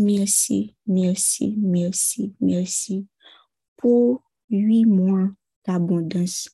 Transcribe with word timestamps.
Merci, 0.00 0.74
merci, 0.86 1.54
merci, 1.58 2.34
merci 2.40 3.06
pour 3.76 4.22
huit 4.48 4.86
mois 4.86 5.28
d'abondance, 5.66 6.48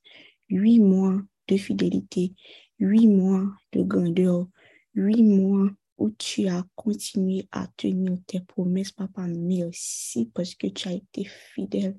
huit 0.49 0.81
mois 0.81 1.23
de 1.47 1.57
fidélité, 1.57 2.35
huit 2.81 3.07
mois 3.07 3.45
de 3.73 3.83
grandeur, 3.83 4.49
huit 4.95 5.23
mois 5.23 5.71
où 5.99 6.11
tu 6.11 6.49
as 6.49 6.65
continué 6.75 7.49
à 7.53 7.69
tenir 7.77 8.19
tes 8.27 8.41
promesses, 8.41 8.93
papa. 8.93 9.27
Merci 9.29 10.31
parce 10.35 10.55
que 10.55 10.67
tu 10.67 10.89
as 10.89 10.95
été 10.95 11.25
fidèle 11.25 11.97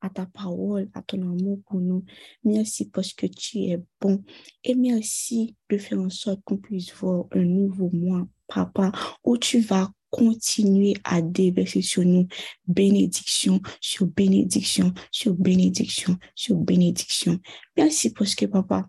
à 0.00 0.10
ta 0.10 0.26
parole, 0.26 0.88
à 0.94 1.02
ton 1.02 1.22
amour 1.22 1.60
pour 1.66 1.80
nous. 1.80 2.04
Merci 2.42 2.90
parce 2.90 3.12
que 3.12 3.26
tu 3.26 3.58
es 3.58 3.80
bon. 4.00 4.24
Et 4.64 4.74
merci 4.74 5.56
de 5.68 5.78
faire 5.78 6.00
en 6.00 6.10
sorte 6.10 6.40
qu'on 6.44 6.56
puisse 6.56 6.92
voir 6.94 7.26
un 7.32 7.44
nouveau 7.44 7.90
mois, 7.92 8.26
papa, 8.48 8.92
où 9.24 9.36
tu 9.36 9.60
vas 9.60 9.90
continuer 10.10 10.94
à 11.04 11.22
déverser 11.22 11.82
sur 11.82 12.04
nous 12.04 12.26
bénédiction 12.66 13.60
sur 13.80 14.06
bénédiction 14.06 14.92
sur 15.10 15.34
bénédiction 15.34 16.16
sur 16.34 16.56
bénédiction. 16.56 17.38
Merci 17.76 18.10
parce 18.12 18.34
que 18.34 18.46
papa, 18.46 18.86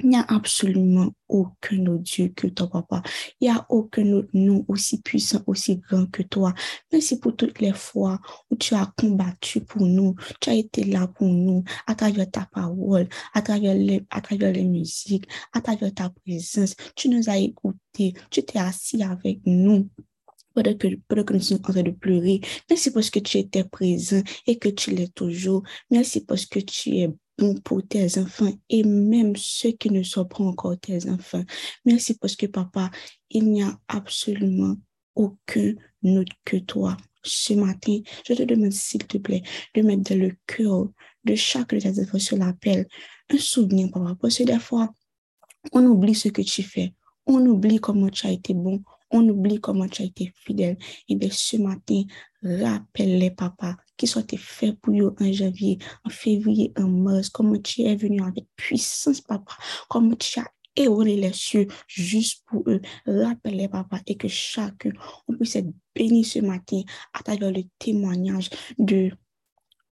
il 0.00 0.10
n'y 0.10 0.16
a 0.16 0.24
absolument 0.28 1.12
aucun 1.28 1.86
autre 1.86 2.04
Dieu 2.04 2.28
que 2.28 2.46
toi, 2.46 2.68
papa. 2.68 3.02
Il 3.40 3.48
n'y 3.48 3.54
a 3.54 3.66
aucun 3.68 4.12
autre 4.12 4.28
nom 4.32 4.64
aussi 4.68 5.02
puissant, 5.02 5.42
aussi 5.46 5.76
grand 5.76 6.06
que 6.06 6.22
toi. 6.22 6.54
Merci 6.92 7.18
pour 7.18 7.34
toutes 7.34 7.60
les 7.60 7.72
fois 7.72 8.20
où 8.50 8.56
tu 8.56 8.74
as 8.74 8.92
combattu 8.96 9.60
pour 9.60 9.82
nous. 9.82 10.14
Tu 10.40 10.50
as 10.50 10.54
été 10.54 10.84
là 10.84 11.08
pour 11.08 11.26
nous 11.26 11.64
à 11.88 11.96
travers 11.96 12.30
ta 12.30 12.46
parole, 12.46 13.08
à 13.34 13.42
travers 13.42 13.74
les, 13.74 14.06
à 14.10 14.20
travers 14.20 14.52
les 14.52 14.64
musiques, 14.64 15.28
à 15.52 15.60
travers 15.60 15.92
ta 15.92 16.10
présence. 16.10 16.76
Tu 16.94 17.08
nous 17.08 17.28
as 17.28 17.38
écoutés. 17.38 18.14
Tu 18.30 18.44
t'es 18.44 18.60
assis 18.60 19.02
avec 19.02 19.40
nous 19.46 19.88
pendant 20.62 20.76
que, 20.76 20.88
que 21.22 21.32
nous 21.32 21.40
sommes 21.40 21.58
en 21.58 21.72
train 21.72 21.82
de 21.82 21.90
pleurer. 21.90 22.40
Merci 22.68 22.90
parce 22.90 23.10
que 23.10 23.20
tu 23.20 23.38
étais 23.38 23.64
présent 23.64 24.22
et 24.46 24.58
que 24.58 24.68
tu 24.68 24.90
l'es 24.90 25.08
toujours. 25.08 25.62
Merci 25.90 26.24
parce 26.24 26.46
que 26.46 26.58
tu 26.58 26.96
es 26.96 27.10
bon 27.38 27.54
pour 27.60 27.86
tes 27.86 28.18
enfants 28.18 28.52
et 28.68 28.82
même 28.82 29.36
ceux 29.36 29.72
qui 29.72 29.90
ne 29.90 30.02
sont 30.02 30.24
pas 30.24 30.42
encore 30.42 30.78
tes 30.78 31.08
enfants. 31.08 31.44
Merci 31.84 32.14
parce 32.14 32.34
que 32.34 32.46
papa, 32.46 32.90
il 33.30 33.50
n'y 33.50 33.62
a 33.62 33.78
absolument 33.86 34.76
aucun 35.14 35.74
autre 36.04 36.36
que 36.44 36.56
toi. 36.56 36.96
Ce 37.22 37.52
matin, 37.52 38.00
je 38.26 38.34
te 38.34 38.42
demande 38.42 38.72
s'il 38.72 39.06
te 39.06 39.18
plaît 39.18 39.42
de 39.74 39.82
mettre 39.82 40.10
dans 40.10 40.18
le 40.18 40.32
cœur 40.46 40.88
de 41.24 41.34
chaque 41.34 41.74
de 41.74 41.80
tes 41.80 42.00
enfants 42.00 42.18
sur 42.18 42.36
l'appel 42.36 42.86
un 43.30 43.38
souvenir, 43.38 43.90
papa, 43.92 44.16
parce 44.20 44.38
que 44.38 44.44
des 44.44 44.58
fois, 44.58 44.92
on 45.72 45.84
oublie 45.84 46.14
ce 46.14 46.28
que 46.28 46.42
tu 46.42 46.62
fais. 46.62 46.94
On 47.26 47.44
oublie 47.44 47.78
comment 47.78 48.08
tu 48.08 48.26
as 48.26 48.32
été 48.32 48.54
bon, 48.54 48.82
on 49.10 49.28
oublie 49.28 49.60
comment 49.60 49.88
tu 49.88 50.02
as 50.02 50.06
été 50.06 50.32
fidèle. 50.34 50.76
Et 51.08 51.16
bien 51.16 51.30
ce 51.30 51.56
matin, 51.56 52.02
rappelle 52.42 53.18
les 53.18 53.30
papas 53.30 53.76
qui 53.96 54.06
sont 54.06 54.24
faits 54.36 54.78
pour 54.80 54.94
eux 54.94 55.14
en 55.20 55.32
janvier, 55.32 55.78
en 56.04 56.10
février, 56.10 56.72
en 56.76 56.88
mars, 56.88 57.28
comment 57.28 57.58
tu 57.58 57.82
es 57.82 57.96
venu 57.96 58.22
avec 58.22 58.46
puissance, 58.56 59.20
papa, 59.20 59.52
comment 59.88 60.14
tu 60.16 60.38
as 60.38 60.46
éolé 60.76 61.16
les 61.16 61.32
cieux 61.32 61.66
juste 61.88 62.44
pour 62.46 62.62
eux. 62.68 62.80
Rappelle 63.06 63.56
les 63.56 63.68
papas 63.68 64.00
et 64.06 64.16
que 64.16 64.28
chacun, 64.28 64.92
on 65.26 65.34
puisse 65.34 65.56
être 65.56 65.70
béni 65.94 66.24
ce 66.24 66.38
matin 66.38 66.82
à 67.12 67.22
travers 67.22 67.50
le 67.50 67.62
témoignage 67.78 68.50
de 68.78 69.10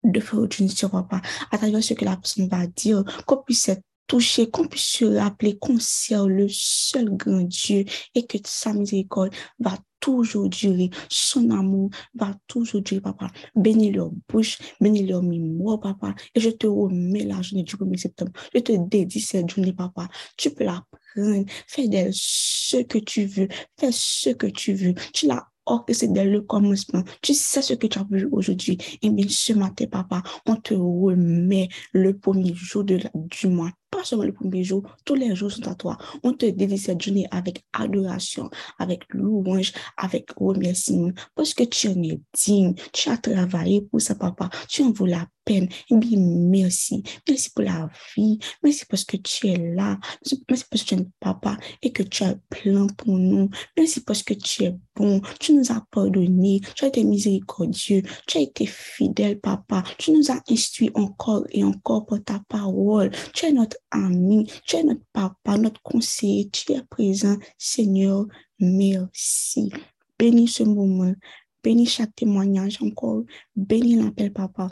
de 0.02 0.18
Frère 0.20 0.48
papa, 0.90 1.20
à 1.50 1.58
travers 1.58 1.84
ce 1.84 1.92
que 1.92 2.06
la 2.06 2.16
personne 2.16 2.48
va 2.48 2.66
dire, 2.66 3.04
qu'on 3.26 3.42
puisse 3.42 3.68
être 3.68 3.82
toucher, 4.10 4.50
qu'on 4.50 4.66
puisse 4.66 4.98
se 4.98 5.04
rappeler 5.04 5.56
qu'on 5.56 5.78
sert 5.78 6.26
le 6.26 6.48
seul 6.48 7.16
grand 7.16 7.42
Dieu 7.42 7.84
et 8.16 8.26
que 8.26 8.38
sa 8.44 8.72
miséricorde 8.72 9.32
va 9.60 9.78
toujours 10.00 10.48
durer, 10.48 10.90
son 11.08 11.48
amour 11.50 11.90
va 12.16 12.34
toujours 12.48 12.80
durer, 12.80 13.00
papa. 13.00 13.28
Bénis 13.54 13.92
leur 13.92 14.10
bouche, 14.28 14.58
bénis 14.80 15.06
leur 15.06 15.22
mémoire, 15.22 15.78
papa. 15.78 16.16
Et 16.34 16.40
je 16.40 16.50
te 16.50 16.66
remets 16.66 17.24
la 17.24 17.40
journée 17.40 17.62
du 17.62 17.76
1er 17.76 17.98
septembre. 17.98 18.32
Je 18.52 18.58
te 18.58 18.72
dédie 18.72 19.20
cette 19.20 19.48
journée, 19.48 19.72
papa. 19.72 20.08
Tu 20.36 20.50
peux 20.50 20.64
la 20.64 20.84
prendre. 21.14 21.44
Fais 21.68 21.86
d'elle 21.86 22.10
ce 22.12 22.82
que 22.82 22.98
tu 22.98 23.26
veux. 23.26 23.46
Fais 23.78 23.92
ce 23.92 24.30
que 24.30 24.48
tu 24.48 24.74
veux. 24.74 24.94
Tu 25.14 25.28
l'as 25.28 25.46
c'est 25.92 26.12
dès 26.12 26.24
le 26.24 26.40
commencement. 26.40 27.04
Tu 27.22 27.32
sais 27.32 27.62
ce 27.62 27.74
que 27.74 27.86
tu 27.86 27.98
as 27.98 28.06
vu 28.10 28.28
aujourd'hui. 28.32 28.76
Et 29.02 29.10
bien, 29.10 29.26
ce 29.28 29.52
matin, 29.52 29.86
papa, 29.86 30.22
on 30.46 30.56
te 30.56 30.74
remet 30.74 31.68
le 31.92 32.18
premier 32.18 32.54
jour 32.54 32.82
de 32.82 32.98
du 33.14 33.46
mois 33.46 33.70
pas 33.90 34.04
seulement 34.04 34.24
le 34.24 34.32
premier 34.32 34.64
jour, 34.64 34.82
tous 35.04 35.14
les 35.14 35.34
jours 35.34 35.50
sont 35.50 35.66
à 35.68 35.74
toi. 35.74 35.98
On 36.22 36.32
te 36.32 36.46
dédie 36.46 36.78
cette 36.78 37.02
journée 37.02 37.26
avec 37.30 37.64
adoration, 37.72 38.50
avec 38.78 39.12
louange, 39.12 39.72
avec 39.96 40.30
remerciement, 40.36 41.12
parce 41.34 41.54
que 41.54 41.64
tu 41.64 41.88
en 41.88 42.02
es 42.02 42.20
digne, 42.32 42.74
tu 42.92 43.08
as 43.08 43.18
travaillé 43.18 43.82
pour 43.82 44.00
ça, 44.00 44.14
papa, 44.14 44.48
tu 44.68 44.82
en 44.82 44.92
veux 44.92 45.06
la 45.06 45.26
peine. 45.44 45.68
Et 45.90 45.96
bien, 45.96 46.18
merci. 46.18 47.02
Merci 47.28 47.50
pour 47.50 47.64
la 47.64 47.88
vie. 48.16 48.38
Merci 48.62 48.84
parce 48.88 49.04
que 49.04 49.16
tu 49.16 49.48
es 49.48 49.56
là. 49.74 49.98
Merci 50.24 50.44
parce 50.46 50.64
que 50.64 50.78
tu 50.78 50.94
es 50.94 51.06
papa 51.18 51.56
et 51.82 51.92
que 51.92 52.02
tu 52.02 52.22
as 52.24 52.34
plan 52.48 52.86
pour 52.86 53.18
nous. 53.18 53.50
Merci 53.76 54.00
parce 54.00 54.22
que 54.22 54.34
tu 54.34 54.64
es 54.64 54.74
bon. 54.94 55.20
Tu 55.38 55.54
nous 55.54 55.70
as 55.72 55.84
pardonné. 55.90 56.60
Tu 56.74 56.84
as 56.84 56.88
été 56.88 57.04
miséricordieux. 57.04 58.02
Tu 58.26 58.38
as 58.38 58.42
été 58.42 58.66
fidèle, 58.66 59.40
papa. 59.40 59.82
Tu 59.98 60.12
nous 60.12 60.30
as 60.30 60.40
instruit 60.48 60.90
encore 60.94 61.44
et 61.50 61.64
encore 61.64 62.06
pour 62.06 62.22
ta 62.22 62.40
parole. 62.48 63.10
Tu 63.34 63.46
es 63.46 63.52
notre 63.52 63.76
ami, 63.90 64.50
tu 64.66 64.76
es 64.76 64.84
notre 64.84 65.04
papa, 65.12 65.56
notre 65.56 65.82
conseiller, 65.82 66.48
tu 66.50 66.72
es 66.72 66.82
présent. 66.84 67.36
Seigneur, 67.58 68.26
merci. 68.58 69.72
Bénis 70.18 70.48
ce 70.48 70.62
moment, 70.62 71.14
bénis 71.62 71.86
chaque 71.86 72.14
témoignage 72.14 72.82
encore, 72.82 73.24
bénis 73.56 73.96
l'appel, 73.96 74.32
papa. 74.32 74.68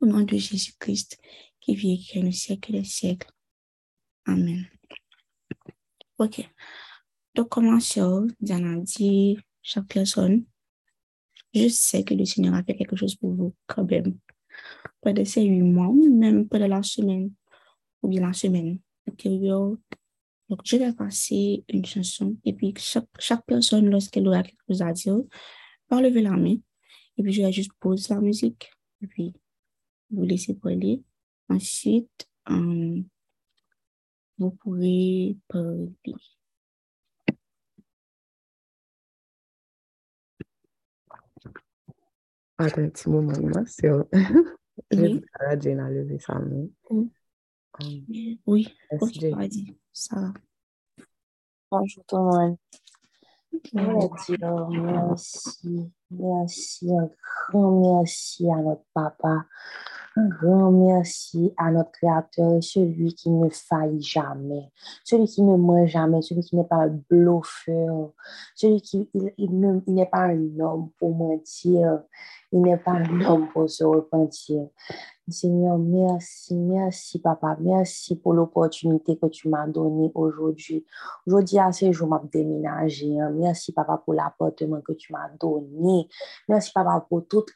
Au 0.00 0.06
nom 0.06 0.20
de 0.20 0.36
Jésus-Christ, 0.36 1.18
qui 1.60 1.74
vit 1.74 1.94
et 1.94 1.98
qui 1.98 2.18
est 2.18 2.22
le 2.22 2.32
siècle 2.32 2.72
des 2.72 2.84
siècles. 2.84 3.30
Amen. 4.26 4.66
Ok. 6.18 6.48
Donc, 7.34 7.48
commençons, 7.48 8.26
Diana 8.40 8.76
dit, 8.78 9.38
chaque 9.62 9.86
personne, 9.88 10.44
je 11.54 11.68
sais 11.68 12.04
que 12.04 12.14
le 12.14 12.24
Seigneur 12.24 12.54
a 12.54 12.62
fait 12.62 12.74
quelque 12.74 12.96
chose 12.96 13.14
pour 13.16 13.34
vous, 13.34 13.54
quand 13.66 13.84
même. 13.84 14.18
Pendant 15.00 15.24
ces 15.24 15.42
huit 15.42 15.62
mois, 15.62 15.92
même 15.92 16.48
pendant 16.48 16.68
la 16.68 16.82
semaine, 16.82 17.32
ou 18.04 18.08
bien 18.08 18.20
la 18.20 18.32
semaine. 18.32 18.78
Donc, 19.06 20.60
je 20.64 20.76
vais 20.76 20.92
passer 20.92 21.64
une 21.68 21.86
chanson 21.86 22.36
et 22.44 22.52
puis 22.52 22.74
chaque, 22.76 23.08
chaque 23.18 23.44
personne, 23.46 23.88
lorsqu'elle 23.88 24.28
aura 24.28 24.42
quelque 24.42 24.60
chose 24.68 24.82
à 24.82 24.92
dire, 24.92 25.16
va 25.90 26.02
lever 26.02 26.20
la 26.20 26.32
main 26.32 26.56
et 27.16 27.22
puis 27.22 27.32
je 27.32 27.42
vais 27.42 27.52
juste 27.52 27.72
poser 27.80 28.12
la 28.14 28.20
musique 28.20 28.70
et 29.02 29.06
puis 29.06 29.32
vous 30.10 30.24
laisser 30.24 30.54
parler. 30.54 31.02
Ensuite, 31.48 32.28
euh, 32.50 33.00
vous 34.38 34.50
pourrez 34.50 35.36
parler. 35.48 35.88
Attends 42.58 42.82
un 42.82 42.88
petit 42.90 43.08
moment, 43.08 43.64
c'est... 43.66 43.88
Je 44.90 44.96
vais 44.98 45.74
lever 45.74 46.18
sa 46.18 46.38
main. 46.38 46.66
Mm. 46.90 47.04
Oui, 47.80 48.38
ok, 49.00 49.24
vas-y, 49.32 49.76
ça 49.92 50.32
Bonjour 51.70 52.04
tout 52.06 52.16
le 52.16 52.22
monde. 52.22 52.56
Je 53.52 53.80
voulais 53.80 54.38
dire 54.38 54.68
merci, 54.68 55.92
merci, 56.10 56.88
un 56.96 57.08
grand 57.50 57.98
merci 58.00 58.48
à 58.48 58.56
notre 58.58 58.84
papa, 58.94 59.44
un 60.16 60.28
grand 60.28 60.70
merci 60.70 61.52
à 61.56 61.72
notre 61.72 61.90
Créateur, 61.90 62.62
celui 62.62 63.12
qui 63.14 63.30
ne 63.30 63.48
faillit 63.48 64.02
jamais, 64.02 64.70
celui 65.02 65.26
qui 65.26 65.42
ne 65.42 65.56
ment 65.56 65.86
jamais, 65.86 66.22
celui 66.22 66.42
qui 66.42 66.54
n'est 66.54 66.64
pas 66.64 66.84
un 66.84 67.00
bluffeur, 67.10 68.12
celui 68.54 68.80
qui 68.82 69.10
il, 69.12 69.82
n'est 69.88 70.06
pas 70.06 70.26
un 70.26 70.60
homme 70.60 70.90
pour 70.98 71.14
mentir, 71.16 72.02
il 72.54 72.62
n'est 72.62 72.76
pas 72.76 72.92
un 72.92 73.20
homme 73.22 73.48
pour 73.52 73.68
se 73.68 73.82
repentir. 73.82 74.68
Seigneur, 75.26 75.76
merci, 75.78 76.54
merci 76.54 77.18
papa, 77.18 77.56
merci 77.58 78.14
pour 78.14 78.34
l'opportunité 78.34 79.16
que 79.16 79.26
tu 79.26 79.48
m'as 79.48 79.66
donnée 79.66 80.12
aujourd'hui. 80.14 80.84
Aujourd'hui, 81.26 81.58
à 81.58 81.72
ce 81.72 81.90
jour, 81.90 82.08
m'a 82.08 82.22
déménagé. 82.30 83.18
Hein. 83.18 83.30
Merci 83.34 83.72
papa 83.72 84.00
pour 84.04 84.14
l'appartement 84.14 84.82
que 84.82 84.92
tu 84.92 85.12
m'as 85.12 85.30
donné. 85.40 86.08
Merci 86.48 86.70
papa 86.72 87.04
pour 87.08 87.26
tout 87.26 87.46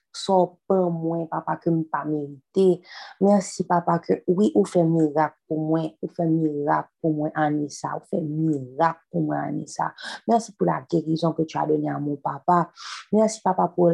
pour 0.66 0.90
moi, 0.90 1.26
papa, 1.30 1.56
que 1.56 1.70
je 1.70 1.82
pas 1.82 2.04
mérité. 2.04 2.82
Merci 3.20 3.64
papa 3.64 3.98
que 3.98 4.24
oui, 4.26 4.52
vous 4.54 4.64
faites 4.64 4.84
miracle 4.84 5.36
pour 5.46 5.60
moi, 5.60 5.80
vous 6.02 6.08
faites 6.08 6.28
miracle 6.28 6.88
pour 7.00 7.12
moi, 7.12 7.30
Anissa, 7.34 7.88
vous 7.94 8.06
faites 8.10 8.24
miracle 8.24 9.00
pour 9.10 9.22
moi, 9.22 9.36
Anissa. 9.36 9.92
Merci 10.26 10.52
pour 10.52 10.66
la 10.66 10.82
guérison 10.90 11.32
que 11.32 11.42
tu 11.42 11.56
as 11.58 11.66
donnée 11.66 11.90
à 11.90 11.98
mon 11.98 12.16
papa. 12.16 12.70
Merci 13.12 13.40
papa 13.42 13.72
pour 13.74 13.92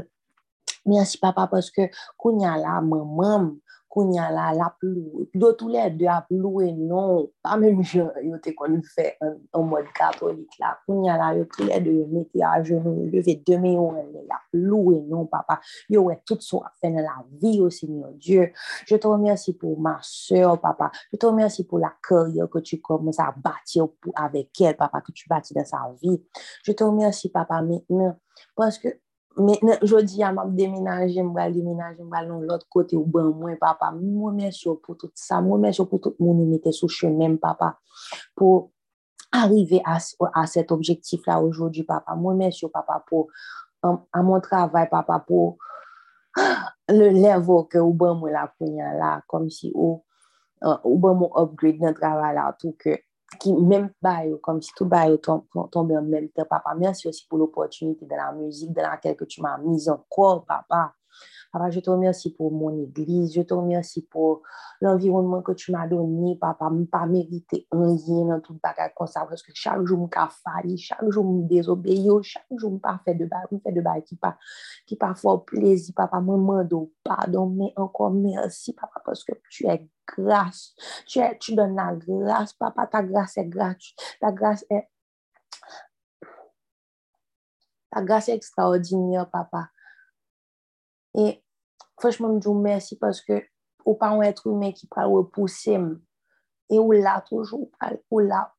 Merci, 0.87 1.19
papa, 1.19 1.47
parce 1.47 1.71
que 1.71 1.89
kounya 2.19 2.59
la 2.59 2.81
maman, 2.83 3.57
kounya 3.89 4.31
la 4.31 4.53
la 4.53 4.75
plou, 4.79 5.27
do 5.35 5.53
tous 5.53 5.69
les 5.69 5.89
deux 5.91 6.07
a 6.07 6.21
ploué, 6.21 6.73
non, 6.73 7.31
pas 7.43 7.57
même 7.57 7.83
je, 7.83 8.01
yo 8.23 8.37
te 8.39 8.51
kon 8.51 8.83
fait 8.95 9.17
en, 9.53 9.63
mode 9.63 9.87
catholique 9.95 10.59
là. 10.59 10.77
Kounya 10.87 11.17
la, 11.17 11.35
yo 11.37 11.47
tous 11.47 11.65
les 11.65 11.81
deux, 11.81 11.93
yo 11.93 12.07
mette 12.07 12.29
à 12.43 12.63
genoux, 12.63 13.09
yo 13.11 13.23
demi 13.47 13.79
ou 13.79 13.95
la 14.29 14.39
ploué, 14.53 15.01
non, 15.09 15.25
papa. 15.27 15.61
Yo 15.89 16.11
tout 16.27 16.41
ça 16.41 16.59
fait 16.81 16.91
dans 16.91 16.97
la 16.97 17.25
vie 17.41 17.61
au 17.63 17.71
Seigneur 17.71 18.11
Dieu. 18.13 18.53
Je 18.87 18.97
te 18.97 19.07
remercie 19.07 19.57
pour 19.57 19.81
ma 19.81 19.99
soeur, 20.03 20.61
papa. 20.61 20.91
Je 21.13 21.17
te 21.17 21.25
remercie 21.25 21.65
pour 21.65 21.79
la 21.79 21.95
carrière 22.07 22.51
que 22.51 22.59
tu 22.59 22.81
commences 22.81 23.21
à 23.21 23.33
bâtir 23.37 23.87
avec 24.17 24.61
elle, 24.61 24.77
papa, 24.77 25.01
que 25.01 25.13
tu 25.13 25.29
bâtis 25.29 25.55
dans 25.55 25.65
sa 25.65 25.79
vie. 26.03 26.23
Je 26.63 26.73
te 26.73 26.85
remercie, 26.85 27.31
papa, 27.31 27.63
maintenant, 27.63 28.17
parce 28.57 28.79
Mènen, 29.37 29.81
jodi 29.83 30.21
ya 30.21 30.31
map 30.33 30.53
deminaje, 30.55 31.23
mbal 31.23 31.51
deminaje, 31.53 32.03
mbal 32.07 32.29
nan 32.29 32.45
lot 32.47 32.63
kote 32.71 32.95
ou 32.95 33.07
ban 33.11 33.33
mwen 33.35 33.57
papa. 33.59 33.91
Mwen 33.91 34.37
mè 34.39 34.51
syo 34.55 34.77
pou 34.79 34.95
tout 34.95 35.11
sa, 35.19 35.41
mwen 35.43 35.65
mè 35.65 35.73
syo 35.75 35.89
pou 35.91 35.99
tout 35.99 36.15
moun 36.23 36.45
mète 36.53 36.71
sou 36.77 36.87
chenem 36.87 37.35
papa. 37.43 37.73
Po 38.39 38.71
arrive 39.35 39.81
a, 39.83 39.97
a 40.39 40.45
set 40.47 40.71
objektif 40.71 41.27
la 41.27 41.41
oujodi 41.43 41.83
papa. 41.89 42.15
Mwen 42.15 42.45
mè 42.45 42.53
syo 42.55 42.71
papa 42.71 43.01
pou, 43.09 43.27
um, 43.83 43.99
a 44.15 44.23
moun 44.23 44.45
travay 44.45 44.87
papa 44.93 45.19
pou, 45.27 45.57
le 46.95 47.11
levo 47.17 47.65
ke 47.67 47.83
ou 47.83 47.91
ban 47.99 48.15
mwen 48.21 48.37
la 48.37 48.47
kounyan 48.55 48.95
la, 49.01 49.17
kom 49.27 49.51
si 49.51 49.73
ou, 49.75 49.99
uh, 50.63 50.79
ou 50.87 51.01
ban 51.03 51.19
mwen 51.19 51.35
upgrade 51.43 51.83
nan 51.83 51.99
travay 51.99 52.39
la, 52.39 52.53
tout 52.61 52.79
ke 52.79 53.01
qui 53.39 53.53
même 53.53 53.91
bail 54.01 54.37
comme 54.43 54.61
si 54.63 54.71
tout 54.77 54.87
bail 54.87 55.19
tombé 55.71 55.97
en 55.97 56.03
même 56.03 56.29
temps 56.31 56.45
papa 56.49 56.75
merci 56.77 57.09
aussi 57.09 57.27
pour 57.29 57.39
l'opportunité 57.39 58.07
de 58.07 58.15
la 58.15 58.33
musique 58.33 58.73
dans 58.73 58.83
laquelle 58.83 59.17
que 59.17 59.25
tu 59.25 59.41
m'as 59.41 59.59
mise 59.59 59.89
encore 59.89 60.45
papa 60.45 60.95
Papa, 61.55 61.71
je 61.71 61.79
te 61.79 61.89
remercie 61.89 62.35
pour 62.35 62.51
mon 62.51 62.77
église. 62.83 63.33
Je 63.33 63.43
te 63.43 63.55
remercie 63.55 64.03
pour 64.03 64.43
l'environnement 64.81 65.41
que 65.41 65.53
tu 65.53 65.71
m'as 65.71 65.87
donné, 65.87 66.37
papa. 66.37 66.69
Je 66.73 66.81
ne 66.81 66.85
pas 66.85 67.07
mérité 67.07 67.69
rien 67.71 68.25
dans 68.25 68.41
tout 68.41 68.59
bagage 68.61 68.91
comme 68.97 69.07
ça. 69.07 69.25
Parce 69.25 69.41
que 69.41 69.53
chaque 69.55 69.85
jour, 69.85 70.11
je 70.13 70.21
failli, 70.43 70.77
chaque 70.77 71.09
jour, 71.09 71.43
je 71.43 71.47
désobéis, 71.47 72.09
chaque 72.23 72.45
jour, 72.57 72.73
je 72.75 72.79
pas 72.81 73.01
fait 73.05 73.15
de 73.15 73.27
bail, 73.27 73.45
je 73.53 73.59
fais 73.59 73.71
de 73.71 73.81
bail 73.81 74.03
qui 74.03 74.17
pas, 74.17 74.37
qui 74.85 74.97
pas 74.97 75.15
fort 75.15 75.45
plaisir, 75.45 75.95
papa. 75.95 76.19
Je 76.21 76.27
demande 76.27 76.89
pardon, 77.05 77.47
mais 77.47 77.73
encore 77.77 78.11
merci, 78.11 78.73
papa, 78.73 79.01
parce 79.05 79.23
que 79.23 79.35
tu 79.49 79.69
es 79.69 79.89
grâce. 80.09 80.75
Tu, 81.07 81.21
es, 81.21 81.39
tu 81.39 81.55
donnes 81.55 81.77
la 81.77 81.95
grâce, 81.95 82.53
papa. 82.55 82.89
Ta 82.89 83.01
grâce 83.05 83.37
est 83.37 83.47
gratuite. 83.47 83.97
Ta 84.21 84.33
grâce 84.33 84.67
est. 84.71 84.89
Ta 87.93 88.03
grâce 88.03 88.29
est 88.29 88.35
extraordinaire, 88.35 89.31
papa. 89.31 89.69
Et 91.17 91.44
vous 92.19 92.53
remercie 92.53 92.97
parce 92.99 93.21
que 93.21 93.43
ou 93.85 93.95
pas 93.95 94.09
un 94.09 94.23
être 94.23 94.47
humain 94.47 94.73
qui 94.73 94.87
peut 94.87 95.05
repousser 95.05 95.79
et 96.71 96.79
ou 96.79 96.93
là 96.93 97.23
toujours 97.29 97.71
ou 98.11 98.19
là 98.21 98.55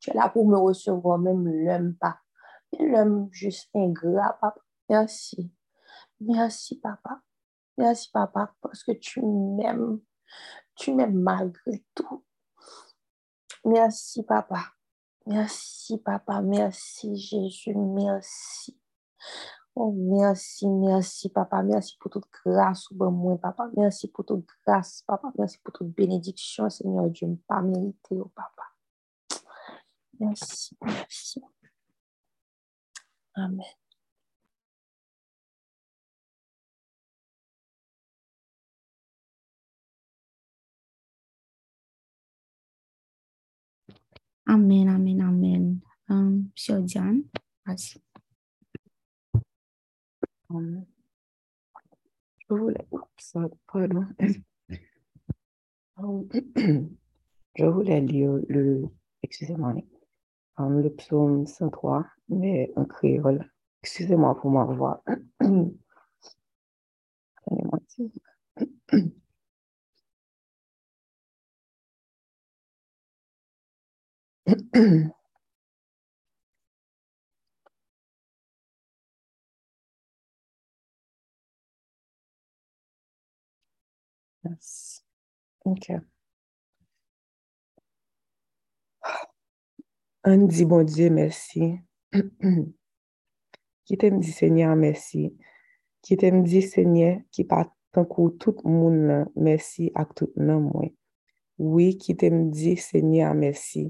tu 0.00 0.10
es 0.10 0.14
là 0.14 0.28
pour 0.28 0.46
me 0.46 0.56
recevoir 0.56 1.18
même 1.18 1.46
l'homme 1.48 1.94
pas. 1.96 2.20
L'homme 2.78 3.28
juste 3.32 3.70
ingrat 3.74 4.38
papa. 4.40 4.60
Merci. 4.88 5.50
Merci 6.20 6.78
papa. 6.78 7.20
Merci 7.76 8.10
papa 8.12 8.54
parce 8.60 8.82
que 8.82 8.92
tu 8.92 9.22
m'aimes. 9.22 10.00
Tu 10.74 10.94
m'aimes 10.94 11.18
malgré 11.18 11.84
tout. 11.94 12.24
Merci 13.64 14.22
papa. 14.22 14.60
Merci 15.26 15.98
papa. 15.98 16.40
Merci 16.42 17.16
Jésus. 17.16 17.74
Merci 17.74 18.78
Oh, 19.78 19.92
mersi, 19.92 20.66
mersi, 20.68 21.30
papa, 21.30 21.62
mersi 21.62 21.94
pou 22.02 22.10
tout 22.10 22.24
grase 22.42 22.88
ou 22.90 22.96
ban 22.98 23.12
mwen, 23.14 23.38
papa, 23.38 23.68
mersi 23.76 24.08
pou 24.10 24.26
tout 24.26 24.42
grase, 24.66 25.04
papa, 25.06 25.30
mersi 25.38 25.60
pou 25.62 25.70
tout 25.76 25.86
benediksyon, 26.00 26.70
Seigneur 26.74 27.06
Dieu, 27.14 27.28
mpa 27.36 27.60
merite 27.62 28.16
yo, 28.18 28.26
oh, 28.26 28.32
papa. 28.34 28.66
Mersi, 30.20 30.76
mersi. 30.82 31.42
Amen. 33.36 33.74
Amen, 44.48 44.88
amen, 44.88 45.22
amen. 45.22 45.82
Um, 46.10 46.52
Sio 46.56 46.82
Jan, 46.86 47.22
asi. 47.66 48.02
Um, 50.50 50.84
je 52.48 52.54
voulais, 52.54 52.86
pardon. 53.66 54.06
Um, 55.98 56.28
je 57.56 57.64
voulais 57.64 58.00
lire 58.00 58.38
le, 58.48 58.84
excusez-moi, 59.22 59.74
um, 60.56 60.80
le 60.80 60.90
psaume 60.94 61.46
103, 61.46 62.06
mais 62.28 62.72
en 62.76 62.84
créole. 62.84 63.50
Excusez-moi 63.82 64.40
pour 64.40 64.50
ma 64.50 64.64
voix. 64.64 65.02
Yes. 84.48 85.02
Ok. 85.64 86.00
An 90.24 90.46
di 90.48 90.64
bon 90.64 90.84
Diyo 90.84 91.10
mersi. 91.12 91.76
ki 93.86 93.96
te 94.00 94.10
mdi 94.10 94.32
Senye 94.32 94.64
an 94.68 94.80
mersi. 94.80 95.26
Ki 96.04 96.16
te 96.16 96.30
mdi 96.32 96.62
Senye 96.64 97.10
ki 97.32 97.44
pa 97.48 97.66
tankou 97.92 98.32
tout 98.40 98.64
moun 98.64 99.04
nan 99.08 99.28
mersi 99.36 99.90
ak 99.92 100.14
tout 100.16 100.32
nan 100.40 100.64
mwen. 100.70 100.94
Oui, 101.58 101.92
ki 102.00 102.16
te 102.16 102.30
mdi 102.32 102.76
Senye 102.80 103.26
an 103.28 103.40
mersi. 103.44 103.88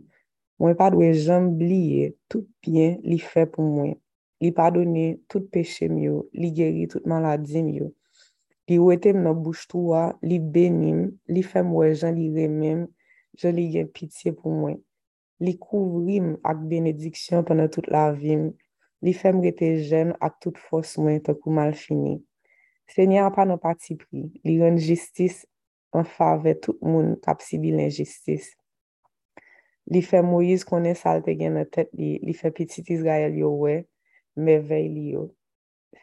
Mwen 0.59 0.75
pa 0.79 0.91
dwe 0.91 1.13
jom 1.15 1.53
bliye 1.59 2.17
tout 2.27 2.49
pien 2.65 2.99
li 3.07 3.21
fe 3.23 3.47
pou 3.47 3.63
mwen. 3.63 3.95
Li 4.43 4.51
padone 4.55 5.19
tout 5.31 5.47
peche 5.51 5.87
myo, 5.91 6.29
li 6.35 6.51
geri 6.55 6.87
tout 6.91 7.07
maladi 7.11 7.63
myo. 7.63 7.93
Li 8.69 8.77
wetem 8.77 9.23
nan 9.25 9.39
bouch 9.41 9.65
touwa, 9.71 10.03
li 10.21 10.37
benim, 10.55 11.07
li 11.33 11.43
fem 11.51 11.71
wè 11.73 11.89
jan 11.95 12.19
li 12.19 12.29
remem, 12.35 12.85
jan 13.41 13.55
li 13.57 13.65
gen 13.73 13.89
pitiye 13.95 14.35
pou 14.37 14.53
mwen. 14.53 14.77
Li 15.41 15.55
kouvrim 15.63 16.35
ak 16.51 16.61
benediksyon 16.69 17.47
panan 17.49 17.71
tout 17.73 17.87
la 17.95 18.11
vim, 18.13 18.51
li 19.01 19.15
fem 19.17 19.41
rete 19.41 19.71
jen 19.89 20.13
ak 20.21 20.37
tout 20.43 20.59
fos 20.69 20.97
mwen 21.01 21.23
te 21.25 21.33
kou 21.39 21.55
mal 21.55 21.73
fini. 21.79 22.19
Se 22.93 23.07
nye 23.09 23.23
apan 23.25 23.55
an 23.55 23.61
pati 23.63 23.97
pri, 23.97 24.27
li 24.45 24.59
ren 24.61 24.77
jistis 24.81 25.45
an 25.97 26.05
fave 26.05 26.55
tout 26.61 26.77
moun 26.85 27.15
kap 27.25 27.41
si 27.45 27.61
bilen 27.63 27.89
jistis. 27.89 28.51
Li 29.89 30.03
fe 30.05 30.21
Moïse 30.25 30.69
konen 30.69 30.97
salte 30.99 31.33
gen 31.39 31.57
nan 31.57 31.69
tet 31.73 31.89
li, 31.97 32.19
li 32.21 32.35
fe 32.37 32.53
pitit 32.53 32.91
Israel 32.93 33.37
yo 33.37 33.55
we, 33.63 33.79
me 34.37 34.59
vey 34.61 34.89
li 34.93 35.15
yo. 35.15 35.25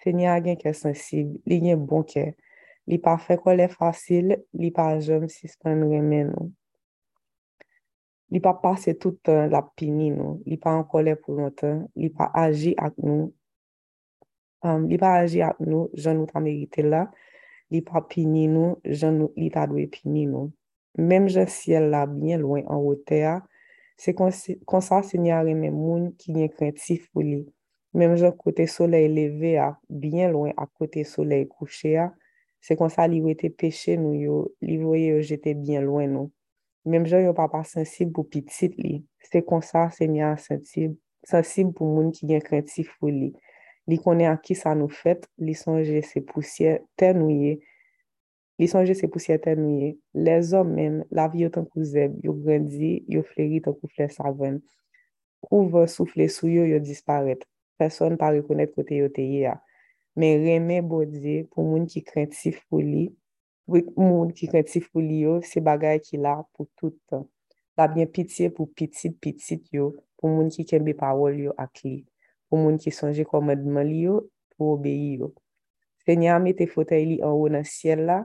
Se 0.02 0.14
nye 0.14 0.32
agen 0.34 0.58
ke 0.58 0.74
sensib, 0.74 1.36
li 1.46 1.60
gen 1.62 1.86
bon 1.86 2.06
ke, 2.08 2.32
Li 2.90 3.00
pa 3.02 3.16
fe 3.18 3.38
kole 3.42 3.66
fasil, 3.72 4.36
li 4.62 4.70
pa 4.76 4.92
jom 5.02 5.26
si 5.32 5.50
spen 5.50 5.82
remen 5.90 6.30
nou. 6.34 6.52
Li 8.34 8.42
pa 8.42 8.56
pase 8.62 8.96
tout 9.02 9.32
la 9.52 9.62
pini 9.78 10.12
nou. 10.14 10.42
Li 10.50 10.58
pa 10.62 10.76
an 10.78 10.86
kole 10.90 11.16
pou 11.18 11.38
notan. 11.38 11.86
Li 11.98 12.10
pa 12.14 12.30
aji 12.46 12.74
ak 12.78 12.98
nou. 13.02 13.32
Um, 14.66 14.86
li 14.90 14.98
pa 15.02 15.16
aji 15.22 15.44
ak 15.46 15.62
nou, 15.62 15.90
jan 15.94 16.20
nou 16.20 16.30
ta 16.30 16.42
merite 16.44 16.86
la. 16.86 17.06
Li 17.74 17.82
pa 17.86 18.02
pini 18.06 18.46
nou, 18.50 18.78
jan 18.86 19.18
nou 19.22 19.34
li 19.38 19.50
ta 19.54 19.66
dwe 19.70 19.86
pini 19.94 20.26
nou. 20.30 20.52
Mem 20.98 21.26
jan 21.30 21.50
siel 21.52 21.90
la, 21.92 22.06
bien 22.10 22.42
lwen 22.42 22.66
an 22.72 22.80
wote 22.86 23.18
a, 23.28 23.40
se 24.00 24.14
konsa 24.16 25.02
se 25.04 25.20
nye 25.20 25.34
a 25.36 25.42
remen 25.44 25.74
moun 25.76 26.12
ki 26.20 26.36
nye 26.36 26.48
krentif 26.54 27.10
pou 27.12 27.26
li. 27.26 27.42
Mem 27.96 28.14
jan 28.20 28.36
kote 28.38 28.68
solei 28.72 29.10
leve 29.12 29.56
a, 29.62 29.72
bien 29.90 30.32
lwen 30.34 30.54
a 30.58 30.68
kote 30.68 31.04
solei 31.08 31.48
kouche 31.50 31.96
a, 32.00 32.10
Se 32.66 32.74
kon 32.80 32.90
sa 32.90 33.06
li 33.06 33.20
wete 33.22 33.52
peche 33.54 33.94
nou 34.02 34.18
yo, 34.18 34.40
li 34.66 34.80
voye 34.82 35.12
yo 35.12 35.22
jete 35.22 35.54
bien 35.60 35.86
lwen 35.86 36.16
nou. 36.16 36.32
Mem 36.90 37.06
jan 37.10 37.22
yo 37.22 37.34
papa 37.38 37.62
sensib 37.66 38.16
pou 38.16 38.26
pitit 38.26 38.74
li. 38.82 39.04
Se 39.26 39.44
kon 39.46 39.62
sa 39.66 39.88
se 39.94 40.08
mi 40.10 40.24
a 40.26 40.32
sensib, 40.42 40.96
sensib 41.26 41.76
pou 41.78 41.90
moun 41.94 42.10
ki 42.14 42.32
gen 42.32 42.42
krentif 42.46 42.90
pou 42.98 43.14
li. 43.14 43.32
Li 43.86 44.00
konen 44.02 44.32
a 44.32 44.40
ki 44.42 44.58
sa 44.58 44.74
nou 44.78 44.90
fet, 44.90 45.28
li 45.38 45.54
sonje 45.58 46.02
se 46.10 46.24
pousye 46.26 46.80
ten 46.98 47.20
nou 47.22 47.30
ye. 47.30 47.60
Li 48.58 48.70
sonje 48.72 48.96
se 48.98 49.10
pousye 49.14 49.38
ten 49.42 49.62
nou 49.62 49.82
ye. 49.84 49.92
Le 50.18 50.40
zom 50.46 50.74
men, 50.74 51.04
la 51.14 51.28
vi 51.30 51.46
yo 51.46 51.52
tan 51.54 51.68
kou 51.70 51.86
zeb, 51.86 52.18
yo 52.26 52.34
grandi, 52.34 52.96
yo 53.12 53.22
fleri 53.30 53.62
tan 53.62 53.78
kou 53.78 53.92
fler 53.94 54.10
Kou 55.46 55.70
Kouve 55.70 55.86
soufle 55.86 56.26
sou 56.34 56.50
yo, 56.50 56.66
yo 56.66 56.80
disparet. 56.82 57.44
Person 57.78 58.18
pa 58.18 58.32
rekonet 58.34 58.74
kote 58.74 58.98
yo 58.98 59.10
te 59.14 59.22
ye 59.22 59.46
a. 59.52 59.60
men 60.16 60.42
reme 60.46 60.80
bodye 60.86 61.44
pou 61.52 61.68
moun 61.68 61.86
ki 61.92 62.02
krentif 62.08 62.62
pou 62.70 62.80
li, 62.84 63.10
moun 63.68 64.32
ki 64.36 64.48
krentif 64.52 64.90
pou 64.92 65.04
li 65.04 65.24
yo, 65.26 65.40
se 65.44 65.64
bagay 65.64 66.00
ki 66.04 66.20
la 66.24 66.38
pou 66.56 66.70
toutan. 66.80 67.26
La 67.76 67.90
byen 67.92 68.08
pitiye 68.08 68.52
pou 68.56 68.72
pitit 68.72 69.18
pitit 69.20 69.66
yo, 69.76 69.92
pou 70.16 70.32
moun 70.32 70.52
ki 70.54 70.64
kembe 70.70 70.94
parol 70.96 71.36
yo 71.48 71.56
ak 71.60 71.84
li, 71.84 71.98
pou 72.48 72.62
moun 72.62 72.80
ki 72.80 72.94
sonje 72.96 73.26
komadman 73.28 73.84
li 73.90 74.06
yo, 74.06 74.22
pou 74.56 74.78
obeyi 74.78 75.18
yo. 75.20 75.34
Se 76.06 76.16
nye 76.16 76.30
ame 76.32 76.54
te 76.56 76.68
fote 76.72 76.96
li 77.02 77.18
an 77.20 77.36
ou 77.36 77.50
nan 77.52 77.66
siel 77.68 78.06
la, 78.08 78.22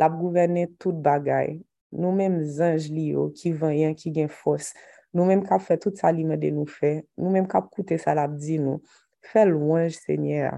la 0.00 0.08
gouverne 0.08 0.64
tout 0.80 0.96
bagay. 1.04 1.58
Nou 1.92 2.14
menm 2.16 2.40
zanj 2.56 2.88
li 2.92 3.10
yo 3.12 3.28
ki 3.36 3.52
vanyan 3.60 3.92
ki 3.98 4.14
gen 4.16 4.30
fos, 4.32 4.72
nou 5.12 5.28
menm 5.28 5.44
kap 5.44 5.62
fe 5.64 5.76
tout 5.80 6.00
sa 6.00 6.12
li 6.14 6.24
men 6.24 6.40
de 6.40 6.50
nou 6.54 6.68
fe, 6.70 7.02
nou 7.18 7.32
menm 7.34 7.46
kap 7.50 7.68
koute 7.72 7.98
sa 8.00 8.14
la 8.16 8.26
bdi 8.30 8.58
nou, 8.62 8.80
fe 9.26 9.44
louanj 9.48 9.92
se 9.98 10.16
nye 10.20 10.40
a. 10.48 10.56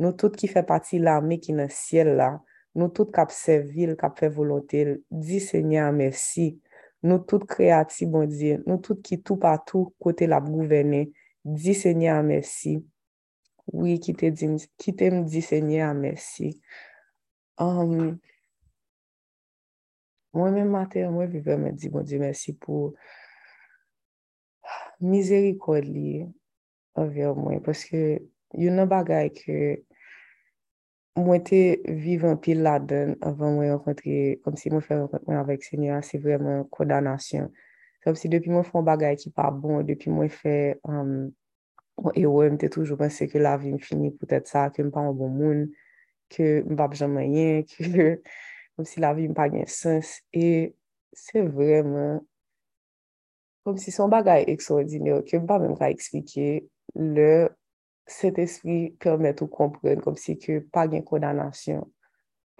Nou 0.00 0.16
tout 0.16 0.32
ki 0.32 0.48
fè 0.48 0.62
pati 0.64 0.98
la 1.02 1.18
me 1.20 1.36
ki 1.42 1.52
nan 1.58 1.68
siel 1.72 2.14
la, 2.16 2.30
nou 2.78 2.88
tout 2.96 3.10
kap 3.12 3.32
sevil, 3.34 3.92
kap 4.00 4.16
fè 4.16 4.30
volotel, 4.32 4.94
di 5.10 5.40
seigneur 5.44 5.90
mersi, 5.92 6.54
nou 7.04 7.20
tout 7.28 7.44
kreati 7.48 8.08
bon 8.08 8.24
di, 8.30 8.54
nou 8.64 8.80
tout 8.80 9.02
ki 9.04 9.20
tou 9.20 9.36
patou 9.40 9.90
kote 10.00 10.28
la 10.30 10.40
gouvene, 10.44 11.10
di 11.44 11.74
seigneur 11.76 12.22
mersi, 12.24 12.78
oui 13.74 13.98
ki 14.00 14.14
te 14.16 15.10
mdi 15.12 15.44
seigneur 15.44 15.92
mersi. 15.98 16.54
Um, 17.60 18.16
mwen 20.32 20.56
men 20.56 20.72
mater, 20.72 21.10
mwen 21.12 21.28
vive 21.28 21.58
men 21.60 21.76
di 21.76 21.92
bon 21.92 22.08
di 22.08 22.22
mersi 22.22 22.56
pou 22.56 22.94
mizeri 25.04 25.52
kod 25.60 25.84
li 25.84 26.22
avè 26.96 27.28
mwen, 27.36 27.60
paske 27.64 28.22
yon 28.56 28.80
nan 28.80 28.88
bagay 28.88 29.28
ke 29.36 29.60
mwen 31.18 31.42
te 31.44 31.60
vivan 31.84 32.38
pil 32.42 32.62
la 32.64 32.76
den 32.78 33.16
avan 33.26 33.56
mwen 33.56 33.72
renkontre, 33.74 34.36
kom 34.44 34.56
si 34.58 34.70
mwen 34.70 34.84
fè 34.84 34.96
renkontre 34.98 35.26
mwen 35.26 35.40
avèk 35.40 35.66
sènyan, 35.66 36.04
se 36.06 36.20
vremen 36.22 36.64
kodanasyon. 36.74 37.50
Kom 38.04 38.16
si 38.18 38.30
depi 38.32 38.52
mwen 38.52 38.66
fè 38.66 38.82
bagay 38.86 39.18
ki 39.20 39.32
pa 39.36 39.50
bon, 39.54 39.82
depi 39.86 40.12
mwen 40.12 40.30
fè, 40.32 40.56
um, 40.88 41.30
e 42.14 42.24
wè 42.24 42.30
mwen 42.46 42.58
te 42.60 42.70
toujou 42.72 42.98
pense 43.00 43.26
ke 43.30 43.42
la 43.42 43.56
vi 43.60 43.74
m 43.74 43.80
fini 43.82 44.12
pou 44.14 44.30
tèt 44.30 44.48
sa, 44.50 44.68
ke 44.74 44.84
m 44.86 44.92
pa 44.94 45.04
an 45.08 45.16
bon 45.18 45.34
moun, 45.34 45.66
ke 46.32 46.60
m 46.64 46.78
pa 46.78 46.88
bjan 46.92 47.12
mayen, 47.14 47.66
ke 47.68 48.16
kom 48.76 48.88
si 48.88 49.02
la 49.02 49.12
vi 49.16 49.28
m 49.28 49.36
pa 49.36 49.50
gen 49.52 49.66
sens. 49.70 50.20
E 50.30 50.70
se 51.16 51.42
vremen, 51.42 52.20
kom 53.66 53.80
si 53.82 53.92
son 53.94 54.12
bagay 54.12 54.46
eksoordinè, 54.54 55.20
ke 55.26 55.42
m 55.42 55.50
pa 55.50 55.58
mwen 55.60 55.74
ka 55.80 55.90
eksplike, 55.92 56.60
le 56.94 57.32
cet 58.10 58.40
espri 58.42 58.90
permèt 59.02 59.40
ou 59.44 59.50
kompren 59.50 60.02
kom 60.02 60.16
si 60.18 60.34
ke 60.40 60.58
pa 60.74 60.86
gen 60.90 61.04
kondanasyon 61.06 61.84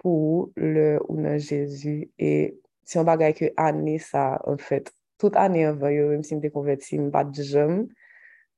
pou 0.01 0.49
le 0.57 0.97
ou 1.07 1.19
nan 1.19 1.37
Jezu. 1.37 2.07
E 2.17 2.55
si 2.87 2.97
yon 2.97 3.07
bagay 3.07 3.35
ke 3.37 3.51
ane 3.59 3.97
sa, 4.01 4.39
an 4.47 4.57
fèt, 4.61 4.89
tout 5.21 5.35
ane 5.37 5.65
avan 5.69 5.93
yo, 5.93 6.09
mèm 6.13 6.23
si 6.25 6.37
mte 6.37 6.49
konverti, 6.55 6.99
mbat 7.03 7.35
jom, 7.43 7.85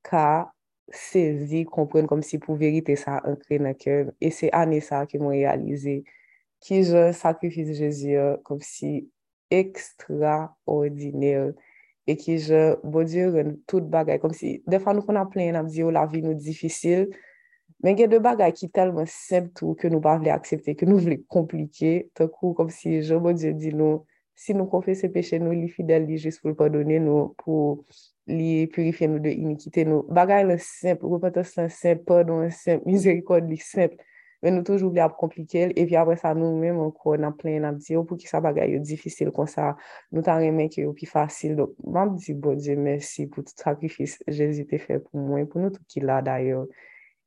ka 0.06 0.46
sezi, 0.94 1.64
kompren 1.68 2.08
kom 2.08 2.22
si 2.24 2.38
pou 2.40 2.56
verite 2.60 2.96
sa 3.00 3.18
ankre 3.26 3.58
nan 3.62 3.76
kem. 3.78 4.12
E 4.22 4.30
se 4.32 4.48
ane 4.54 4.80
sa 4.84 5.04
ke 5.10 5.18
mwen 5.20 5.42
realize 5.42 5.98
ki 6.64 6.80
je 6.86 7.10
sakrifise 7.18 7.76
Jezu 7.82 8.38
kom 8.46 8.62
si 8.64 9.04
ekstraordinel. 9.52 11.52
e 12.06 12.16
ki 12.20 12.38
je, 12.38 12.62
bo 12.84 13.04
diyo, 13.08 13.30
ren 13.34 13.54
tout 13.70 13.84
bagay, 13.92 14.18
kom 14.22 14.34
si, 14.36 14.58
defan 14.68 14.98
nou 14.98 15.06
kon 15.06 15.18
ap 15.20 15.30
plen 15.32 15.56
ap 15.58 15.68
diyo 15.72 15.88
oh, 15.88 15.94
la 15.94 16.04
vi 16.10 16.20
nou 16.24 16.36
difisil, 16.36 17.08
men 17.84 17.96
gen 17.98 18.12
de 18.12 18.20
bagay 18.24 18.52
ki 18.56 18.70
telman 18.74 19.08
semp 19.10 19.52
tou 19.58 19.76
ke 19.78 19.90
nou 19.92 20.04
pa 20.04 20.16
vle 20.20 20.32
aksepte, 20.34 20.76
ke 20.78 20.88
nou 20.88 21.00
vle 21.00 21.20
komplike, 21.32 21.94
te 22.16 22.28
kou 22.28 22.52
kom 22.56 22.72
si, 22.72 22.98
je, 23.00 23.20
bo 23.20 23.32
diyo, 23.36 23.54
di 23.56 23.72
nou, 23.76 24.02
si 24.34 24.56
nou 24.56 24.68
konfese 24.70 25.08
peche 25.14 25.38
nou, 25.40 25.54
li 25.54 25.70
fidel 25.72 26.08
li 26.08 26.18
jis 26.20 26.40
pou 26.42 26.52
l'padone 26.52 26.98
nou, 27.02 27.30
pou 27.40 27.84
li 28.30 28.66
purifiye 28.72 29.08
nou 29.10 29.22
de 29.22 29.32
inikite 29.32 29.84
nou, 29.88 30.04
bagay 30.12 30.44
lan 30.48 30.60
semp, 30.60 31.04
repotans 31.06 31.54
lan 31.58 31.70
semp, 31.72 32.04
padon 32.08 32.44
lan 32.44 32.52
semp, 32.54 32.84
mizerikon 32.88 33.48
li 33.48 33.60
semp, 33.62 33.96
men 34.44 34.52
nou 34.58 34.64
toujou 34.66 34.92
vle 34.92 35.00
ap 35.00 35.14
komplike 35.16 35.62
l, 35.70 35.70
epi 35.80 35.96
apre 35.96 36.18
sa 36.20 36.34
nou 36.36 36.52
men 36.58 36.74
mèm 36.74 36.82
anko 36.84 37.14
nan 37.20 37.32
plen 37.38 37.64
ap 37.64 37.78
diyo 37.80 38.02
pou 38.04 38.20
ki 38.20 38.28
sa 38.28 38.42
bagay 38.44 38.74
yo 38.74 38.82
difisil 38.84 39.30
kon 39.32 39.48
sa, 39.48 39.70
nou 40.12 40.24
tan 40.26 40.42
remen 40.44 40.68
ki 40.72 40.84
yo 40.84 40.90
pi 40.96 41.08
fasil, 41.08 41.54
do 41.56 41.70
mam 41.96 42.12
di 42.20 42.36
bon 42.36 42.58
diye 42.60 42.76
mersi 42.76 43.24
pou 43.30 43.40
tout 43.46 43.64
sakrifis 43.64 44.18
jesite 44.28 44.82
fe 44.82 45.00
pou 45.00 45.22
mwen, 45.22 45.48
pou 45.48 45.64
nou 45.64 45.72
tout 45.72 45.88
ki 45.88 46.04
la 46.04 46.20
dayo, 46.26 46.66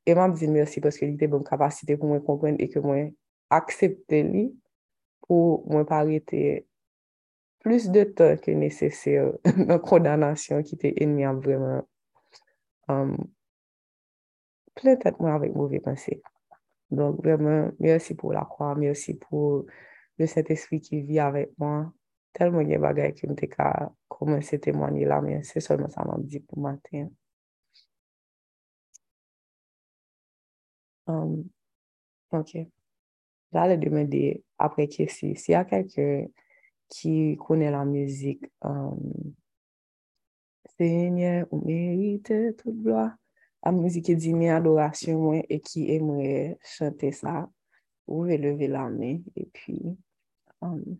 e 0.06 0.14
mam 0.14 0.36
di 0.38 0.46
mersi 0.54 0.84
paske 0.84 1.10
li 1.10 1.18
te 1.18 1.26
bon 1.32 1.42
kapasite 1.46 1.98
pou 1.98 2.12
mwen 2.12 2.22
kompren 2.28 2.62
e 2.62 2.70
ke 2.70 2.84
mwen 2.86 3.10
aksepte 3.50 4.22
li 4.30 4.46
pou 5.26 5.58
mwen 5.66 5.90
parete 5.90 6.62
plus 7.66 7.90
de 7.90 8.06
ton 8.14 8.38
ke 8.38 8.54
nesesè 8.54 9.18
nan 9.68 9.82
kondanasyon 9.82 10.62
ki 10.70 10.78
te 10.86 10.94
enmi 11.02 11.26
an 11.26 11.42
vremen 11.42 11.82
um, 12.94 13.14
plen 14.78 15.02
tèt 15.02 15.18
mwen 15.18 15.34
avèk 15.34 15.58
mouvè 15.58 15.82
pensè. 15.82 16.20
Donk 16.90 17.20
vremen, 17.20 17.72
mersi 17.82 18.16
pou 18.16 18.32
la 18.32 18.44
kwa, 18.48 18.72
mersi 18.78 19.14
pou 19.20 19.66
le 20.18 20.26
set 20.30 20.50
espri 20.54 20.80
ki 20.84 21.02
vi 21.08 21.20
avèk 21.22 21.52
mwen. 21.60 21.88
Telman 22.36 22.68
gen 22.68 22.82
bagay 22.84 23.12
ki 23.16 23.28
mte 23.30 23.48
ka 23.50 23.68
koman 24.12 24.42
se 24.44 24.58
temwani 24.62 25.04
la, 25.08 25.20
men 25.24 25.44
se 25.48 25.60
solman 25.64 25.92
sa 25.92 26.06
man 26.08 26.24
di 26.28 26.40
pou 26.44 26.60
maten. 26.64 27.10
Ok. 32.32 32.52
Jale 33.52 33.76
de 33.80 33.90
men 33.90 34.08
de 34.12 34.22
apre 34.60 34.88
kesi. 34.92 35.34
Si 35.40 35.54
a 35.56 35.64
kelke 35.68 36.28
ki 36.92 37.14
kone 37.40 37.70
la 37.72 37.84
müzik, 37.88 38.48
Seigneur, 40.78 41.46
ou 41.50 41.64
merite 41.64 42.54
tout 42.56 42.72
bloa. 42.72 43.18
A 43.62 43.72
mouzike 43.72 44.14
di 44.14 44.34
mi 44.34 44.50
adorasyon 44.52 45.18
mwen 45.22 45.42
e 45.50 45.58
ki 45.64 45.88
emwe 45.96 46.56
chante 46.76 47.12
sa 47.12 47.46
la 48.08 48.88
men 48.88 49.24
e 49.36 49.44
pi 49.52 49.96
um, 50.62 50.98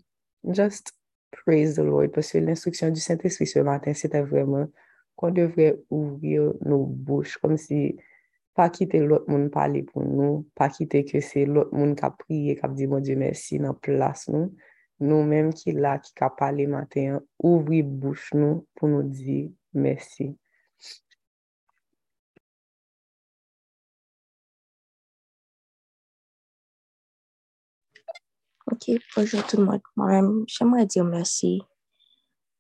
just 0.53 0.93
praise 1.31 1.77
the 1.77 1.85
Lord 1.85 2.13
parce 2.13 2.35
l'instruksyon 2.35 2.91
du 2.91 3.01
Saint-Esprit 3.01 3.47
se 3.47 3.59
matin 3.61 3.95
c'était 3.95 4.23
vraiment 4.23 4.69
kon 5.19 5.35
devre 5.35 5.79
ouvrir 5.91 6.53
nou 6.63 6.87
bouche 6.87 7.39
kom 7.43 7.57
si 7.59 7.99
pa 8.55 8.69
kite 8.75 9.01
lot 9.03 9.27
moun 9.31 9.49
pale 9.55 9.83
pou 9.87 10.05
nou 10.07 10.45
pa 10.59 10.69
kite 10.71 11.03
ke 11.09 11.23
se 11.25 11.43
lot 11.47 11.73
moun 11.75 11.97
ka 11.99 12.13
priye 12.15 12.55
kap 12.59 12.75
di 12.79 12.87
mon 12.87 13.03
Dieu 13.03 13.19
merci 13.19 13.59
nan 13.63 13.75
plas 13.83 14.29
nou 14.31 14.53
nou 15.03 15.27
menm 15.27 15.51
ki 15.55 15.75
la 15.75 15.97
ki 16.03 16.15
ka 16.19 16.31
pale 16.39 16.69
matin 16.71 17.19
ouvri 17.43 17.83
bouche 17.83 18.39
nou 18.39 18.63
pou 18.79 18.91
nou 18.91 19.03
di 19.03 19.49
merci 19.75 20.31
Ok, 28.81 28.97
bonjour 29.17 29.45
tout 29.45 29.57
le 29.57 29.65
monde. 29.65 29.81
Moi-même, 29.97 30.45
j'aimerais 30.47 30.87
dire 30.87 31.05
merci 31.05 31.61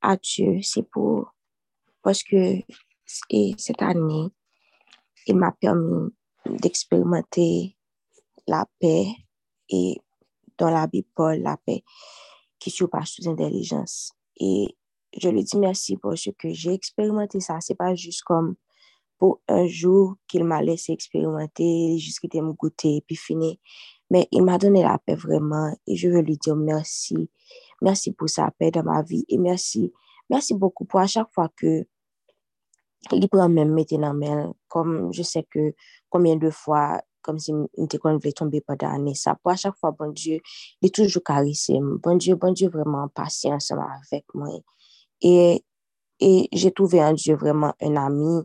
à 0.00 0.16
Dieu. 0.16 0.58
C'est 0.62 0.82
pour, 0.82 1.32
parce 2.02 2.24
que 2.24 2.56
cette 3.06 3.82
année, 3.82 4.26
il 5.28 5.36
m'a 5.36 5.52
permis 5.52 6.10
d'expérimenter 6.44 7.76
la 8.48 8.66
paix 8.80 9.06
et 9.68 10.00
dans 10.56 10.70
la 10.70 10.88
Bible, 10.88 11.06
la 11.40 11.56
paix 11.56 11.84
qui 12.58 12.70
surpasse 12.70 13.14
toute 13.14 13.28
intelligence. 13.28 14.12
Et 14.40 14.76
je 15.16 15.28
lui 15.28 15.44
dis 15.44 15.56
merci 15.56 15.96
parce 15.98 16.28
que 16.36 16.52
j'ai 16.52 16.72
expérimenté 16.72 17.38
ça. 17.38 17.60
C'est 17.60 17.76
pas 17.76 17.94
juste 17.94 18.22
comme 18.22 18.56
pour 19.18 19.40
un 19.46 19.68
jour 19.68 20.16
qu'il 20.26 20.42
m'a 20.42 20.62
laissé 20.62 20.92
expérimenter, 20.92 21.96
juste 21.98 22.18
qu'il 22.18 22.42
me 22.42 22.54
goûter 22.54 22.96
et 22.96 23.04
puis 23.06 23.14
fini. 23.14 23.60
Mais 24.10 24.28
il 24.32 24.42
m'a 24.42 24.58
donné 24.58 24.82
la 24.82 24.98
paix 24.98 25.14
vraiment 25.14 25.76
et 25.86 25.96
je 25.96 26.08
veux 26.08 26.20
lui 26.20 26.36
dire 26.36 26.56
merci. 26.56 27.30
Merci 27.82 28.12
pour 28.12 28.28
sa 28.28 28.50
paix 28.50 28.70
dans 28.70 28.82
ma 28.82 29.02
vie 29.02 29.24
et 29.28 29.38
merci, 29.38 29.92
merci 30.30 30.54
beaucoup 30.54 30.84
pour 30.84 31.00
à 31.00 31.06
chaque 31.06 31.32
fois 31.32 31.48
que 31.56 31.86
il 33.12 33.28
prend 33.28 33.48
même 33.48 33.72
mettre 33.72 33.96
dans 33.96 34.14
main, 34.14 34.52
comme 34.68 35.12
je 35.12 35.22
sais 35.22 35.44
que 35.48 35.74
combien 36.08 36.36
de 36.36 36.50
fois, 36.50 37.00
comme 37.22 37.38
si 37.38 37.52
il 37.76 37.84
était 37.84 37.98
qu'on 37.98 38.14
voulait 38.14 38.32
tomber 38.32 38.60
pendant 38.60 38.88
l'année, 38.88 39.14
ça, 39.14 39.36
pour 39.36 39.52
à 39.52 39.56
chaque 39.56 39.76
fois, 39.76 39.92
bon 39.92 40.12
Dieu, 40.12 40.40
il 40.82 40.86
est 40.88 40.94
toujours 40.94 41.22
charisme. 41.22 41.98
Bon 42.02 42.16
Dieu, 42.16 42.34
bon 42.34 42.52
Dieu, 42.52 42.68
vraiment 42.68 43.08
ensemble 43.16 43.84
avec 44.12 44.24
moi. 44.34 44.48
Et, 45.20 45.64
et 46.20 46.48
j'ai 46.52 46.72
trouvé 46.72 47.02
en 47.02 47.12
Dieu 47.12 47.36
vraiment 47.36 47.74
un 47.80 47.96
ami 47.96 48.42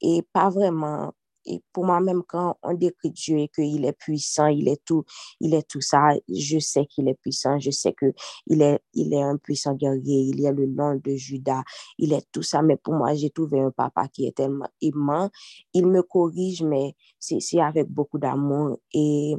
et 0.00 0.22
pas 0.32 0.50
vraiment 0.50 1.12
et 1.46 1.62
pour 1.72 1.84
moi, 1.84 2.00
même 2.00 2.22
quand 2.26 2.56
on 2.62 2.74
décrit 2.74 3.10
Dieu 3.10 3.38
et 3.38 3.48
qu'il 3.48 3.84
est 3.84 3.92
puissant, 3.92 4.46
il 4.46 4.68
est 4.68 4.82
tout, 4.84 5.04
il 5.40 5.54
est 5.54 5.68
tout 5.68 5.80
ça, 5.80 6.10
je 6.28 6.58
sais 6.58 6.86
qu'il 6.86 7.08
est 7.08 7.14
puissant, 7.14 7.58
je 7.58 7.70
sais 7.70 7.94
qu'il 7.94 8.62
est, 8.62 8.80
il 8.94 9.12
est 9.14 9.22
un 9.22 9.36
puissant 9.36 9.74
guerrier, 9.74 10.20
il 10.22 10.40
y 10.40 10.46
a 10.46 10.52
le 10.52 10.66
nom 10.66 10.94
de 10.94 11.14
Judas, 11.16 11.62
il 11.98 12.12
est 12.12 12.26
tout 12.32 12.42
ça, 12.42 12.62
mais 12.62 12.76
pour 12.76 12.94
moi, 12.94 13.14
j'ai 13.14 13.30
trouvé 13.30 13.60
un 13.60 13.70
papa 13.70 14.08
qui 14.08 14.26
est 14.26 14.36
tellement 14.36 14.68
aimant, 14.80 15.30
il 15.72 15.86
me 15.86 16.02
corrige, 16.02 16.62
mais 16.62 16.94
c'est 17.18 17.60
avec 17.60 17.88
beaucoup 17.88 18.18
d'amour 18.18 18.78
et 18.92 19.34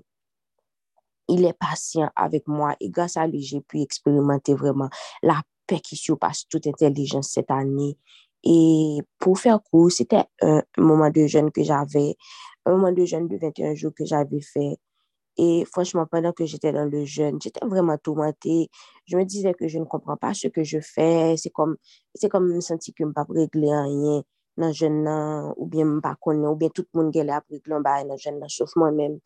il 1.28 1.46
est 1.46 1.54
patient 1.54 2.10
avec 2.16 2.48
moi. 2.48 2.76
Et 2.80 2.90
grâce 2.90 3.18
à 3.18 3.28
lui, 3.28 3.42
j'ai 3.42 3.62
pu 3.62 3.82
expérimenter 3.82 4.54
vraiment 4.54 4.90
la 5.24 5.42
paix 5.68 5.80
qui 5.80 5.96
surpasse 5.96 6.48
toute 6.48 6.68
intelligence 6.68 7.30
cette 7.30 7.52
année. 7.52 7.98
Et 8.46 9.00
pour 9.20 9.40
faire 9.40 9.60
court, 9.64 9.92
c'était 9.92 10.24
un 10.42 10.62
moment 10.78 11.10
de 11.10 11.26
jeûne 11.26 11.52
que 11.52 11.64
j'avais, 11.64 12.16
un 12.66 12.72
moment 12.72 12.92
de 12.92 13.04
jeûne 13.04 13.28
de 13.28 13.38
21 13.38 13.74
jours 13.74 13.92
que 13.96 14.06
j'avais 14.06 14.42
fait. 14.42 14.78
Et 15.38 15.66
franchement, 15.66 16.06
pendant 16.10 16.32
que 16.32 16.46
j'étais 16.46 16.72
dans 16.72 16.86
le 16.86 17.04
jeûne, 17.06 17.40
j'étais 17.42 17.66
vraiment 17.66 17.98
tourmentée. 17.98 18.70
Je 19.06 19.18
me 19.18 19.26
disais 19.26 19.54
que 19.54 19.68
je 19.68 19.80
ne 19.80 19.86
comprends 19.86 20.16
pas 20.16 20.34
ce 20.34 20.48
que 20.48 20.64
je 20.64 20.80
fais. 20.80 21.36
C'est 21.38 21.50
comme, 21.50 21.76
c'est 22.14 22.30
comme 22.30 22.48
me 22.54 22.62
sentir 22.62 22.94
que 22.94 23.04
je 23.04 23.08
ne 23.08 23.10
peux 23.10 23.14
pas 23.14 23.26
régler 23.30 23.68
rien 23.68 24.24
dans 24.58 24.68
le 24.68 24.74
jeûne, 24.74 25.08
ou 25.58 25.66
bien 25.66 25.86
je 25.86 26.00
pas 26.00 26.16
connaître, 26.22 26.52
ou 26.52 26.56
bien 26.56 26.70
tout 26.70 26.86
le 26.94 27.02
monde 27.02 27.12
qui 27.12 27.20
est 27.20 27.24
là 27.24 27.42
pour 27.42 27.52
régler 27.52 27.78
dans 27.84 28.14
le 28.14 28.18
jeûne, 28.18 28.42
sauf 28.48 28.74
moi-même. 28.76 29.20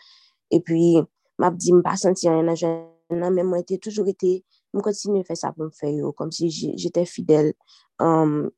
Et 0.50 0.62
puis, 0.62 0.96
je 0.96 1.46
me 1.46 1.50
dis, 1.52 1.70
je 1.70 1.76
ne 1.76 1.82
pas 1.82 1.98
sentir 1.98 2.32
rien 2.32 2.44
dans 2.44 2.52
le 2.52 2.56
jeûne, 2.56 2.86
mais 3.10 3.44
moi, 3.44 3.60
j'ai 3.68 3.78
toujours 3.78 4.08
été, 4.08 4.44
je 4.74 4.80
continue 4.80 5.20
à 5.20 5.24
faire 5.24 5.38
ça 5.38 5.52
pour 5.52 5.66
me 5.66 5.70
faire, 5.70 5.94
comme 6.16 6.32
si 6.32 6.50
j'étais 6.50 7.06
fidèle. 7.06 7.54
Um, 8.00 8.50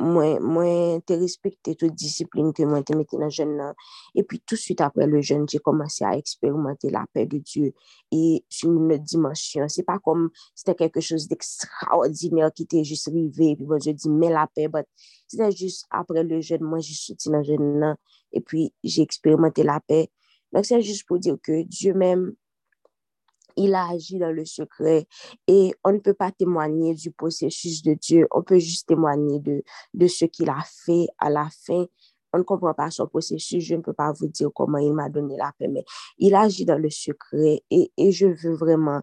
mwen 0.00 1.02
te 1.06 1.16
respekte 1.20 1.74
tout 1.78 1.94
disipline 1.94 2.52
ke 2.56 2.66
mwen 2.66 2.84
te 2.86 2.96
mette 2.98 3.18
nan 3.20 3.30
jen 3.34 3.52
nan. 3.58 3.76
E 4.16 4.24
pi 4.26 4.40
tout 4.42 4.58
suite 4.60 4.82
apre 4.84 5.06
le 5.10 5.20
jen, 5.22 5.44
jè 5.50 5.60
komanse 5.64 6.06
a 6.06 6.14
eksperimente 6.18 6.90
la 6.94 7.04
pe 7.14 7.26
de 7.30 7.40
Diyo. 7.44 7.70
E 8.14 8.40
sou 8.52 8.72
nou 8.74 8.98
dimensyon. 8.98 9.70
Se 9.72 9.86
pa 9.86 10.00
kom, 10.02 10.28
se 10.56 10.66
te 10.66 10.76
keke 10.80 11.02
chos 11.04 11.28
d'ekstraordinèr 11.30 12.50
ki 12.56 12.68
te 12.70 12.82
jis 12.86 13.06
rive. 13.12 13.52
E 13.52 13.60
pi 13.60 13.68
mwen 13.68 13.84
jè 13.84 13.94
di, 13.98 14.10
men 14.10 14.34
la 14.34 14.48
pe, 14.50 14.66
but 14.72 14.90
se 15.30 15.38
te 15.40 15.50
jis 15.54 15.82
apre 15.94 16.26
le 16.26 16.42
jen, 16.42 16.64
mwen 16.66 16.82
jis 16.84 17.06
soti 17.10 17.34
nan 17.34 17.46
jen 17.46 17.74
nan. 17.82 18.00
E 18.34 18.42
pi 18.42 18.68
jè 18.82 19.06
eksperimente 19.06 19.66
la 19.66 19.78
pe. 19.84 20.06
Donc, 20.54 20.66
se 20.68 20.78
jis 20.86 21.02
pou 21.06 21.18
diyo 21.18 21.34
ke 21.42 21.64
Diyo 21.66 21.96
menm, 21.98 22.28
il 23.56 23.74
a 23.74 23.88
agi 23.88 24.18
dans 24.18 24.32
le 24.32 24.44
secret 24.44 25.06
et 25.46 25.72
on 25.84 25.92
ne 25.92 25.98
peut 25.98 26.14
pas 26.14 26.30
témoigner 26.32 26.94
du 26.94 27.10
processus 27.10 27.82
de 27.82 27.94
Dieu, 27.94 28.26
on 28.30 28.42
peut 28.42 28.58
juste 28.58 28.88
témoigner 28.88 29.40
de, 29.40 30.06
ce 30.06 30.24
qu'il 30.24 30.50
a 30.50 30.62
fait 30.66 31.06
à 31.18 31.30
la 31.30 31.48
fin. 31.66 31.86
On 32.32 32.38
ne 32.38 32.42
comprend 32.42 32.74
pas 32.74 32.90
son 32.90 33.06
processus, 33.06 33.62
je 33.62 33.76
ne 33.76 33.80
peux 33.80 33.92
pas 33.92 34.12
vous 34.12 34.26
dire 34.26 34.50
comment 34.52 34.78
il 34.78 34.92
m'a 34.92 35.08
donné 35.08 35.36
la 35.36 35.52
paix, 35.58 35.68
mais 35.68 35.84
il 36.18 36.34
agit 36.34 36.64
dans 36.64 36.78
le 36.78 36.90
secret 36.90 37.62
et, 37.70 37.90
je 38.10 38.26
veux 38.26 38.54
vraiment 38.54 39.02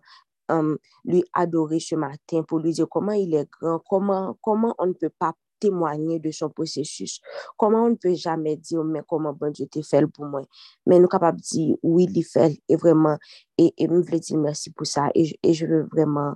um, 0.50 0.78
lui 1.06 1.24
adorer 1.34 1.80
ce 1.80 1.96
matin 1.96 2.44
pour 2.44 2.60
lui 2.60 2.74
dire 2.74 2.90
comment 2.90 3.14
il 3.14 3.34
est 3.34 3.50
grand, 3.50 3.80
comment 3.80 4.76
on 4.78 4.86
ne 4.86 4.94
peut 4.94 5.12
pas 5.18 5.34
témoigner 5.62 6.20
de 6.20 6.32
son 6.32 6.50
processus. 6.50 7.22
Comment 7.56 7.86
on 7.86 7.92
ne 7.92 7.96
peut 7.96 8.16
jamais 8.16 8.58
dire, 8.58 8.84
mais 8.84 9.02
comment 9.08 9.32
bon 9.32 9.52
Dieu 9.52 9.68
t'a 9.68 9.82
fait 9.82 10.06
pour 10.08 10.26
moi? 10.26 10.42
Mais 10.86 10.98
nous 10.98 11.04
sommes 11.04 11.10
capables 11.10 11.40
de 11.40 11.44
dire, 11.44 11.76
oui, 11.84 12.08
il 12.14 12.24
fait, 12.24 12.62
et 12.68 12.76
vraiment, 12.76 13.18
et, 13.58 13.74
et 13.78 13.88
me 13.88 14.02
dire 14.02 14.38
merci 14.38 14.72
pour 14.72 14.88
ça. 14.88 15.10
Et, 15.16 15.40
et 15.44 15.54
je 15.54 15.66
veux 15.66 15.88
vraiment 15.92 16.36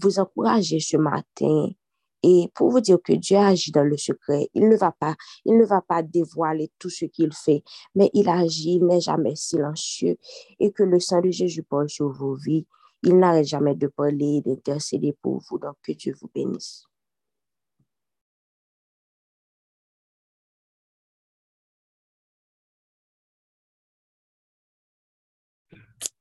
vous 0.00 0.20
encourager 0.20 0.78
ce 0.78 0.96
matin 0.96 1.70
et 2.22 2.50
pour 2.54 2.70
vous 2.70 2.80
dire 2.80 2.98
que 3.02 3.12
Dieu 3.12 3.36
agit 3.36 3.70
dans 3.70 3.84
le 3.84 3.96
secret, 3.96 4.48
il 4.54 4.68
ne 4.68 4.76
va 4.76 4.92
pas, 4.92 5.14
il 5.44 5.56
ne 5.56 5.64
va 5.64 5.80
pas 5.80 6.02
dévoiler 6.02 6.70
tout 6.78 6.90
ce 6.90 7.04
qu'il 7.04 7.32
fait, 7.32 7.62
mais 7.94 8.10
il 8.12 8.28
agit, 8.28 8.74
il 8.74 8.86
n'est 8.86 9.00
jamais 9.00 9.36
silencieux 9.36 10.16
et 10.58 10.72
que 10.72 10.82
le 10.82 10.98
sang 10.98 11.20
de 11.20 11.30
Jésus 11.30 11.62
porte 11.62 11.88
sur 11.88 12.10
vos 12.10 12.34
vies. 12.34 12.66
Il 13.04 13.16
n'arrête 13.16 13.46
jamais 13.46 13.76
de 13.76 13.86
parler, 13.86 14.42
d'intercéder 14.44 15.16
pour 15.22 15.40
vous. 15.48 15.58
Donc, 15.60 15.76
que 15.84 15.92
Dieu 15.92 16.14
vous 16.20 16.28
bénisse. 16.34 16.84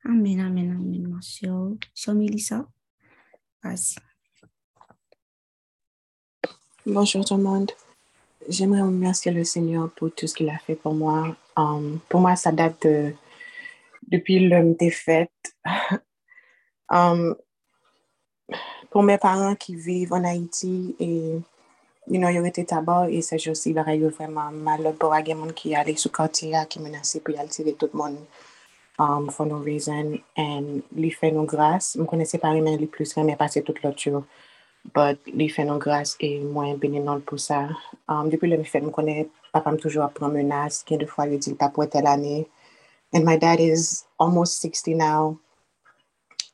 Amen, 0.10 0.40
amen, 0.40 0.72
amen, 0.72 1.06
ma 1.06 1.22
soeur. 1.22 1.72
Soeur 1.94 2.16
Mélissa, 2.16 2.66
vas-y. 3.62 3.98
Bonjour 6.86 7.26
tout 7.26 7.36
le 7.36 7.44
monde. 7.44 7.70
J'aimerais 8.48 8.84
remercier 8.84 9.34
le 9.34 9.44
Seigneur 9.44 9.90
pour 9.98 10.16
tout 10.16 10.26
ce 10.26 10.34
qu'il 10.34 10.50
a 10.50 10.58
fait 10.60 10.76
pour 10.76 10.94
moi. 10.94 11.36
Um, 11.58 12.00
pour 12.08 12.22
moi, 12.22 12.38
ça 12.38 12.54
date 12.54 12.88
de, 12.88 13.14
depuis 14.08 14.48
l'homme 14.48 14.76
défaite. 14.76 15.58
um, 16.90 17.36
pour 18.90 19.04
mes 19.04 19.18
parents 19.18 19.56
qui 19.56 19.76
vivent 19.76 20.14
en 20.14 20.24
Haïti 20.24 20.96
et 21.02 21.38
you 22.08 22.18
know, 22.18 22.30
ils 22.30 22.40
ont 22.40 22.46
été 22.46 22.64
tabac 22.64 23.10
et 23.10 23.22
c'est 23.22 23.40
juste, 23.40 23.66
il 23.66 23.78
aurait 23.78 23.98
eu 23.98 24.08
vraiment 24.08 24.52
mal 24.54 24.96
pour 24.98 25.14
un 25.14 25.36
monde 25.36 25.54
qui 25.54 25.76
allait 25.76 25.98
sous 25.98 26.10
quartier 26.10 26.54
qui 26.70 26.80
menaçait 26.80 27.20
pour 27.20 27.36
y 27.36 27.48
tirer 27.50 27.74
tout 27.74 27.90
le 27.92 27.98
monde 27.98 28.20
um, 29.00 29.30
for 29.30 29.46
no 29.46 29.58
reason, 29.58 30.20
and 30.36 30.84
li 30.96 31.12
fè 31.14 31.32
nou 31.34 31.46
grâs. 31.50 31.94
M 32.00 32.08
konè 32.10 32.26
se 32.28 32.40
pari 32.42 32.62
men 32.66 32.80
li 32.82 32.90
plus 32.90 33.14
remè 33.18 33.38
pase 33.40 33.64
tout 33.66 33.80
lot 33.84 34.06
yo, 34.06 34.24
but 34.96 35.20
li 35.28 35.50
fè 35.54 35.66
nou 35.68 35.82
grâs 35.82 36.16
e 36.24 36.38
mwen 36.44 36.80
beninol 36.82 37.22
pou 37.28 37.42
sa. 37.42 37.68
Um, 38.10 38.32
Depi 38.34 38.50
le 38.50 38.60
mi 38.62 38.70
fè, 38.70 38.82
m 38.82 38.94
konè 38.94 39.26
papam 39.54 39.78
toujou 39.82 40.06
ap 40.06 40.18
pran 40.18 40.34
menas, 40.34 40.84
gen 40.88 41.04
de 41.04 41.10
fwa 41.10 41.28
li 41.30 41.42
di 41.42 41.54
pa 41.60 41.70
pou 41.74 41.86
etel 41.86 42.10
anè. 42.10 42.40
And 43.14 43.24
my 43.24 43.38
dad 43.38 43.62
is 43.64 44.06
almost 44.20 44.60
60 44.62 44.98
now. 44.98 45.38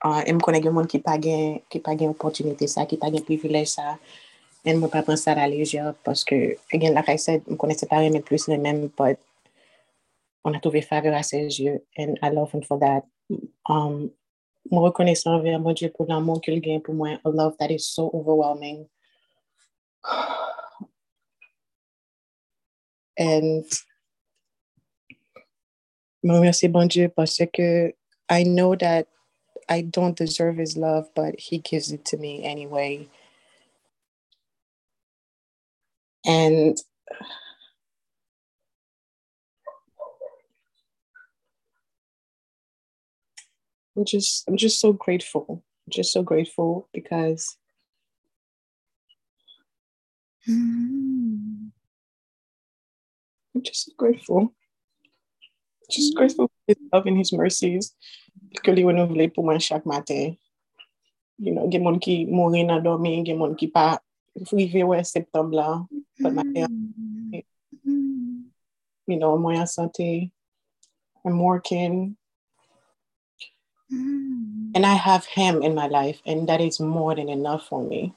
Uh, 0.03 0.21
e 0.27 0.35
m 0.35 0.43
konè 0.43 0.59
gen 0.63 0.75
moun 0.75 0.89
ki 0.91 0.99
pa 1.03 1.15
gen, 1.21 1.61
ki 1.71 1.79
pa 1.83 1.95
gen 1.95 2.11
opotunite 2.13 2.67
sa, 2.69 2.85
ki 2.89 2.99
pa 2.99 3.11
gen 3.13 3.23
privilej 3.25 3.71
sa. 3.77 3.97
En 4.63 4.79
mwen 4.79 4.91
pa 4.91 5.01
pran 5.03 5.19
sa 5.19 5.35
la 5.35 5.47
leje, 5.47 5.79
paske, 6.07 6.57
again, 6.75 6.93
like 6.95 7.11
I 7.11 7.19
said, 7.19 7.47
m 7.47 7.55
konè 7.59 7.75
se 7.79 7.87
pari 7.87 8.11
men 8.11 8.23
plus 8.23 8.51
remè, 8.51 8.75
but 8.99 9.19
on 10.43 10.53
a 10.53 10.59
trouvé 10.59 10.81
faveur 10.81 11.13
à 11.13 11.23
ses 11.23 11.61
yeux. 11.61 11.85
And 11.97 12.17
I 12.21 12.29
love 12.29 12.51
him 12.51 12.61
for 12.61 12.79
that. 12.79 13.03
Um, 13.67 14.11
mon 14.71 14.81
reconnaissant 14.81 15.35
envers 15.35 15.59
mon 15.59 15.73
Dieu 15.73 15.89
pour 15.89 16.07
l'amour 16.07 16.41
qu'il 16.41 16.59
gagne 16.61 16.81
pour 16.81 16.95
moi. 16.95 17.19
A 17.25 17.29
love 17.29 17.55
that 17.59 17.71
is 17.71 17.87
so 17.87 18.09
overwhelming. 18.13 18.87
And 23.17 23.63
je 26.23 26.31
remercie 26.31 26.67
bon 26.67 26.87
Dieu 26.87 27.09
parce 27.09 27.41
que 27.53 27.93
I 28.29 28.43
know 28.43 28.75
that 28.75 29.07
I 29.69 29.81
don't 29.81 30.15
deserve 30.15 30.57
his 30.57 30.75
love, 30.77 31.09
but 31.15 31.39
he 31.39 31.59
gives 31.59 31.91
it 31.91 32.05
to 32.05 32.17
me 32.17 32.43
anyway. 32.43 33.07
And 36.25 36.77
I'm 43.95 44.05
just 44.05 44.43
I'm 44.47 44.57
just 44.57 44.79
so 44.79 44.93
grateful. 44.93 45.63
Just 45.89 46.13
so 46.13 46.23
grateful 46.23 46.87
because 46.93 47.57
mm. 50.47 51.69
I'm 53.55 53.61
just 53.61 53.91
grateful. 53.97 54.53
Just 55.91 56.13
mm. 56.13 56.17
grateful 56.17 56.47
for 56.47 56.61
his 56.67 56.77
love 56.91 57.05
and 57.05 57.17
his 57.17 57.33
mercies. 57.33 57.95
Que 58.63 58.71
li 58.71 58.83
renouvelé 58.83 59.33
pour 59.33 59.43
moi 59.43 59.59
chaque 59.59 59.85
matin. 59.85 60.37
You 61.37 61.53
know, 61.53 61.67
gen 61.69 61.83
moun 61.83 61.99
ki 61.99 62.25
mouri 62.25 62.65
nan 62.65 62.83
dormi, 62.83 63.25
gen 63.25 63.37
moun 63.37 63.55
ki 63.55 63.67
pa 63.67 63.97
rive 64.51 64.85
wè 64.87 65.05
septembre 65.05 65.55
la. 65.55 65.85
But 66.19 66.33
my 66.33 66.43
mm. 66.43 67.43
you 69.07 69.17
know, 69.17 69.37
moi 69.37 69.57
en 69.57 69.65
santé. 69.67 70.31
I'm 71.25 71.39
working. 71.39 72.17
Mm. 74.73 74.75
And 74.75 74.85
I 74.85 74.95
have 74.95 75.25
him 75.25 75.61
in 75.61 75.75
my 75.75 75.87
life, 75.87 76.19
and 76.25 76.47
that 76.49 76.61
is 76.61 76.79
more 76.79 77.15
than 77.15 77.29
enough 77.29 77.67
for 77.67 77.83
me. 77.83 78.13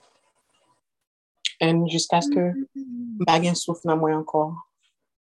And 1.61 1.89
jusqu'à 1.89 2.21
ce 2.23 2.29
que 2.31 2.53
je 2.77 3.55
souffle 3.55 3.87
dans 3.87 3.97
moi 3.97 4.13
encore, 4.15 4.55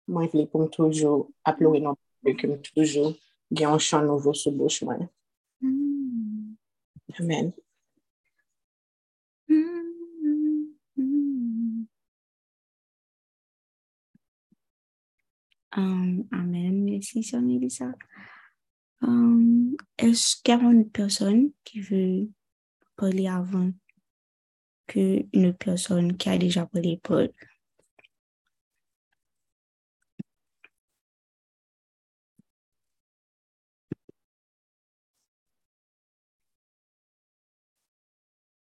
moi, 0.07 0.27
je 0.33 0.45
pour 0.45 0.69
toujours 0.69 1.29
appeler 1.43 1.79
non 1.79 1.95
que 2.23 2.57
toujours 2.73 3.13
j'ai 3.51 3.65
un 3.65 3.77
chant 3.77 4.01
nouveau 4.01 4.33
sur 4.33 4.51
bouche 4.51 4.81
moi. 4.81 4.97
Mm. 5.61 6.55
Amen. 7.19 7.53
Um, 15.77 16.25
amen. 16.31 16.85
Merci, 16.85 17.21
Sœur 17.21 17.41
Mélissa. 17.41 17.91
Euh, 19.03 19.75
est-ce 19.97 20.37
qu'il 20.41 20.55
y 20.55 20.57
a 20.57 20.61
une 20.61 20.89
personne 20.89 21.51
qui 21.63 21.81
veut 21.81 22.29
parler 22.95 23.27
avant 23.27 23.71
qu'une 24.87 25.53
personne 25.53 26.17
qui 26.17 26.29
a 26.29 26.37
déjà 26.37 26.65
parlé? 26.65 26.99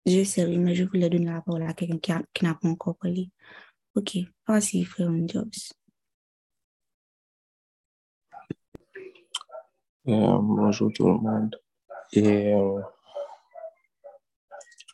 Je 0.05 0.23
sais, 0.23 0.47
mais 0.47 0.75
je 0.75 0.83
voulais 0.83 1.09
donner 1.09 1.25
la 1.25 1.41
parole 1.41 1.63
à 1.63 1.73
quelqu'un 1.73 2.23
qui, 2.33 2.45
n'a 2.45 2.53
pas 2.55 2.67
encore 2.67 2.95
parlé. 2.97 3.31
Ok, 3.95 4.17
voici, 4.47 4.83
frère 4.85 5.11
jobs. 5.27 5.51
Euh, 10.07 10.37
bonjour 10.39 10.93
tout 10.93 11.07
le 11.07 11.15
monde. 11.15 11.59
Et 12.13 12.53
euh, 12.53 12.79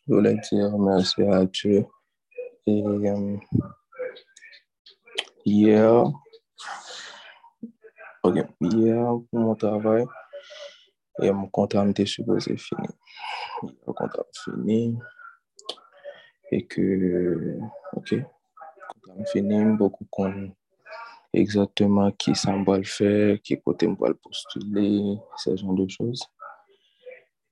je 0.08 0.14
voulais 0.14 0.38
dire 0.50 0.78
merci 0.78 1.22
à 1.24 1.44
Dieu. 1.44 1.86
Et 2.66 2.82
euh, 2.82 3.38
hier, 5.44 6.06
ok, 8.24 8.38
hier 8.62 9.06
pour 9.30 9.40
mon 9.40 9.56
travail, 9.56 10.06
et 11.22 11.30
mon 11.30 11.50
contrat 11.50 11.86
était 11.90 12.06
supposé 12.06 12.56
finir. 12.56 12.92
Le 13.64 13.92
contrat 13.92 14.24
fini. 14.46 14.98
Et 16.52 16.66
que, 16.68 17.60
ok, 17.98 18.16
contrat 18.94 19.26
fini, 19.26 19.62
beaucoup 19.76 20.06
qu'on 20.10 20.56
exactement 21.34 22.12
qui 22.12 22.36
ça 22.36 22.52
me 22.52 22.84
faire, 22.84 23.42
qui 23.42 23.60
côté 23.60 23.88
me 23.88 23.96
le 24.08 24.14
postuler, 24.14 25.18
ce 25.38 25.56
genre 25.56 25.74
de 25.74 25.88
choses. 25.88 26.24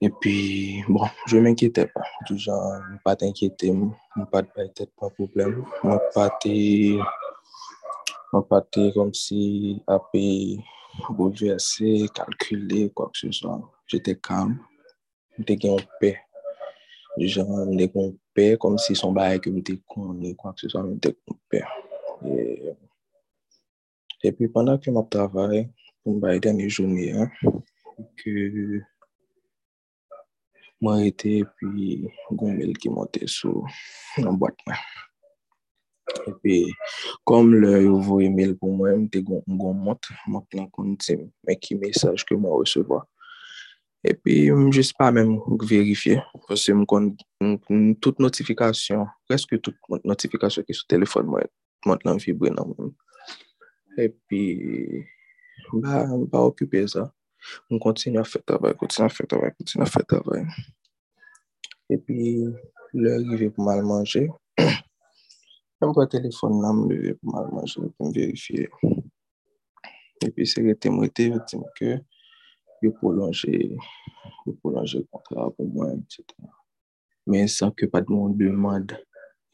Et 0.01 0.09
puis, 0.09 0.81
bon, 0.87 1.05
je 1.27 1.37
ne 1.37 1.41
m'inquiétais 1.41 1.87
pas. 1.87 2.03
Du 2.25 2.37
genre, 2.37 2.81
pas 3.03 3.17
t'inquiéter, 3.17 3.73
je 4.15 4.23
pas 4.25 4.41
de 4.41 4.47
pas 4.47 4.63
de 4.63 5.13
problème. 5.13 5.65
T'es, 6.41 6.97
moi, 8.31 8.47
pas 8.47 8.61
comme 8.93 9.13
si 9.13 9.81
à 9.87 9.99
payer, 9.99 10.63
bouleversé, 11.09 12.07
calculer, 12.13 12.89
quoi 12.91 13.09
que 13.13 13.17
ce 13.19 13.31
soit. 13.31 13.59
J'étais 13.87 14.15
calme. 14.15 14.59
J'étais 15.37 15.69
en 15.69 15.77
paix. 15.99 16.19
Du 17.17 17.27
genre, 17.27 17.67
j'étais 17.71 17.99
en 17.99 18.13
paix, 18.33 18.57
comme 18.57 18.77
si 18.77 18.95
son 18.95 19.11
bail 19.11 19.41
que 19.41 19.53
j'étais 19.53 19.81
connu, 19.85 20.33
quoi 20.35 20.53
que 20.53 20.61
ce 20.61 20.69
soit, 20.69 20.85
j'étais 20.89 21.17
en 21.29 21.35
paix. 21.49 21.63
E 24.19 24.31
pi 24.35 24.49
pandan 24.51 24.79
ke 24.83 24.91
m 24.91 24.99
ap 24.99 25.07
travay, 25.13 25.61
pou 26.03 26.11
m 26.11 26.19
baye 26.19 26.41
denye 26.43 26.65
jouni 26.67 27.05
an, 27.15 27.29
ke 28.19 28.33
mwen 30.83 31.05
rete 31.05 31.37
pi 31.55 31.69
gounmel 32.33 32.73
ki 32.83 32.91
monte 32.91 33.23
sou 33.31 33.63
nan 34.19 34.35
boat 34.41 34.59
mwen. 34.67 34.83
E 36.27 36.35
pi, 36.43 36.57
kom 37.23 37.53
le 37.63 37.71
yo 37.85 37.95
vo 38.03 38.19
email 38.19 38.57
pou 38.59 38.75
mwen, 38.75 39.05
mte 39.05 39.23
goun 39.23 39.79
mont, 39.85 40.11
mwen 40.27 40.45
plan 40.51 40.67
konti 40.75 41.15
mwen 41.21 41.63
ki 41.63 41.79
mesaj 41.79 42.27
ke 42.27 42.35
mwen 42.35 42.59
resevo. 42.59 43.05
E 44.03 44.11
pi, 44.19 44.41
mwen 44.51 44.71
jes 44.75 44.91
pa 44.99 45.13
men 45.15 45.37
mwen 45.37 45.63
verifiye, 45.63 46.19
pwese 46.49 46.75
mwen 46.75 46.89
kon 46.91 47.93
tout 48.03 48.19
notifikasyon, 48.19 49.07
preske 49.31 49.63
tout 49.63 50.01
notifikasyon 50.03 50.67
ki 50.67 50.75
sou 50.75 50.91
telefon 50.91 51.31
mwen, 51.31 51.55
mwen 51.87 52.03
lan 52.03 52.19
vibre 52.19 52.51
nan 52.51 52.75
mwen. 52.75 52.97
epi 54.07 54.41
ba, 55.81 56.07
ba 56.31 56.39
okupe 56.49 56.85
za 56.87 57.03
m 57.69 57.79
kontinu 57.83 58.19
a 58.19 58.25
fè 58.27 58.39
tabay, 58.47 58.73
kontinu 58.79 59.05
a 59.07 59.13
fè 59.13 59.25
tabay, 59.29 59.51
kontinu 59.57 59.85
a 59.85 59.89
fè 59.89 60.03
tabay 60.09 60.43
epi 61.93 62.17
lè 62.93 63.13
rive 63.23 63.49
pou 63.53 63.65
mal 63.67 63.81
manje 63.85 64.25
m 65.81 65.93
kwa 65.95 66.05
telefon 66.11 66.59
nan 66.63 66.83
m 66.83 66.89
leve 66.91 67.15
pou 67.19 67.33
mal 67.33 67.47
manje 67.55 67.79
pou 67.95 68.09
m 68.09 68.15
verifiye 68.15 68.67
epi 70.27 70.47
se 70.51 70.63
rete 70.65 70.91
m 70.91 71.01
rete 71.03 71.29
yo 71.29 71.39
tim 71.49 71.63
ke 71.77 71.99
yo 72.83 72.91
prolonje 72.99 73.53
yo 74.45 74.55
prolonje 74.61 75.03
kontra 75.11 75.49
pou 75.55 75.69
mwen 75.75 76.03
men 77.29 77.47
san 77.47 77.71
ke 77.77 77.87
pat 77.93 78.09
moun 78.11 78.35
demande 78.37 78.97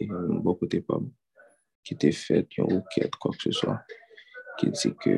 e 0.02 0.10
m 0.10 0.42
bo 0.44 0.56
kote 0.60 0.82
pa 0.88 1.00
ki 1.86 1.94
te 2.02 2.10
fèt 2.10 2.58
yon 2.58 2.72
ouket, 2.80 3.14
kwa 3.22 3.32
kse 3.36 3.52
so 3.54 3.76
ki 4.60 4.72
di 4.74 4.92
ke 5.02 5.16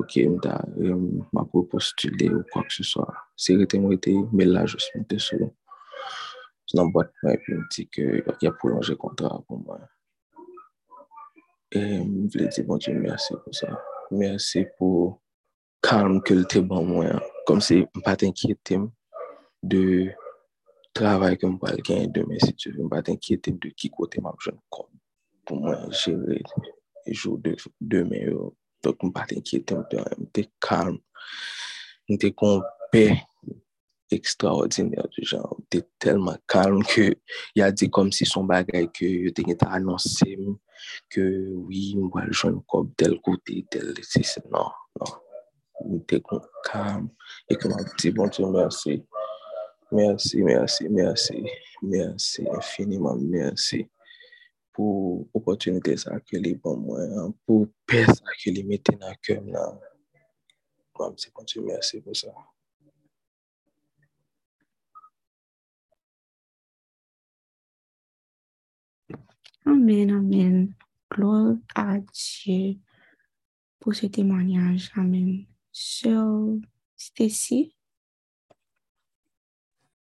ok 0.00 0.12
mta 0.34 0.54
ma 1.32 1.44
pou 1.50 1.66
postule 1.70 2.30
ou 2.34 2.44
kwa 2.52 2.64
kse 2.68 2.84
swa. 2.86 3.06
Se 3.36 3.56
rete 3.58 3.78
mwen 3.80 4.00
te 4.02 4.14
melaj 4.34 4.74
ou 4.74 4.82
se 4.82 4.90
mwen 4.94 5.06
te 5.10 5.20
sou. 5.22 5.50
Nan 6.74 6.90
bat 6.94 7.12
mwen 7.22 7.36
epi 7.36 7.54
mwen 7.54 7.68
di 7.74 7.86
ke 7.94 8.06
ya 8.42 8.52
prolonje 8.58 8.96
kontra 9.00 9.30
pou 9.46 9.60
mwen. 9.62 9.84
E 11.74 11.82
mwen 12.02 12.30
vle 12.34 12.48
di 12.54 12.66
bon 12.66 12.82
diyo 12.82 12.98
mersi 13.02 13.38
pou 13.44 13.54
sa. 13.54 13.70
Mersi 14.14 14.64
pou 14.78 15.14
kalm 15.84 16.20
ke 16.26 16.36
lte 16.42 16.64
ban 16.66 16.86
mwen. 16.88 17.22
Kom 17.46 17.62
se 17.62 17.84
mpa 18.00 18.16
t'enkyetem 18.18 18.88
de 19.62 19.84
travay 20.96 21.38
ke 21.38 21.48
mpa 21.50 21.74
l 21.74 21.82
genye 21.86 22.10
demen 22.14 22.42
si 22.42 22.52
tu 22.58 22.74
ve. 22.74 22.82
Mpa 22.82 23.04
t'enkyetem 23.06 23.62
de 23.62 23.70
ki 23.78 23.92
kote 23.94 24.22
map 24.24 24.42
joun 24.42 24.58
kon. 24.74 24.90
Pou 25.44 25.60
mwen 25.60 25.90
jere 25.92 26.40
E 27.06 27.14
jou 27.14 27.38
demen 27.40 28.18
de 28.18 28.24
yo. 28.30 28.52
Tok 28.84 29.04
m 29.06 29.12
pati 29.16 29.38
enkyetan, 29.38 29.84
m 30.20 30.26
te 30.32 30.44
kalm, 30.60 30.98
m 32.10 32.18
te 32.20 32.28
konpe 32.36 33.04
ekstraordinèr 34.12 35.08
di 35.14 35.24
jan. 35.24 35.46
M 35.56 35.64
te 35.72 35.80
telman 36.02 36.40
kalm 36.50 36.82
ke 36.84 37.14
ya 37.56 37.70
di 37.72 37.88
kom 37.88 38.12
si 38.12 38.28
son 38.28 38.48
bagay 38.50 38.90
ke 38.92 39.08
yo 39.24 39.32
te 39.32 39.46
gen 39.46 39.58
ta 39.60 39.72
anonsim 39.78 40.58
ke 41.12 41.24
wii 41.64 41.96
m 41.96 42.10
wal 42.12 42.28
joun 42.28 42.60
kop 42.68 42.92
del 43.00 43.16
kote, 43.24 43.62
del 43.72 43.96
se 44.04 44.22
se 44.22 44.44
nan, 44.52 44.68
nan. 45.00 45.16
M 45.88 46.00
te 46.08 46.20
kon 46.20 46.44
kalm, 46.68 47.08
e 47.48 47.56
kon 47.56 47.72
an 47.76 47.88
ti 47.96 48.12
bon 48.12 48.28
ti 48.32 48.44
mersi. 48.44 49.00
Mersi, 49.94 50.42
mersi, 50.42 50.88
mersi, 50.90 51.40
mersi, 51.82 52.42
infiniman 52.50 53.20
mersi. 53.30 53.84
pou 54.74 55.28
opotunite 55.38 55.94
sa 56.02 56.18
ke 56.26 56.40
li 56.42 56.54
bon 56.58 56.82
mwen, 56.82 57.34
pou 57.46 57.68
pe 57.88 58.02
sa 58.10 58.34
ke 58.40 58.52
li 58.54 58.64
mette 58.66 58.96
nan 58.98 59.14
kem 59.22 59.46
nan. 59.54 59.78
Kwa 60.94 61.12
mse 61.14 61.30
konti 61.34 61.62
mersi 61.62 62.02
pou 62.02 62.14
sa. 62.18 62.34
Amen, 69.66 70.10
amen. 70.10 70.74
Gloire 71.10 71.56
a 71.74 71.98
Dieu 71.98 72.76
pour 73.80 73.94
ce 73.94 74.06
témoignage. 74.06 74.90
Amen. 74.94 75.46
Sœur 75.72 76.58
Stacy. 76.96 77.74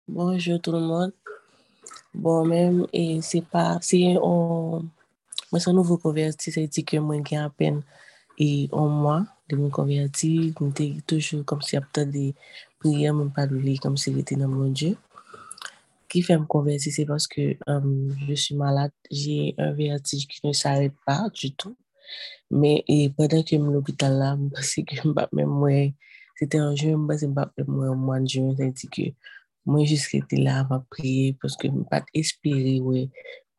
Bonjour 0.08 0.60
tout 0.62 0.72
le 0.72 0.80
monde. 0.80 1.14
Bon, 2.14 2.46
même, 2.46 2.86
c'est 3.22 3.46
pas, 3.46 3.80
c'est 3.82 4.18
on, 4.22 4.86
moi, 5.52 5.60
c'est 5.60 5.70
un 5.70 5.74
nouveau 5.74 5.98
converti, 5.98 6.52
ça 6.52 6.62
dit 6.66 6.84
que 6.84 6.98
moi, 6.98 7.18
j'ai 7.28 7.38
à 7.38 7.50
peine, 7.50 7.82
et 8.38 8.70
un 8.72 8.88
mois 8.88 9.26
de 9.50 9.56
me 9.56 9.70
convertir, 9.70 10.54
j'étais 10.60 10.96
toujours 11.06 11.46
comme 11.46 11.62
si 11.62 11.76
après 11.78 12.06
des 12.06 12.34
prières, 12.80 13.14
même 13.14 13.32
pas 13.32 13.48
de 13.48 13.80
comme 13.80 13.98
si 13.98 14.14
j'étais 14.14 14.36
dans 14.36 14.48
mon 14.48 14.70
Dieu. 14.70 14.98
Qui 16.10 16.22
fait 16.22 16.38
me 16.38 16.46
convertir, 16.46 16.92
c'est 16.94 17.06
parce 17.06 17.28
que 17.28 17.56
um, 17.68 18.16
je 18.28 18.34
suis 18.36 18.56
malade, 18.56 18.92
j'ai 19.10 19.56
un 19.58 19.74
vertige 19.74 20.28
qui 20.28 20.46
ne 20.46 20.54
s'arrête 20.54 20.94
pas 21.06 21.28
du 21.34 21.54
tout. 21.54 21.76
Mais 22.52 22.84
pendant 23.18 23.42
que 23.42 23.56
à 23.56 23.60
l'hôpital 23.60 24.14
là, 24.18 24.38
parce 24.54 24.76
que 24.76 25.44
moi, 25.46 25.92
c'était 26.36 26.60
jour, 26.76 26.76
je 26.76 27.26
me 27.26 27.34
pas 27.34 27.52
moi 27.68 27.90
au 27.90 27.96
mois 27.96 28.20
de 28.20 28.28
juin, 28.28 28.54
dit 28.54 28.88
que 28.88 29.02
été 30.14 30.38
là 30.38 30.66
à 30.70 30.80
prier 30.90 31.36
parce 31.42 31.56
que 31.58 31.68
je 31.68 31.74
ne 31.74 31.84
pas 31.84 32.04
ouais, 32.14 33.10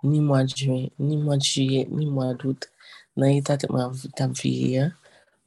ni 0.03 0.21
mois 0.21 0.45
de 0.45 0.49
juin, 0.49 0.87
ni 0.99 1.17
mois 1.17 1.37
de 1.37 1.43
juillet, 1.43 1.88
ni 1.90 2.07
mois 2.07 2.35
d'août, 2.35 2.69
dans 3.17 3.27
l'état 3.27 3.57
de 3.57 3.67
ma 3.71 3.88
vie. 3.88 4.81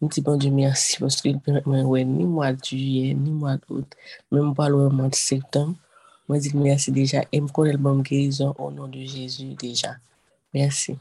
Je 0.02 0.08
dis 0.08 0.22
bon 0.22 0.38
Dieu 0.38 0.52
merci 0.52 0.98
parce 1.00 1.22
que 1.22 1.30
ouais, 1.84 2.04
ni 2.04 2.26
mois 2.26 2.54
de 2.54 2.64
juillet, 2.64 3.14
ni 3.14 3.32
mois 3.32 3.58
d'août, 3.58 3.88
même 4.32 4.54
pas 4.54 4.70
le 4.70 4.90
mois 4.90 5.10
de 5.10 5.16
septembre. 5.16 5.76
Moi, 6.28 6.40
je 6.40 6.50
dis 6.50 6.58
merci 6.58 6.92
déjà 6.92 7.24
et 7.32 7.40
me 7.40 7.48
connais 7.48 7.72
le 7.72 7.78
bon 7.78 8.00
guérison 8.00 8.54
au 8.58 8.70
nom 8.70 8.88
de 8.88 9.00
Jésus 9.00 9.56
déjà. 9.56 9.96
Merci. 10.54 10.98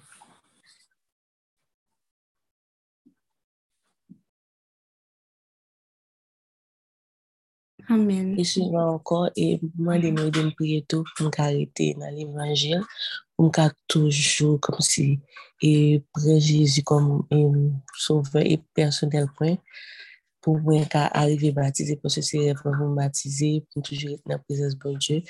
Amen. 7.88 8.38
Et 8.38 8.44
souvent 8.44 8.94
encore, 8.94 9.30
et 9.36 9.60
moi, 9.76 9.98
de 9.98 10.10
me 10.10 10.30
de 10.30 10.50
prier 10.50 10.84
tout 10.88 11.04
pour 11.16 11.30
m'arrêter 11.38 11.94
dans 11.94 12.08
l'évangile, 12.08 12.82
pour 13.36 13.46
me 13.46 13.70
toujours 13.86 14.60
comme 14.60 14.80
si, 14.80 15.20
et 15.62 16.02
prendre 16.12 16.38
Jésus 16.40 16.82
comme 16.82 17.26
un 17.30 17.70
sauveur 17.96 18.42
et 18.44 18.60
personnel 18.74 19.26
point, 19.36 19.56
pour 20.40 20.58
moi, 20.60 20.82
arriver 20.92 21.52
baptiser, 21.52 21.96
parce 21.96 22.16
que 22.16 22.20
c'est 22.22 22.54
pour 22.62 22.72
me 22.72 22.94
baptiser, 22.94 23.64
pour 23.72 23.82
toujours 23.82 24.12
être 24.12 24.22
dans 24.26 24.34
la 24.34 24.38
présence 24.38 24.76
de 24.76 24.98
Dieu, 24.98 25.22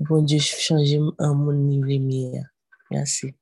bon 0.00 0.22
Dieu 0.22 0.38
changer 0.38 1.00
un 1.18 1.34
mon 1.34 1.52
niveau 1.52 1.86
meilleur. 1.86 2.44
Merci. 2.90 3.34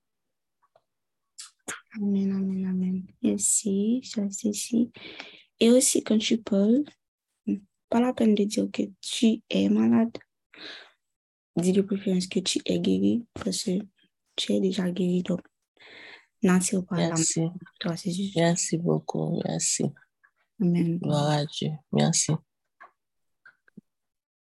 Amen, 1.97 2.33
amen, 2.33 2.67
amen. 2.67 3.03
Merci, 3.23 4.01
c'est 4.03 4.49
ici. 4.49 4.91
Et 5.61 5.71
aussi, 5.71 6.03
quand 6.03 6.19
tu 6.19 6.39
parles, 6.39 6.83
pas 7.89 8.01
la 8.01 8.13
peine 8.13 8.35
de 8.35 8.45
dire 8.45 8.69
que 8.73 8.83
tu 9.01 9.43
es 9.51 9.69
malade. 9.69 10.17
dis 11.57 11.73
de 11.73 11.83
préférence 11.83 12.27
que 12.27 12.41
tu 12.41 12.61
es 12.65 12.79
guéri 12.81 13.25
parce 13.35 13.65
que 13.65 13.79
tu 14.37 14.53
es 14.53 14.61
déjà 14.61 14.91
guéri. 14.91 15.23
Donc, 15.23 15.41
pas 16.43 16.97
Merci. 16.97 17.41
main. 17.41 17.55
Toi, 17.81 17.97
c'est 17.97 18.11
juste. 18.11 18.37
Merci 18.37 18.77
beaucoup. 18.79 19.41
Merci. 19.45 19.85
Amen. 20.61 20.99
Gloire 20.99 21.31
à 21.31 21.47
Dieu. 21.47 21.71
Merci. 21.93 22.33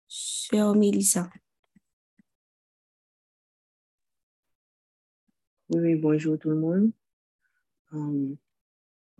Sœur 0.08 0.76
Mélissa. 0.76 1.30
Oui, 5.70 5.80
oui, 5.82 5.96
bonjour 5.96 6.40
tout 6.40 6.50
le 6.50 6.56
monde. 6.56 6.92
Euh, 7.94 8.36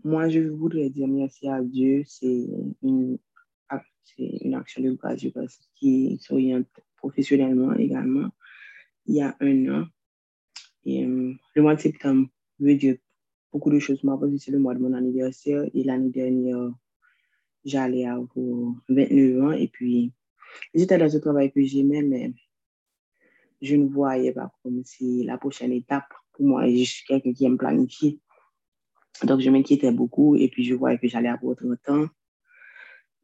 moi, 0.02 0.28
je 0.28 0.40
voudrais 0.40 0.90
dire 0.90 1.06
merci 1.06 1.48
à 1.48 1.62
Dieu. 1.62 2.02
C'est 2.06 2.48
une, 2.82 3.18
une 4.18 4.54
action 4.54 4.82
de 4.82 4.92
grâce, 4.92 5.20
je 5.20 5.28
pense, 5.28 5.58
qui 5.76 6.18
s'oriente 6.20 6.68
professionnellement 6.96 7.74
également. 7.74 8.28
Il 9.06 9.16
y 9.16 9.22
a 9.22 9.36
un 9.40 9.68
an, 9.68 9.86
et, 10.84 11.04
euh, 11.04 11.34
le 11.54 11.62
mois 11.62 11.74
de 11.74 11.80
septembre 11.80 12.28
veut 12.58 12.74
dire 12.74 12.96
beaucoup 13.52 13.70
de 13.70 13.78
choses. 13.78 14.02
Moi, 14.04 14.18
parce 14.18 14.32
que 14.32 14.38
c'est 14.38 14.50
le 14.50 14.58
mois 14.58 14.74
de 14.74 14.80
mon 14.80 14.92
anniversaire. 14.94 15.64
Et 15.74 15.84
l'année 15.84 16.10
dernière, 16.10 16.70
j'allais 17.64 18.06
avoir 18.06 18.28
29 18.88 19.42
ans. 19.42 19.52
Et 19.52 19.68
puis, 19.68 20.12
j'étais 20.74 20.98
dans 20.98 21.14
un 21.14 21.20
travail 21.20 21.52
que 21.52 21.62
j'aimais, 21.62 22.02
mais 22.02 22.32
je 23.60 23.76
ne 23.76 23.86
voyais 23.86 24.32
pas 24.32 24.52
comme 24.62 24.82
si 24.84 25.24
la 25.24 25.36
prochaine 25.36 25.72
étape 25.72 26.08
pour 26.32 26.46
moi, 26.46 26.66
je 26.68 26.84
suis 26.84 27.04
quelqu'un 27.06 27.32
qui 27.32 27.44
aime 27.44 27.58
planifier. 27.58 28.20
Donc, 29.24 29.40
je 29.40 29.50
m'inquiétais 29.50 29.92
beaucoup 29.92 30.36
et 30.36 30.48
puis 30.48 30.64
je 30.64 30.74
voyais 30.74 30.98
que 30.98 31.08
j'allais 31.08 31.28
avoir 31.28 31.56
30 31.56 31.88
ans. 31.90 32.06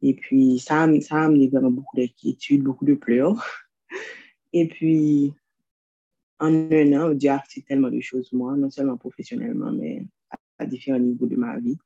Et 0.01 0.13
puis, 0.13 0.59
ça, 0.59 0.83
a- 0.83 1.01
ça 1.01 1.15
a 1.15 1.25
amené 1.25 1.47
vraiment 1.47 1.71
beaucoup 1.71 1.95
d'inquiétudes, 1.95 2.63
beaucoup 2.63 2.85
de 2.85 2.93
pleurs. 2.93 3.43
Et 4.53 4.67
puis, 4.67 5.33
en 6.39 6.53
un 6.53 6.93
an, 6.93 7.13
Dieu 7.13 7.31
a 7.31 7.39
fait 7.39 7.61
tellement 7.61 7.89
de 7.89 7.99
choses, 7.99 8.31
moi, 8.31 8.55
non 8.55 8.69
seulement 8.69 8.97
professionnellement, 8.97 9.71
mais 9.71 10.05
à, 10.29 10.37
à 10.59 10.65
différents 10.65 10.99
niveaux 10.99 11.25
de 11.25 11.35
ma 11.35 11.59
vie. 11.59 11.77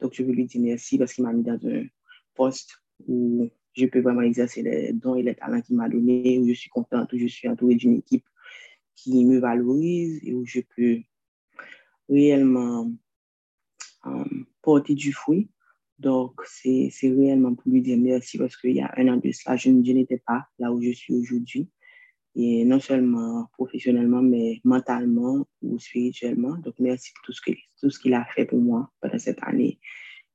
Donc, 0.00 0.14
je 0.14 0.22
veux 0.22 0.32
lui 0.32 0.46
dire 0.46 0.60
merci 0.62 0.96
parce 0.98 1.12
qu'il 1.12 1.24
m'a 1.24 1.32
mis 1.32 1.42
dans 1.42 1.58
un 1.66 1.84
poste 2.34 2.82
où 3.06 3.48
je 3.74 3.86
peux 3.86 4.00
vraiment 4.00 4.22
exercer 4.22 4.62
les 4.62 4.92
dons 4.92 5.14
et 5.14 5.22
les 5.22 5.34
talents 5.34 5.60
qu'il 5.60 5.76
m'a 5.76 5.88
donnés, 5.88 6.38
où 6.38 6.48
je 6.48 6.54
suis 6.54 6.70
contente, 6.70 7.12
où 7.12 7.18
je 7.18 7.26
suis 7.26 7.48
entourée 7.48 7.74
d'une 7.74 7.96
équipe 7.96 8.24
qui 8.96 9.24
me 9.24 9.38
valorise 9.38 10.20
et 10.24 10.34
où 10.34 10.44
je 10.46 10.60
peux 10.74 11.00
réellement 12.08 12.90
euh, 14.06 14.24
porter 14.62 14.94
du 14.94 15.12
fruit. 15.12 15.48
Donc, 16.00 16.40
c'est 16.46 16.90
réellement 17.02 17.54
pour 17.54 17.70
lui 17.70 17.82
dire 17.82 17.98
merci 17.98 18.38
parce 18.38 18.56
qu'il 18.56 18.74
y 18.74 18.80
a 18.80 18.90
un 18.96 19.08
an 19.08 19.16
de 19.18 19.30
cela, 19.32 19.56
je, 19.56 19.64
je 19.70 19.92
n'étais 19.92 20.18
pas 20.26 20.46
là 20.58 20.72
où 20.72 20.80
je 20.80 20.92
suis 20.92 21.14
aujourd'hui. 21.14 21.68
Et 22.34 22.64
non 22.64 22.80
seulement 22.80 23.48
professionnellement, 23.52 24.22
mais 24.22 24.60
mentalement 24.64 25.46
ou 25.62 25.78
spirituellement. 25.78 26.56
Donc, 26.58 26.74
merci 26.78 27.12
pour 27.14 27.24
tout 27.24 27.90
ce 27.90 27.98
qu'il 27.98 28.14
a 28.14 28.24
fait 28.34 28.46
pour 28.46 28.60
moi 28.60 28.90
pendant 29.00 29.18
cette 29.18 29.42
année. 29.42 29.78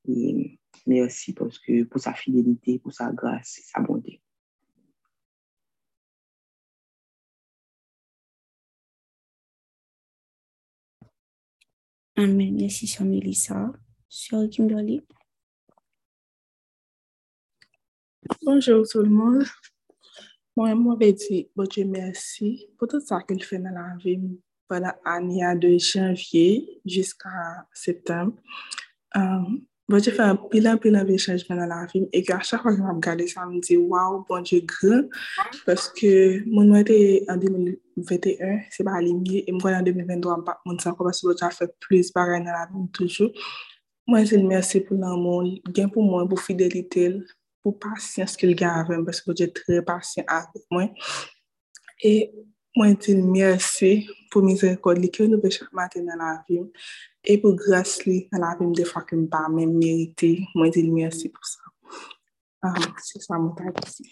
Et 0.07 0.59
merci 0.85 1.33
que, 1.59 1.83
pour 1.83 1.99
sa 1.99 2.13
fidélité, 2.13 2.77
pour 2.79 2.93
sa 2.93 3.11
grâce 3.11 3.57
et 3.57 3.63
sa 3.63 3.81
bonté. 3.81 4.21
Amen. 12.17 12.55
Merci, 12.55 12.87
Sœur. 12.87 13.73
Sœur. 14.09 14.47
Bonjour 18.41 18.87
tout 18.87 19.03
le 19.03 19.09
monde. 19.09 19.43
Moi, 20.57 20.73
moi, 20.73 20.95
vais 20.99 21.13
dire, 21.13 21.45
bon 21.55 21.65
Dieu 21.65 21.85
merci 21.85 22.67
pour 22.77 22.87
tout 22.87 22.99
ça 22.99 23.21
qu'il 23.21 23.43
fait 23.43 23.59
dans 23.59 23.69
la 23.69 23.95
vie 24.03 24.39
pendant 24.67 24.93
l'année 25.05 25.43
de 25.59 25.77
janvier 25.77 26.81
jusqu'à 26.85 27.67
septembre. 27.71 28.33
Um, 29.13 29.61
bon 29.87 30.01
fait 30.01 30.19
un 30.19 30.39
bilan, 30.51 30.77
bilan 30.77 31.03
de 31.03 31.17
changement 31.17 31.55
dans 31.55 31.67
la 31.67 31.85
vie 31.85 32.07
et 32.11 32.23
qu'à 32.23 32.39
chaque 32.39 32.63
fois 32.63 32.71
que 32.71 32.77
je 32.77 32.83
regarde 32.83 33.27
ça, 33.27 33.41
je 33.45 33.55
me 33.55 33.61
dis, 33.61 33.77
waouh, 33.77 34.25
bon 34.27 34.41
Dieu 34.41 34.61
grand, 34.61 35.07
parce 35.67 35.89
que 35.89 36.43
mon 36.49 36.63
nom 36.63 36.77
était 36.77 37.25
en 37.29 37.37
2021, 37.37 38.61
c'est 38.71 38.83
pas 38.83 38.95
aligné, 38.95 39.47
et 39.47 39.51
moi 39.51 39.71
en 39.71 39.83
2023, 39.83 40.43
je 40.65 40.83
sais 40.83 40.89
pas 40.89 40.95
parce 40.97 41.21
que 41.21 41.27
j'ai 41.39 41.51
fait 41.51 41.75
plus 41.79 42.11
pareil 42.11 42.43
dans 42.43 42.51
la 42.51 42.67
vie 42.73 42.89
toujours. 42.91 43.31
Moi, 44.07 44.23
je 44.23 44.35
dis 44.35 44.43
merci 44.43 44.79
pour 44.79 44.97
l'amour, 44.97 45.43
gain 45.69 45.89
pour 45.89 46.03
moi, 46.03 46.27
pour 46.27 46.39
fidélité, 46.39 47.19
pou 47.65 47.73
pasyans 47.81 48.35
ki 48.37 48.45
l 48.45 48.53
gen 48.59 48.69
avèm, 48.69 49.01
pwese 49.07 49.23
pou 49.25 49.33
jè 49.37 49.47
tre 49.57 49.79
pasyans 49.87 50.29
avèm 50.29 50.65
mwen. 50.69 50.91
E 52.05 52.11
mwen 52.77 52.93
dil 53.01 53.23
mersi 53.25 53.89
pou 54.29 54.45
mizerikod 54.45 54.99
li 55.01 55.09
ke 55.15 55.25
nou 55.25 55.41
bechak 55.41 55.71
maten 55.73 56.05
nan 56.05 56.21
avèm, 56.21 56.67
e 57.25 57.37
pou 57.41 57.57
gras 57.57 57.95
li 58.05 58.19
nan 58.29 58.45
avèm 58.51 58.75
defa 58.77 59.01
ke 59.07 59.17
mba 59.17 59.47
mèm 59.55 59.71
merite, 59.79 60.35
mwen 60.53 60.75
dil 60.75 60.91
mersi 60.93 61.31
pou 61.33 61.49
sa. 61.49 61.73
Ah, 62.61 62.77
um, 62.77 62.93
se 63.07 63.23
sa 63.25 63.41
mwen 63.41 63.57
ta 63.57 63.73
disi. 63.79 64.05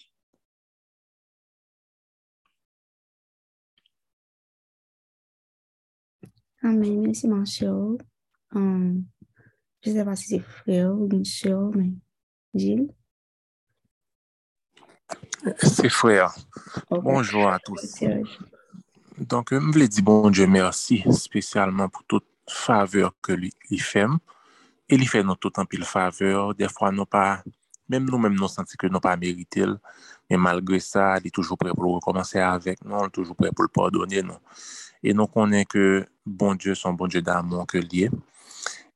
Amen, 6.65 6.97
mersi 7.05 7.29
manchou. 7.29 7.99
Um, 8.55 9.05
je 9.85 9.93
se 9.93 10.09
pa 10.09 10.17
si 10.17 10.33
se 10.33 10.41
frè 10.41 10.81
ou 10.87 11.05
mwen 11.05 11.23
chou, 11.27 11.69
men, 11.77 11.95
Jil? 12.57 12.87
Ses 15.57 15.89
frères, 15.89 16.33
okay. 16.89 17.01
bonjour 17.01 17.49
à 17.49 17.59
tous. 17.59 18.03
Donc, 19.17 19.49
je 19.51 19.57
voulais 19.57 19.87
dire 19.87 20.03
bon 20.03 20.29
Dieu 20.29 20.47
merci 20.47 21.03
spécialement 21.11 21.89
pour 21.89 22.03
toute 22.05 22.25
faveur 22.47 23.13
que 23.21 23.33
lui, 23.33 23.51
lui 23.69 23.77
fait. 23.77 24.05
Et 24.89 24.97
lui 24.97 25.05
fait 25.05 25.23
nous 25.23 25.35
tout 25.35 25.51
en 25.59 25.65
pile 25.65 25.83
faveur. 25.83 26.55
Des 26.55 26.69
fois, 26.69 26.91
nous 26.91 27.05
pas, 27.05 27.43
même 27.89 28.05
nous-mêmes, 28.05 28.35
nous 28.35 28.47
sentons 28.47 28.73
que 28.77 28.87
nous 28.87 28.99
pas 28.99 29.17
mérité. 29.17 29.65
Mais 30.29 30.37
malgré 30.37 30.79
ça, 30.79 31.17
il 31.19 31.27
est 31.27 31.31
toujours 31.31 31.57
prêt 31.57 31.71
pour 31.73 31.93
recommencer 31.93 32.39
avec 32.39 32.83
nous. 32.85 32.97
Il 33.01 33.05
est 33.05 33.09
toujours 33.09 33.35
prêt 33.35 33.51
pour 33.53 33.63
le 33.63 33.69
pardonner. 33.69 34.21
Non? 34.21 34.39
Et 35.01 35.13
nous 35.13 35.27
connaissons 35.27 35.65
que 35.69 36.05
bon 36.25 36.55
Dieu, 36.55 36.75
son 36.75 36.93
bon 36.93 37.07
Dieu 37.07 37.21
d'amour 37.21 37.67
que 37.67 37.77
lui 37.77 38.03
est. 38.03 38.11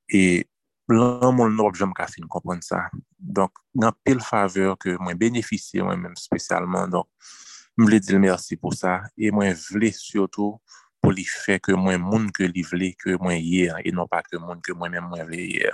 Et 0.10 0.48
lan 0.93 1.36
moun 1.36 1.56
nou 1.56 1.67
ap 1.67 1.76
jom 1.76 1.91
ka 1.95 2.08
fin 2.08 2.28
kompon 2.32 2.62
sa. 2.63 2.88
Donk, 3.17 3.60
nan 3.76 3.95
pil 4.06 4.21
faveur 4.23 4.78
ke 4.80 4.95
mwen 5.02 5.17
benefisye 5.19 5.84
mwen 5.84 6.00
men 6.00 6.15
spesyalman, 6.19 6.91
donk, 6.93 7.10
mwen 7.76 7.89
vle 7.89 8.00
dil 8.04 8.21
mersi 8.23 8.56
pou 8.60 8.76
sa, 8.76 9.02
e 9.19 9.32
mwen 9.36 9.56
vle 9.67 9.91
syoto 9.95 10.56
pou 11.04 11.12
li 11.13 11.26
fe 11.28 11.58
ke 11.63 11.76
mwen 11.76 12.00
moun 12.02 12.30
ke 12.34 12.47
li 12.47 12.63
vle 12.67 12.93
ke 13.00 13.17
mwen 13.19 13.41
ye, 13.41 13.67
e 13.84 13.91
non 13.95 14.08
pa 14.10 14.23
ke 14.26 14.39
moun 14.39 14.63
ke 14.63 14.76
mwen 14.78 14.95
men 14.95 15.10
mwen 15.10 15.28
vle 15.28 15.41
ye. 15.58 15.73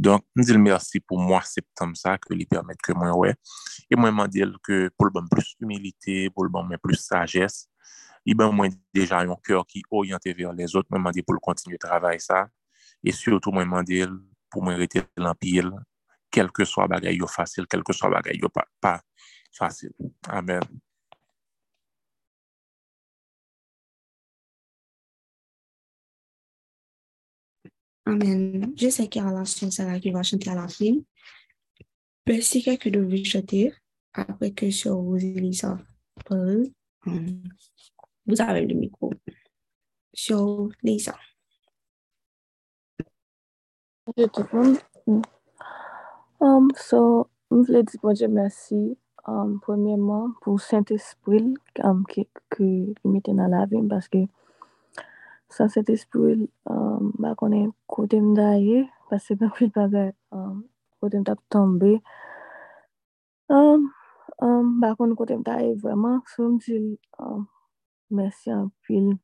Donk, 0.00 0.24
mwen 0.32 0.48
dil 0.48 0.60
mersi 0.62 1.02
pou 1.04 1.20
mwen 1.20 1.44
septem 1.44 1.92
sa 1.98 2.16
ke 2.20 2.32
li 2.32 2.48
permette 2.48 2.80
ke 2.86 2.96
mwen 2.96 3.12
we, 3.20 3.34
e 3.92 4.00
mwen 4.00 4.16
mwen 4.16 4.32
dil 4.32 4.56
ke 4.64 4.86
pou 4.96 5.10
l 5.10 5.12
ban 5.18 5.28
plus 5.28 5.52
humilite, 5.60 6.30
pou 6.32 6.48
l 6.48 6.54
ban 6.54 6.64
mwen 6.64 6.80
plus 6.80 7.04
sajes, 7.04 7.66
i 8.24 8.32
ban 8.36 8.56
mwen 8.56 8.72
deja 8.96 9.20
yon 9.28 9.36
kyor 9.44 9.68
ki 9.68 9.84
oryante 9.92 10.32
ver 10.32 10.56
les 10.56 10.72
ot, 10.80 10.88
mwen 10.88 11.04
mwen 11.04 11.18
dil 11.18 11.28
pou 11.28 11.36
l 11.36 11.44
kontinye 11.44 11.76
travay 11.80 12.16
sa, 12.24 12.46
e 13.04 13.12
syoto 13.12 13.52
mwen 13.52 13.68
mwen 13.68 13.84
dil 13.88 14.16
pour 14.50 14.62
moi, 14.62 14.74
rester 14.74 15.02
dans 15.16 15.34
quel 16.30 16.50
que 16.52 16.64
soit 16.64 16.88
bagay 16.88 17.16
yo 17.16 17.26
facile, 17.26 17.66
quel 17.66 17.82
que 17.82 17.92
soit 17.92 18.10
bagay 18.10 18.36
yo 18.36 18.48
pas, 18.48 19.02
facile. 19.52 19.92
Amen. 20.28 20.62
Amen. 28.06 28.72
Je 28.76 28.90
sais 28.90 29.08
qu'il 29.08 29.22
y 29.22 29.24
a 29.24 29.30
la 29.30 29.44
Sarah 29.44 30.00
qui 30.00 30.10
va 30.10 30.22
chanter 30.22 30.50
à 30.50 30.54
la 30.54 30.68
fin. 30.68 30.94
Mais 32.26 32.40
si 32.40 32.62
quelqu'un 32.62 32.90
devait 32.90 33.24
chanter, 33.24 33.72
après 34.12 34.52
que 34.52 34.70
sur 34.70 34.96
Rosalisa 34.96 35.78
parle, 36.24 36.66
hum, 37.06 37.42
vous 38.26 38.40
avez 38.40 38.66
le 38.66 38.74
micro. 38.74 39.12
Sur 40.12 40.70
Lisa. 40.82 41.16
Bonjour 44.16 44.32
tout 44.32 44.44
le 44.52 44.58
monde. 44.60 44.78
Um, 46.40 46.68
so, 46.76 47.28
m 47.50 47.62
vle 47.66 47.80
di 47.88 47.98
bonje 48.02 48.28
mersi 48.28 48.78
um, 49.26 49.56
premièman 49.64 50.34
pou 50.44 50.58
Saint-Esprit 50.62 51.48
um, 51.84 52.04
ki 52.10 52.26
mette 53.04 53.34
nan 53.34 53.50
la 53.54 53.64
vim 53.70 53.88
paske 53.90 54.22
san 55.50 55.70
Saint-Esprit 55.74 56.46
um, 56.70 57.10
ba 57.22 57.32
konen 57.40 57.72
kote 57.90 58.20
m 58.22 58.34
da 58.38 58.52
ye 58.62 58.84
paske 59.10 59.36
m 59.40 59.50
fil 59.58 59.72
bagay 59.76 60.10
um, 60.36 60.62
kote 61.00 61.18
m 61.22 61.26
tap 61.28 61.40
tombe 61.52 61.92
um, 63.50 63.86
ba 64.82 64.94
konen 64.98 65.16
kote 65.18 65.38
m 65.40 65.44
da 65.50 65.58
ye 65.64 65.74
vweman 65.82 66.20
so 66.34 66.48
m 66.50 66.58
di 66.66 66.80
mersi 68.16 68.54
an 68.56 68.70
pil 68.86 69.14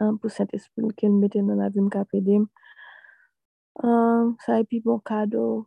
pou 0.00 0.28
Saint-Esprit 0.38 0.94
ki 0.98 1.12
mette 1.20 1.42
nan 1.42 1.60
la 1.64 1.70
vim 1.74 1.90
kapedem 1.92 2.48
Um, 3.82 4.36
sa 4.46 4.60
epi 4.62 4.78
bon 4.78 5.00
kado, 5.02 5.66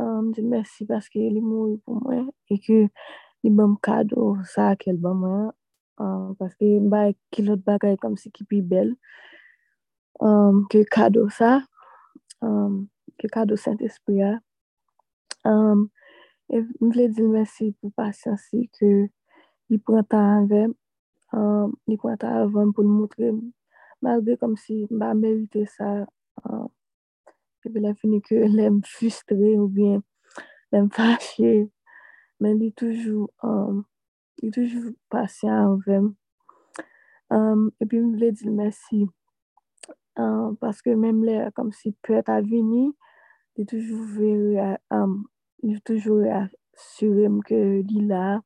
um, 0.00 0.32
di 0.32 0.40
mersi 0.40 0.86
paske 0.88 1.20
li 1.20 1.42
mou 1.44 1.76
pou 1.84 2.00
mwen, 2.00 2.30
e 2.48 2.56
ki 2.64 2.78
li 3.44 3.50
bom 3.52 3.74
kado 3.76 4.40
sa 4.48 4.70
akel 4.72 4.96
ba 4.96 5.12
mwen, 5.12 5.50
um, 6.00 6.32
paske 6.40 6.80
ba 6.88 7.12
kilot 7.28 7.60
bagay 7.60 7.98
kom 8.00 8.16
si 8.16 8.32
ki 8.32 8.48
pi 8.48 8.62
bel, 8.64 8.94
ke 10.72 10.80
kado 10.96 11.26
sa, 11.28 11.60
ke 13.20 13.28
kado 13.36 13.60
sent 13.60 13.84
espri 13.84 14.24
ya. 14.24 14.32
E 15.44 16.64
mwen 16.80 17.12
di 17.12 17.28
mersi 17.36 17.68
pou 17.76 17.92
pasyansi 17.92 18.64
ke 18.80 18.90
li 19.68 19.76
pranta 19.84 20.24
anvem, 20.40 20.72
li 21.84 22.00
pranta 22.00 22.32
anvem 22.40 22.72
pou 22.72 22.88
moutre, 22.88 23.34
malbe 24.00 24.40
kom 24.40 24.56
si 24.56 24.86
ba 24.88 25.12
merite 25.12 25.68
sa, 25.68 26.06
epi 27.66 27.82
la 27.82 27.92
fini 27.98 28.20
ke 28.26 28.46
lèm 28.58 28.80
fustre 28.86 29.48
ou 29.58 29.68
bien 29.78 29.98
lèm 30.72 30.86
fache, 30.96 31.52
men 32.40 32.58
li 32.60 32.70
toujou, 32.78 33.26
li 34.42 34.50
toujou 34.54 34.94
pasyan 35.12 35.74
avèm. 35.74 36.12
Epi 37.82 38.02
m 38.02 38.12
vle 38.14 38.30
di 38.38 38.52
mersi, 38.54 39.06
paske 40.62 40.94
mèm 41.02 41.24
lè 41.26 41.38
kom 41.56 41.72
si 41.74 41.94
pwet 42.06 42.30
avini, 42.32 42.86
li 43.56 43.64
toujou 43.70 44.04
vè, 44.14 44.32
li 45.66 45.78
toujou 45.86 46.22
asurem 46.40 47.40
ke 47.48 47.58
li 47.88 48.04
la, 48.10 48.38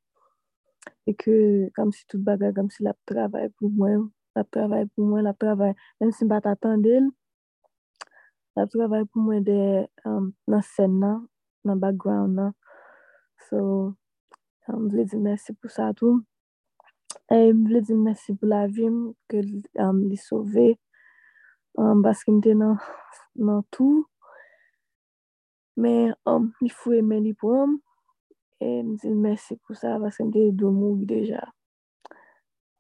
e 1.08 1.12
ke 1.20 1.34
kom 1.76 1.92
si 1.92 2.06
tout 2.08 2.22
bagay, 2.24 2.54
kom 2.56 2.70
si 2.72 2.84
la 2.86 2.94
travay 3.08 3.50
pou 3.58 3.68
mwen, 3.68 4.08
la 4.36 4.44
travay 4.54 4.86
pou 4.94 5.08
mwen, 5.08 5.26
la 5.26 5.34
travay, 5.34 5.74
men 6.00 6.14
si 6.16 6.24
mba 6.24 6.40
tatande, 6.44 7.02
la 8.60 8.66
travay 8.68 9.06
pou 9.08 9.24
mwen 9.24 9.44
de 9.46 9.56
um, 10.04 10.26
nan 10.52 10.64
sen 10.68 10.98
nan, 11.00 11.22
nan 11.64 11.80
background 11.80 12.36
nan. 12.36 12.50
So, 13.46 13.60
m 14.68 14.74
um, 14.74 14.82
vle 14.92 15.06
di 15.08 15.16
mersi 15.24 15.54
pou 15.56 15.72
sa 15.72 15.86
tou. 15.96 16.20
E 17.32 17.38
m 17.56 17.62
vle 17.70 17.80
di 17.88 17.96
mersi 17.96 18.34
pou 18.36 18.50
la 18.52 18.66
vim 18.68 18.98
ke 19.32 19.40
um, 19.80 20.02
li 20.10 20.18
sove 20.20 20.66
um, 21.80 22.04
baske 22.04 22.36
m 22.36 22.42
te 22.44 22.52
nan, 22.58 22.76
nan 23.40 23.64
tou. 23.72 24.04
Men, 25.80 26.12
um, 26.28 26.52
li 26.60 26.68
fwe 26.82 27.00
men 27.00 27.24
li 27.24 27.32
pou 27.40 27.64
m. 27.64 27.80
E 28.60 28.76
m 28.84 28.92
di 29.00 29.16
mersi 29.16 29.56
pou 29.64 29.78
sa 29.80 29.96
baske 30.04 30.28
m 30.28 30.36
te 30.36 30.44
do 30.52 30.68
mou 30.76 31.00
wi 31.00 31.08
deja. 31.08 31.48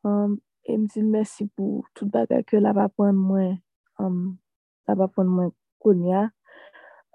Um, 0.04 0.36
e 0.68 0.76
m 0.76 0.84
di 0.92 1.08
mersi 1.08 1.48
pou 1.56 1.80
tout 1.96 2.12
bagay 2.12 2.44
ke 2.44 2.60
la 2.60 2.76
va 2.76 2.90
pon 2.92 3.16
mwen 3.16 3.56
Um, 4.00 4.38
la 4.88 4.94
pa 4.96 5.06
pon 5.12 5.28
mwen 5.28 5.50
konya. 5.82 6.28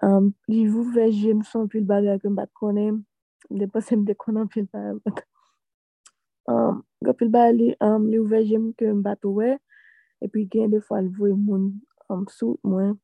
Um, 0.04 0.32
li 0.50 0.66
vou 0.68 0.84
ve 0.92 1.06
jem 1.08 1.40
son 1.48 1.70
pil 1.72 1.86
bagay 1.88 2.18
ke 2.20 2.28
mbat 2.28 2.50
konen, 2.60 3.00
depase 3.48 3.96
mde 3.96 4.16
konan 4.20 4.50
pil 4.52 4.66
bagay 4.68 4.98
mbat. 4.98 5.22
Um, 6.52 6.82
Gwa 7.00 7.14
pil 7.16 7.30
bagay 7.32 7.56
li, 7.56 7.68
um, 7.80 8.04
li 8.10 8.20
vou 8.20 8.28
ve 8.34 8.42
jem 8.44 8.68
ke 8.76 8.90
mbat 8.98 9.24
ouwe, 9.24 9.54
epi 10.24 10.44
gen 10.52 10.74
defwa 10.74 11.00
li 11.00 11.10
vou 11.16 11.32
moun 11.36 11.72
sou 12.32 12.58
mwen 12.64 12.94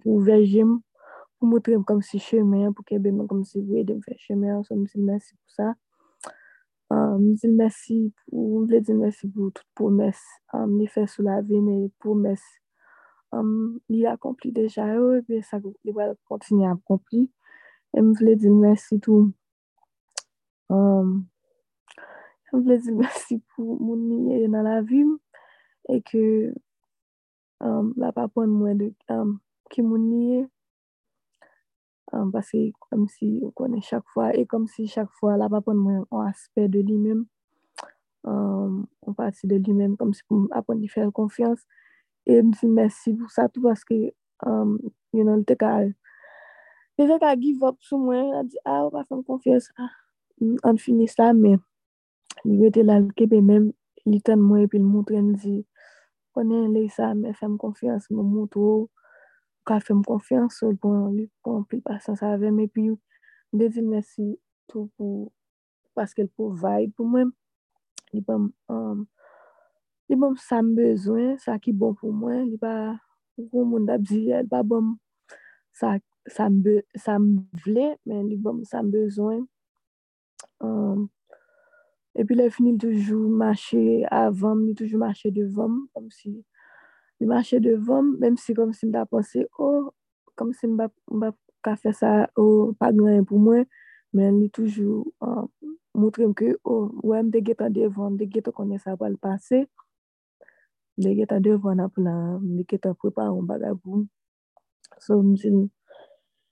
pou 0.00 0.18
ve 0.24 0.40
jem, 0.48 0.78
pou 1.38 1.52
moutre 1.52 1.76
m 1.76 1.84
kom 1.84 2.00
si 2.04 2.20
chemen, 2.22 2.72
pou 2.72 2.86
kebe 2.88 3.12
m 3.12 3.24
kom 3.28 3.44
si 3.44 3.60
vwe 3.60 3.84
dem 3.84 4.00
fe 4.04 4.16
chemen, 4.24 4.64
so 4.64 4.76
msi 4.78 5.00
mersi 5.04 5.34
pou 5.36 5.56
sa. 5.58 5.74
Um, 6.92 7.34
zil 7.40 7.52
mersi 7.58 8.00
pou, 8.24 8.40
mwen 8.54 8.68
vle 8.70 8.80
zil 8.88 9.00
mersi 9.00 9.28
pou 9.28 9.52
tout 9.52 9.68
pou 9.76 9.92
mes, 9.92 10.20
um, 10.56 10.78
ni 10.78 10.88
fè 10.88 11.04
sou 11.10 11.26
la 11.26 11.40
vi, 11.44 11.60
ni 11.60 11.90
pou 12.00 12.16
mes 12.16 12.40
um, 13.34 13.78
li 13.92 14.04
akompli 14.06 14.52
deja 14.54 14.86
yo, 14.94 15.10
e 15.18 15.22
pe 15.26 15.40
sa 15.48 15.58
li 15.60 15.92
wèl 15.96 16.14
kontini 16.28 16.66
akompli. 16.70 17.24
E 17.94 18.02
m 18.02 18.12
vle 18.18 18.34
di 18.40 18.50
mersi 18.50 18.98
tou. 19.04 19.30
Um, 20.72 21.12
m 22.52 22.64
vle 22.64 22.78
di 22.84 22.94
mersi 22.94 23.40
pou 23.52 23.76
mouni 23.82 24.46
nan 24.48 24.66
la 24.68 24.80
vim, 24.90 25.14
e 25.90 26.00
ke 26.08 26.24
um, 27.64 27.92
la 28.00 28.14
pa 28.16 28.28
pon 28.32 28.50
mwen 28.54 28.80
de 28.82 28.90
ki 29.72 29.86
mouni. 29.86 30.44
Pase 32.32 32.68
kom 32.78 33.08
si 33.10 33.26
yo 33.42 33.48
konen 33.58 33.82
chak 33.82 34.04
fwa, 34.14 34.28
e 34.30 34.44
kom 34.46 34.68
si 34.70 34.86
chak 34.86 35.10
fwa 35.18 35.34
la 35.40 35.48
pa 35.50 35.58
pon 35.66 35.80
mwen 35.82 36.04
an 36.14 36.28
asper 36.30 36.68
de 36.70 36.82
li 36.86 36.98
menm. 36.98 37.24
an 38.24 38.88
um, 39.06 39.14
pati 39.14 39.46
de 39.46 39.58
li 39.58 39.72
men, 39.72 39.96
kom 40.00 40.12
si 40.16 40.22
pou 40.28 40.48
apon 40.56 40.80
di 40.80 40.88
fèl 40.88 41.10
konfians, 41.12 41.64
E 42.26 42.42
msi 42.42 42.66
mersi 42.66 43.12
pou 43.12 43.28
sa 43.28 43.48
tou 43.52 43.66
paske 43.68 43.96
um, 44.48 44.78
yon 45.12 45.26
know, 45.28 45.36
an 45.36 45.44
te 45.44 45.56
ka 45.60 45.74
te 46.96 47.04
fe 47.08 47.18
ka 47.20 47.34
give 47.36 47.66
up 47.68 47.76
sou 47.84 48.00
mwen. 48.00 48.32
A 48.38 48.42
di 48.48 48.56
a 48.62 48.78
ah, 48.78 48.80
ou 48.86 48.92
pa 48.94 49.04
fèm 49.04 49.20
konfye 49.28 49.58
sa 49.60 49.74
ah, 49.84 49.92
an 50.68 50.80
fini 50.80 51.04
sa 51.10 51.32
men 51.36 51.60
li 52.48 52.56
wete 52.62 52.84
la 52.86 52.96
kebe 53.18 53.42
men 53.44 53.70
li 54.08 54.20
ten 54.24 54.40
mwen 54.40 54.64
epi 54.64 54.80
l 54.80 54.88
moutren 54.88 55.34
di 55.42 55.58
konen 56.34 56.72
le 56.74 56.86
sa 56.96 57.12
men 57.18 57.36
fèm 57.36 57.58
konfye 57.60 57.92
sa 58.00 58.16
mwen 58.16 58.32
moutrou 58.32 58.88
ka 59.68 59.78
fèm 59.84 60.00
konfye 60.08 60.40
sa 60.56 60.72
bon 60.80 61.12
li 61.16 61.28
pon 61.44 61.62
e 61.62 61.68
pi 61.68 61.82
pasan 61.84 62.16
sa 62.20 62.32
avèm 62.38 62.64
epi 62.64 62.88
de 63.52 63.68
di 63.74 63.84
mersi 63.84 64.32
tou 64.72 64.88
pou 64.96 65.28
paske 65.94 66.24
l 66.24 66.32
pou 66.32 66.56
vay 66.62 66.88
pou 66.96 67.04
mwen 67.04 67.30
li 68.16 68.24
pon 68.24 68.48
um, 68.72 69.04
li 70.08 70.16
bom 70.20 70.36
sa 70.36 70.60
m 70.62 70.74
bezwen, 70.76 71.34
sa 71.40 71.56
ki 71.62 71.72
bon 71.72 71.94
pou 71.96 72.12
mwen, 72.12 72.44
li 72.50 72.58
ba, 72.60 72.96
pou 73.36 73.64
moun 73.64 73.86
dap 73.88 74.02
di, 74.04 74.26
li 74.28 74.42
ba 74.50 74.60
bom 74.66 74.94
sa, 75.74 75.96
sa, 76.28 76.48
m, 76.50 76.60
be, 76.64 76.78
sa 76.98 77.16
m 77.20 77.44
vle, 77.64 77.94
men 78.08 78.26
li 78.28 78.36
bom 78.40 78.62
sa 78.68 78.82
m 78.84 78.90
bezwen. 78.92 79.44
Um, 80.64 81.08
epi 82.16 82.36
le 82.38 82.50
finil 82.52 82.76
toujou 82.82 83.30
mache 83.32 84.04
avam, 84.12 84.66
li 84.68 84.74
toujou 84.78 85.00
mache 85.00 85.32
devam, 85.34 85.84
kom 85.96 86.10
si, 86.14 86.34
li 87.20 87.28
mache 87.30 87.60
devam, 87.64 88.14
menm 88.20 88.36
si 88.40 88.54
kom 88.56 88.74
si 88.76 88.86
m 88.88 88.92
da 88.94 89.06
pense, 89.08 89.46
oh, 89.58 89.90
kom 90.38 90.52
si 90.56 90.68
m 90.68 90.76
ba, 90.82 90.90
m 91.10 91.24
ba 91.24 91.32
ka 91.64 91.74
fe 91.80 91.94
sa, 91.96 92.26
oh, 92.36 92.74
pa 92.78 92.92
gwen 92.92 93.24
pou 93.28 93.40
mwen, 93.40 93.64
men 94.14 94.36
li 94.42 94.50
toujou 94.52 95.02
um, 95.24 95.48
moutrem 95.96 96.36
ke, 96.36 96.52
oh, 96.68 96.92
wè 97.02 97.24
m 97.24 97.32
de 97.32 97.40
getan 97.46 97.72
devam, 97.74 98.18
de 98.20 98.28
getan 98.30 98.54
konen 98.54 98.82
sa 98.82 98.94
wal 99.00 99.16
pase, 99.22 99.64
le 101.02 101.10
ge 101.16 101.26
ta 101.30 101.38
devon 101.42 101.82
ap 101.82 101.96
la, 101.98 102.14
le 102.56 102.62
ge 102.68 102.78
ta 102.82 102.94
prepa 102.98 103.26
an 103.30 103.46
bagay 103.48 103.74
pou. 103.82 104.04
So 105.04 105.18
mwen 105.22 105.68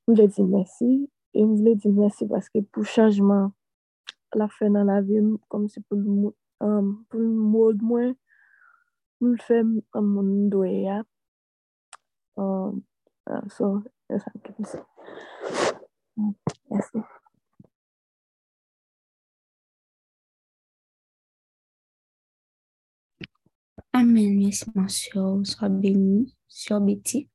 vle 0.09 0.27
di 0.35 0.43
mersi, 0.43 0.91
e 1.37 1.45
mwen 1.45 1.59
vle 1.61 1.77
di 1.83 1.93
mersi 1.95 2.27
paske 2.31 2.65
pou 2.73 2.87
chanjman 2.95 3.53
la 4.39 4.49
fe 4.57 4.69
nan 4.73 4.89
la 4.91 4.99
vi, 5.07 5.23
kom 5.53 5.69
si 5.73 5.83
pou 5.87 5.99
mwod 7.53 7.83
mwen, 7.87 8.15
mwen 9.23 9.41
fe 9.47 9.63
mwen 9.63 10.31
doye 10.53 10.77
ya. 10.89 11.01
So, 13.57 13.67
yon 14.11 14.23
sa 14.23 14.35
mwen 14.35 14.47
ki 14.47 14.59
pise. 14.59 14.85
Mersi. 16.71 17.09
Ese. 23.95 24.01
Amen, 24.01 24.41
yesi 24.41 24.65
monsyo. 24.75 25.45
Swa 25.45 25.69
beni. 25.69 26.35
Swa 26.49 26.81
beti. 26.81 27.29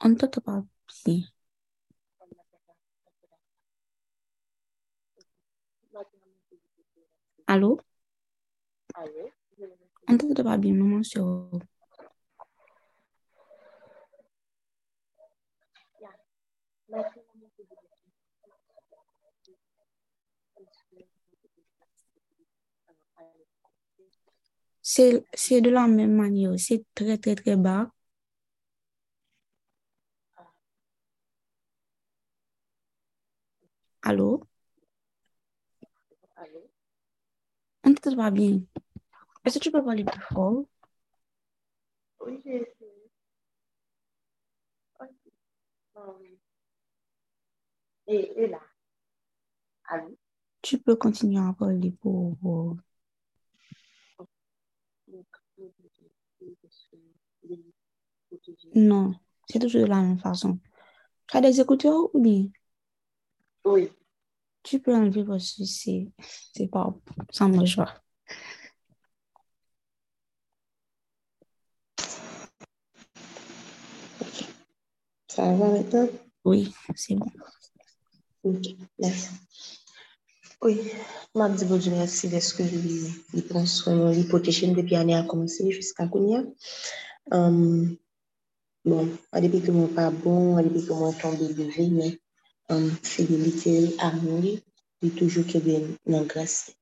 An 0.00 0.16
to 0.16 0.26
to 0.28 0.40
pa 0.40 0.62
pi. 1.04 1.26
Alo? 7.48 7.78
An 10.08 10.18
to 10.18 10.34
to 10.34 10.44
pa 10.44 10.56
bi 10.56 10.70
nou 10.70 10.86
monsyo. 10.86 11.22
Se 24.92 25.60
de 25.66 25.70
la 25.76 25.84
men 25.92 26.16
manyo, 26.18 26.56
se 26.66 26.80
tre 26.96 27.18
tre 27.22 27.36
tre 27.42 27.56
ba. 27.68 27.76
Alo? 34.02 34.48
On 37.82 37.92
t'entend 37.94 38.16
pas 38.16 38.30
bien. 38.30 38.60
Est-ce 39.44 39.58
que 39.58 39.64
tu 39.64 39.72
peux 39.72 39.84
parler 39.84 40.04
plus 40.04 40.20
fort? 40.32 40.64
Oui, 42.20 42.40
j'ai 42.44 42.54
essayé. 42.62 43.10
Et, 48.08 48.32
et 48.42 48.46
là? 48.48 48.58
Allô? 49.84 50.16
Tu 50.62 50.78
peux 50.78 50.96
continuer 50.96 51.38
à 51.38 51.52
parler 51.52 51.92
pour... 51.92 52.36
Non, 58.74 59.14
c'est 59.48 59.58
toujours 59.58 59.82
de 59.82 59.86
la 59.86 60.00
même 60.00 60.18
façon. 60.18 60.58
Tu 61.28 61.36
as 61.36 61.40
des 61.40 61.60
écouteurs 61.60 62.14
ou 62.14 62.20
bien? 62.20 62.46
Oui. 63.64 63.90
tu 64.62 64.80
peux 64.80 64.94
enlever 64.94 65.24
parce 65.24 65.54
que 65.56 65.64
c'est 65.64 66.68
pas 66.70 66.94
sans 67.30 67.48
mon 67.48 67.64
choix. 67.64 67.94
Ça 75.28 75.54
va 75.54 75.70
maintenant? 75.70 76.08
Oui, 76.44 76.74
c'est 76.94 77.14
bon. 77.14 77.30
Merci. 78.98 79.28
Oui, 80.60 80.80
m'a 81.36 81.48
dit 81.48 81.64
bon 81.64 81.76
Dieu 81.76 81.92
merci 81.92 82.28
parce 82.28 82.52
que 82.52 82.64
il, 82.64 83.44
prend 83.44 83.64
soin, 83.64 84.12
il 84.12 84.26
protège 84.26 84.62
depuis 84.72 84.94
l'année 84.94 85.14
a 85.14 85.22
commencé 85.22 85.70
jusqu'à 85.70 86.08
Kounia. 86.08 86.42
Um, 87.30 87.96
bon, 88.84 89.08
depuis 89.32 89.60
que 89.60 89.70
moi 89.70 89.88
pas 89.94 90.10
bon, 90.10 90.60
depuis 90.60 90.84
que 90.84 90.92
moi 90.92 91.12
tombé 91.12 91.46
levé, 91.48 91.88
mais 91.88 92.18
um, 92.70 92.90
fidélité, 93.04 93.94
amour, 94.00 94.42
il 95.02 95.10
toujours 95.12 95.46
qu'il 95.46 95.68
est 95.68 95.84
dans. 96.06 96.74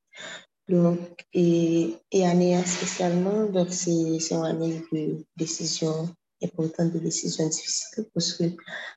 Donc, 0.67 0.99
et, 1.33 1.95
et 2.11 2.25
année 2.25 2.59
spécialement, 2.65 3.45
donc 3.45 3.71
c'est 3.71 3.91
une 3.91 4.45
année 4.45 4.81
de 4.91 5.23
décision 5.37 6.09
importante, 6.43 6.93
de 6.93 6.99
décision 6.99 7.47
difficile 7.47 8.05
parce 8.13 8.33
que 8.33 8.43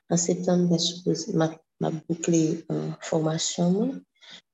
en 0.08 0.16
septembre, 0.16 0.76
je 0.78 0.84
suppose, 0.84 1.28
m'a 1.80 1.90
bouclé 1.90 2.64
en 2.68 2.92
formation. 3.00 4.00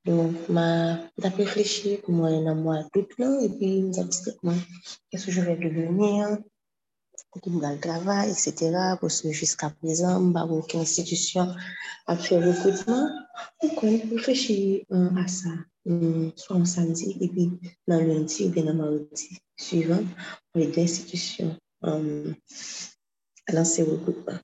Donc, 0.05 0.49
m'a 0.49 0.97
m'a 1.19 1.29
réfléchi 1.37 1.99
pour 1.99 2.15
moi 2.15 2.31
dans 2.31 2.55
mois 2.55 2.85
d'août 2.95 3.11
là, 3.19 3.41
et 3.43 3.49
puis 3.49 3.83
m'a 3.83 4.05
dit 4.05 4.19
moi, 4.43 4.55
qu'est-ce 5.11 5.27
que 5.27 5.33
je 5.33 5.41
vais 5.41 5.57
devenir, 5.57 6.39
pour 7.43 7.53
me 7.53 7.75
le 7.75 7.81
travail, 7.81 8.31
etc. 8.31 8.55
Parce 9.01 9.23
que 9.23 9.31
jusqu'à 9.33 9.71
présent, 9.71 10.21
je 10.21 10.33
n'ai 10.33 10.59
aucune 10.59 10.81
institution 10.81 11.55
à 12.07 12.17
faire 12.17 12.47
recrutement. 12.47 13.09
Donc, 13.63 13.83
on 13.83 13.99
réfléchit 14.15 14.85
euh, 14.93 15.11
à 15.17 15.27
ça, 15.27 15.51
euh, 15.89 16.31
soit 16.37 16.57
en 16.57 16.65
samedi, 16.65 17.17
et 17.21 17.29
puis 17.29 17.51
dans 17.87 18.01
le 18.01 18.07
lundi 18.07 18.45
ou 18.45 18.51
bien 18.51 18.65
dans 18.65 18.75
mardi 18.75 19.39
suivant, 19.57 20.03
pour 20.53 20.61
les 20.63 20.69
deux 20.69 20.83
institutions 20.83 21.57
euh, 21.85 22.33
lancer 23.53 23.83
recrutement. 23.83 24.39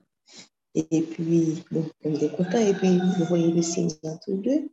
Et 0.75 1.03
puis, 1.03 1.63
bon, 1.71 1.85
on 2.05 2.15
est 2.15 2.35
content, 2.35 2.59
et 2.59 2.73
puis 2.73 2.99
vous 3.19 3.25
voyez 3.27 3.53
le 3.53 3.63
signe 3.63 3.91
entre 4.05 4.33
deux. 4.33 4.71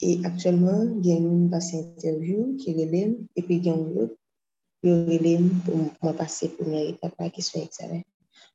Et 0.00 0.20
actuellement, 0.24 0.82
il 0.98 1.06
y 1.06 1.12
a 1.12 1.16
une 1.16 1.50
interview 1.52 2.56
qui 2.56 2.72
relève, 2.72 3.14
et 3.36 3.42
puis 3.42 3.56
il 3.56 3.66
y 3.66 3.70
a 3.70 3.74
une 3.74 3.98
autre 3.98 4.16
relais 4.84 5.40
pour 5.64 5.76
moi 6.02 6.12
passer 6.12 6.48
première 6.48 6.88
étape 6.88 7.14
question. 7.34 7.60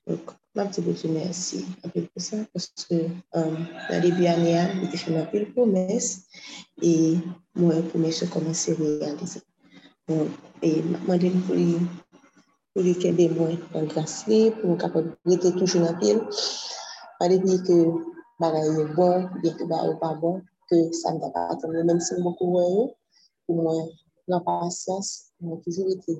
Donc, 0.06 0.20
ma 0.56 0.66
petite 0.66 1.10
merci 1.10 1.66
un 1.84 1.90
peu 1.90 2.02
pour 2.02 2.22
ça, 2.22 2.38
parce 2.54 2.68
que 2.90 2.96
euh, 2.96 3.08
dans 3.34 3.96
le 3.96 4.02
début 4.02 4.20
de 4.20 4.24
l'année, 4.24 4.58
j'ai 4.92 4.98
fait 4.98 5.46
promesse 5.46 6.24
et 6.82 7.16
moi, 7.56 7.76
la 7.76 7.82
promesse 7.82 8.24
a 8.24 8.28
commencé 8.28 8.72
à 8.72 8.76
réaliser. 8.76 9.42
Donc, 10.08 10.30
et 10.62 10.82
je 10.82 11.30
pour 11.42 11.56
lui, 11.56 11.76
pour 12.74 12.84
lui 12.84 12.92
aider 13.06 13.30
moi 13.30 13.50
en 13.74 13.84
grâce, 13.84 14.26
pour 14.62 14.78
être 15.34 15.50
toujours 15.52 15.82
dans 15.82 16.00
pile, 16.00 16.22
pas 17.20 17.30
depuis 17.30 17.62
que 17.64 17.94
bagaille 18.40 18.82
est 18.82 18.94
bon, 18.96 19.30
bien 19.42 19.54
que 19.54 19.64
bagaille 19.66 19.90
n'est 19.94 20.00
pas 20.00 20.16
bon, 20.16 20.42
que 20.70 20.92
ça 20.94 21.14
ne 21.14 21.20
va 21.20 21.30
pas 21.32 21.48
attendre, 21.50 21.84
même 21.84 22.00
si 22.00 22.14
beaucoup 22.22 22.52
voyez, 22.52 22.94
pour 23.46 23.62
moi, 23.62 23.74
la 24.28 24.40
patience, 24.40 25.32
on 25.42 25.58
a 25.58 25.62
toujours 25.62 25.90
été. 25.90 26.20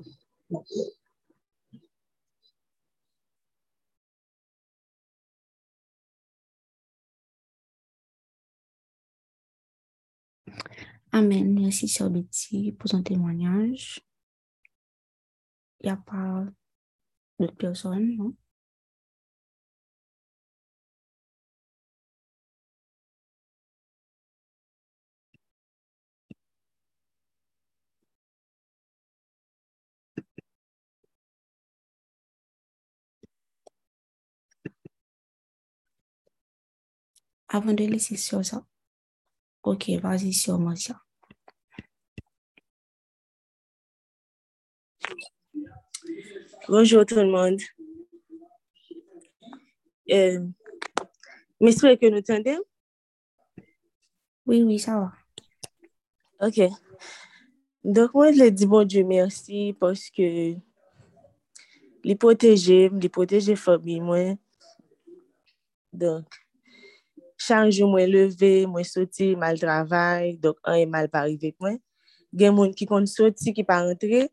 Amen. 11.12 11.54
Merci, 11.54 11.88
Sœur 11.88 12.10
Betty, 12.10 12.72
pour 12.72 12.90
ton 12.90 13.02
témoignage. 13.02 14.00
Il 15.80 15.86
n'y 15.86 15.90
a 15.90 15.96
pas 15.96 16.44
d'autres 17.38 17.56
personnes, 17.56 18.16
non? 18.16 18.34
Avant 37.48 37.72
de 37.72 37.84
laisser 37.84 38.16
sur 38.16 38.44
ça. 38.44 38.62
Ok, 39.62 39.88
vas-y 40.02 40.32
sur 40.32 40.58
moi 40.58 40.76
ça. 40.76 41.00
Bonjour 46.68 47.06
tout 47.06 47.14
le 47.14 47.30
monde. 47.30 47.60
Euh, 50.10 50.46
J'espère 51.60 51.98
que 51.98 52.06
nous 52.06 52.18
entendez. 52.18 52.58
Oui, 54.46 54.62
oui, 54.62 54.78
ça 54.78 54.98
va. 55.00 55.12
Ok. 56.46 56.60
Donc, 57.82 58.14
moi, 58.14 58.32
je 58.32 58.48
dis 58.50 58.66
bon 58.66 58.84
Dieu 58.84 59.04
merci 59.04 59.74
parce 59.80 60.10
que 60.10 60.54
les 62.04 62.16
protéger, 62.16 62.90
les 62.90 63.08
protéger 63.08 63.56
famille, 63.56 64.00
moi. 64.00 64.36
Donc, 65.92 66.26
chak 67.48 67.70
jou 67.72 67.88
mwen 67.88 68.10
leve, 68.12 68.66
mwen 68.68 68.84
soti, 68.84 69.32
mal 69.40 69.56
travay, 69.60 70.34
dok 70.42 70.60
an 70.68 70.82
e 70.82 70.86
mal 70.90 71.08
parive 71.12 71.54
kwen. 71.56 71.78
Gen 72.36 72.52
moun 72.56 72.74
ki 72.76 72.84
kon 72.90 73.06
soti, 73.08 73.54
ki 73.56 73.64
pa 73.64 73.80
rentre, 73.86 74.26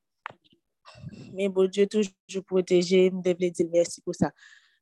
men 1.35 1.53
bo 1.55 1.63
Diyo 1.69 1.87
toujou 1.91 2.43
proteje, 2.47 3.05
mwen 3.13 3.23
devle 3.23 3.51
di 3.55 3.63
mersi 3.71 4.03
pou 4.03 4.15
sa. 4.15 4.33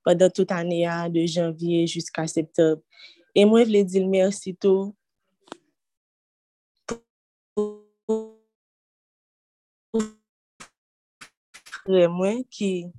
Padan 0.04 0.34
tout 0.34 0.50
ane 0.52 0.82
ya, 0.82 0.96
de 1.14 1.28
janvye 1.30 1.86
jiska 1.86 2.26
septeb. 2.32 2.82
E 3.38 3.46
mwen 3.46 3.70
vle 3.70 3.84
di 3.86 4.02
mersi 4.10 4.56
tou 4.58 4.92
pou 7.54 8.34
mwen 12.10 12.42
ki 12.50 12.90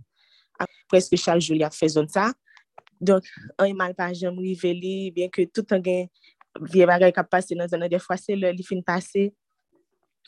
preske 0.90 1.18
chak 1.18 1.42
jou 1.42 1.58
li 1.58 1.66
a 1.66 1.70
fe 1.74 1.90
zon 1.90 2.08
sa. 2.10 2.30
Donk, 3.00 3.26
an 3.58 3.70
yon 3.70 3.78
mal 3.78 3.94
pa 3.98 4.10
jom 4.14 4.38
rive 4.42 4.70
li, 4.76 5.10
bien 5.14 5.30
ke 5.32 5.46
tout 5.50 5.72
an 5.74 5.82
gen 5.84 6.08
vie 6.70 6.86
bagay 6.86 7.12
kap 7.14 7.30
pase 7.30 7.56
nan 7.58 7.70
zon 7.70 7.82
nan, 7.82 7.90
defwa 7.92 8.16
se 8.20 8.36
lor 8.38 8.54
li 8.54 8.66
fin 8.66 8.82
pase, 8.86 9.28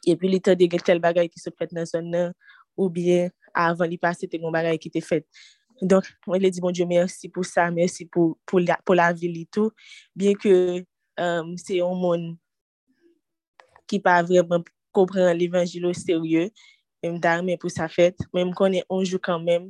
epi 0.06 0.30
li 0.30 0.40
tan 0.42 0.58
de 0.58 0.68
gen 0.70 0.82
tel 0.84 1.02
bagay 1.02 1.30
ki 1.30 1.42
se 1.42 1.52
fet 1.54 1.74
nan 1.76 1.86
zon 1.88 2.10
nan, 2.10 2.34
ou 2.76 2.90
bien 2.92 3.30
avan 3.56 3.88
li 3.90 3.98
pase 4.00 4.28
te 4.30 4.40
kon 4.40 4.54
bagay 4.54 4.80
ki 4.82 4.92
te 4.92 5.02
fet. 5.04 5.26
Donk, 5.82 6.08
mwen 6.26 6.40
le 6.40 6.50
di 6.50 6.62
bon 6.64 6.72
Diyo 6.72 6.86
mersi 6.88 7.28
pou 7.32 7.44
sa, 7.44 7.68
mersi 7.72 8.06
pou, 8.08 8.36
pou, 8.48 8.62
la, 8.64 8.78
pou 8.84 8.96
la 8.96 9.10
vil 9.12 9.34
li 9.36 9.44
tou, 9.52 9.70
bien 10.16 10.36
ke 10.40 10.52
um, 11.20 11.52
se 11.60 11.76
yon 11.78 11.98
moun 12.00 12.30
ki 13.86 14.00
pa 14.02 14.18
vreman 14.26 14.64
kompren 14.96 15.36
l'Evangilo 15.36 15.92
serye, 15.94 16.48
mwen 17.04 17.20
darmen 17.22 17.60
pou 17.60 17.70
sa 17.70 17.90
fet, 17.92 18.16
mwen 18.32 18.48
mwen 18.48 18.56
konen 18.56 18.88
onjou 18.90 19.20
kanmen, 19.22 19.68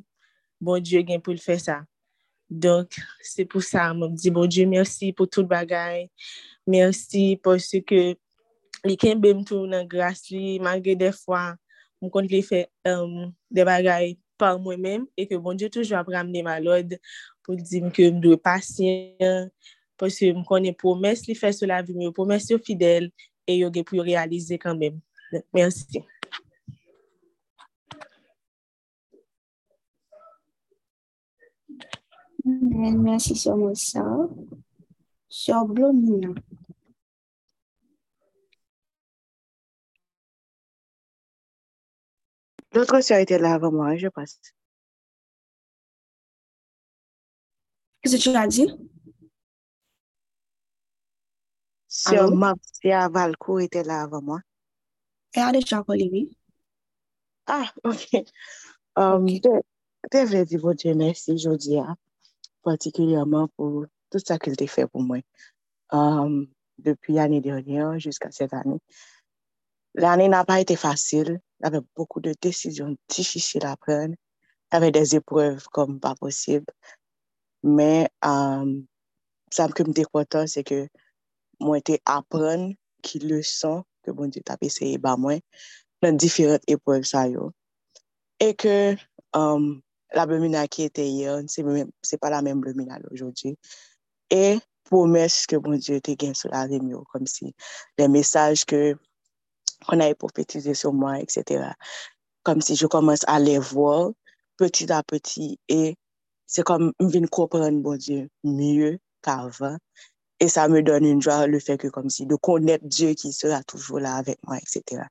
bon 0.62 0.80
Diyo 0.80 1.02
gen 1.04 1.20
pou 1.20 1.34
l'fe 1.34 1.58
sa. 1.60 1.82
Donk, 2.50 2.94
se 3.26 3.42
pou 3.42 3.62
sa, 3.64 3.88
mwen 3.96 4.14
di, 4.14 4.30
bon 4.30 4.46
Diyo, 4.46 4.68
mersi 4.70 5.10
pou 5.16 5.26
tout 5.26 5.46
bagay. 5.50 6.06
Mersi 6.66 7.34
pou 7.42 7.58
se 7.62 7.80
ke 7.82 8.14
li 8.86 8.94
kenbe 9.00 9.32
mtou 9.34 9.66
nan 9.70 9.88
gras 9.90 10.28
li, 10.30 10.60
magre 10.62 10.94
defwa, 10.98 11.56
mwen 11.98 12.12
kont 12.14 12.30
li 12.30 12.42
fe 12.46 12.64
um, 12.86 13.32
de 13.50 13.66
bagay 13.66 14.14
par 14.38 14.60
mwen 14.62 14.82
men, 14.82 15.06
e 15.18 15.26
ke 15.26 15.40
bon 15.42 15.58
Diyo 15.58 15.72
toujwa 15.74 16.04
pramne 16.06 16.44
malod 16.46 16.94
pou 17.42 17.58
di 17.58 17.82
mke 17.82 18.12
mdou 18.14 18.38
pasyen, 18.38 19.50
pou 19.98 20.12
se 20.12 20.30
mwen 20.30 20.46
konen 20.46 20.76
promes 20.78 21.26
li 21.26 21.34
fe 21.38 21.50
sou 21.56 21.66
la 21.66 21.82
vi, 21.82 21.98
mwen 21.98 22.14
promes 22.14 22.46
yo 22.52 22.60
fidel, 22.62 23.10
e 23.46 23.58
yo 23.58 23.72
ge 23.74 23.82
pou 23.86 23.98
yo 23.98 24.06
realize 24.06 24.54
kanmen. 24.62 25.02
Mersi. 25.54 26.04
Merci. 32.46 32.74
Amen. 32.74 33.02
Merci 33.02 33.34
sur 33.36 33.56
moi 33.56 33.74
ça. 33.74 34.04
Sur 35.28 35.64
Blomina. 35.64 36.28
L'autre 42.72 43.00
sœur 43.00 43.18
était 43.18 43.38
là 43.38 43.54
avant 43.54 43.72
moi, 43.72 43.96
je 43.96 44.08
pense. 44.08 44.38
Qu'est-ce 48.02 48.16
que 48.16 48.22
tu 48.22 48.36
as 48.36 48.46
dit? 48.46 48.68
Sœur? 51.88 52.30
Marcia 52.30 53.08
Valco 53.08 53.58
était 53.58 53.82
là 53.82 54.02
avant 54.02 54.22
moi. 54.22 54.40
Elle 55.32 55.42
a 55.42 55.52
déjà 55.52 55.82
collé, 55.82 56.08
oui. 56.12 56.36
Ah, 57.46 57.72
ok. 57.84 58.24
Um, 58.96 59.26
Ok. 59.26 59.40
te, 60.10 60.24
vle 60.24 60.44
di 60.44 60.56
bon 60.56 60.74
Dieu 60.74 60.94
merci 60.94 61.36
jodi 61.38 61.78
a, 61.78 61.96
particulièrement 62.66 63.48
pour 63.56 63.86
tout 64.10 64.18
ça 64.18 64.38
qu'il 64.38 64.54
a 64.58 64.66
fait 64.66 64.88
pour 64.88 65.02
moi. 65.02 65.20
Um, 65.92 66.48
depuis 66.78 67.14
l'année 67.14 67.40
dernière 67.40 67.98
jusqu'à 67.98 68.30
cette 68.32 68.52
année. 68.52 68.80
L'année 69.94 70.28
n'a 70.28 70.44
pas 70.44 70.60
été 70.60 70.74
facile. 70.76 71.40
Il 71.60 71.64
y 71.64 71.66
avait 71.68 71.86
beaucoup 71.94 72.20
de 72.20 72.34
décisions 72.42 72.96
difficiles 73.08 73.64
à 73.64 73.76
prendre. 73.76 74.14
Il 74.14 74.74
y 74.74 74.76
avait 74.76 74.90
des 74.90 75.14
épreuves 75.14 75.66
comme 75.68 76.00
pas 76.00 76.14
possible. 76.16 76.66
Mais 77.62 78.10
um, 78.22 78.84
ça 79.50 79.68
me 79.68 79.92
décontent, 79.92 80.46
c'est 80.46 80.64
que 80.64 80.88
moi, 81.60 81.78
été 81.78 82.00
apprendre 82.04 82.74
qui 83.00 83.20
leçon 83.20 83.84
que 84.02 84.10
bon 84.10 84.28
Dieu 84.28 84.42
t'a 84.42 84.56
essayé 84.60 84.98
bah 84.98 85.16
moi 85.16 85.38
dans 86.02 86.16
différentes 86.16 86.62
épreuves 86.66 87.04
ça 87.04 87.28
yo. 87.28 87.52
Et 88.40 88.54
que 88.54 88.94
um, 89.32 89.80
la 90.14 90.26
blomina 90.28 90.66
ki 90.70 90.86
ete 90.90 91.04
yon, 91.08 91.48
se 91.50 92.18
pa 92.20 92.30
la 92.30 92.42
men 92.44 92.60
blomina 92.62 93.00
l'ojodi. 93.02 93.56
E 94.30 94.58
promes 94.86 95.44
ke 95.50 95.58
bon 95.62 95.78
Diyo 95.78 95.98
te 96.04 96.14
gen 96.18 96.34
sou 96.38 96.50
la 96.52 96.64
remyo, 96.70 97.02
kom 97.10 97.26
si 97.30 97.52
le 97.98 98.08
mesaj 98.10 98.64
ke 98.70 98.80
kon 99.86 100.02
a 100.02 100.10
epopetize 100.12 100.74
sou 100.78 100.94
mwen, 100.94 101.22
etc. 101.22 101.72
Kom 102.46 102.62
si 102.64 102.78
je 102.78 102.88
komanse 102.90 103.26
a 103.30 103.38
le 103.42 103.58
vwo, 103.70 104.14
peti 104.58 104.86
da 104.90 105.02
peti, 105.06 105.54
e 105.70 105.94
se 106.46 106.62
kom 106.66 106.90
m 106.90 107.10
vin 107.12 107.26
kopren 107.30 107.82
bon 107.84 107.98
Diyo 107.98 108.26
mye 108.46 108.96
kavan, 109.26 109.78
e 110.42 110.48
sa 110.52 110.66
me 110.70 110.82
don 110.86 111.06
yon 111.06 111.22
jwa 111.24 111.42
le 111.50 111.60
feke 111.62 111.90
kom 111.94 112.10
si 112.12 112.26
de 112.30 112.38
konet 112.38 112.84
Diyo 112.86 113.14
ki 113.18 113.32
sera 113.34 113.62
toujou 113.66 114.02
la 114.02 114.18
avek 114.22 114.38
mwen, 114.46 114.62
etc. 114.62 115.06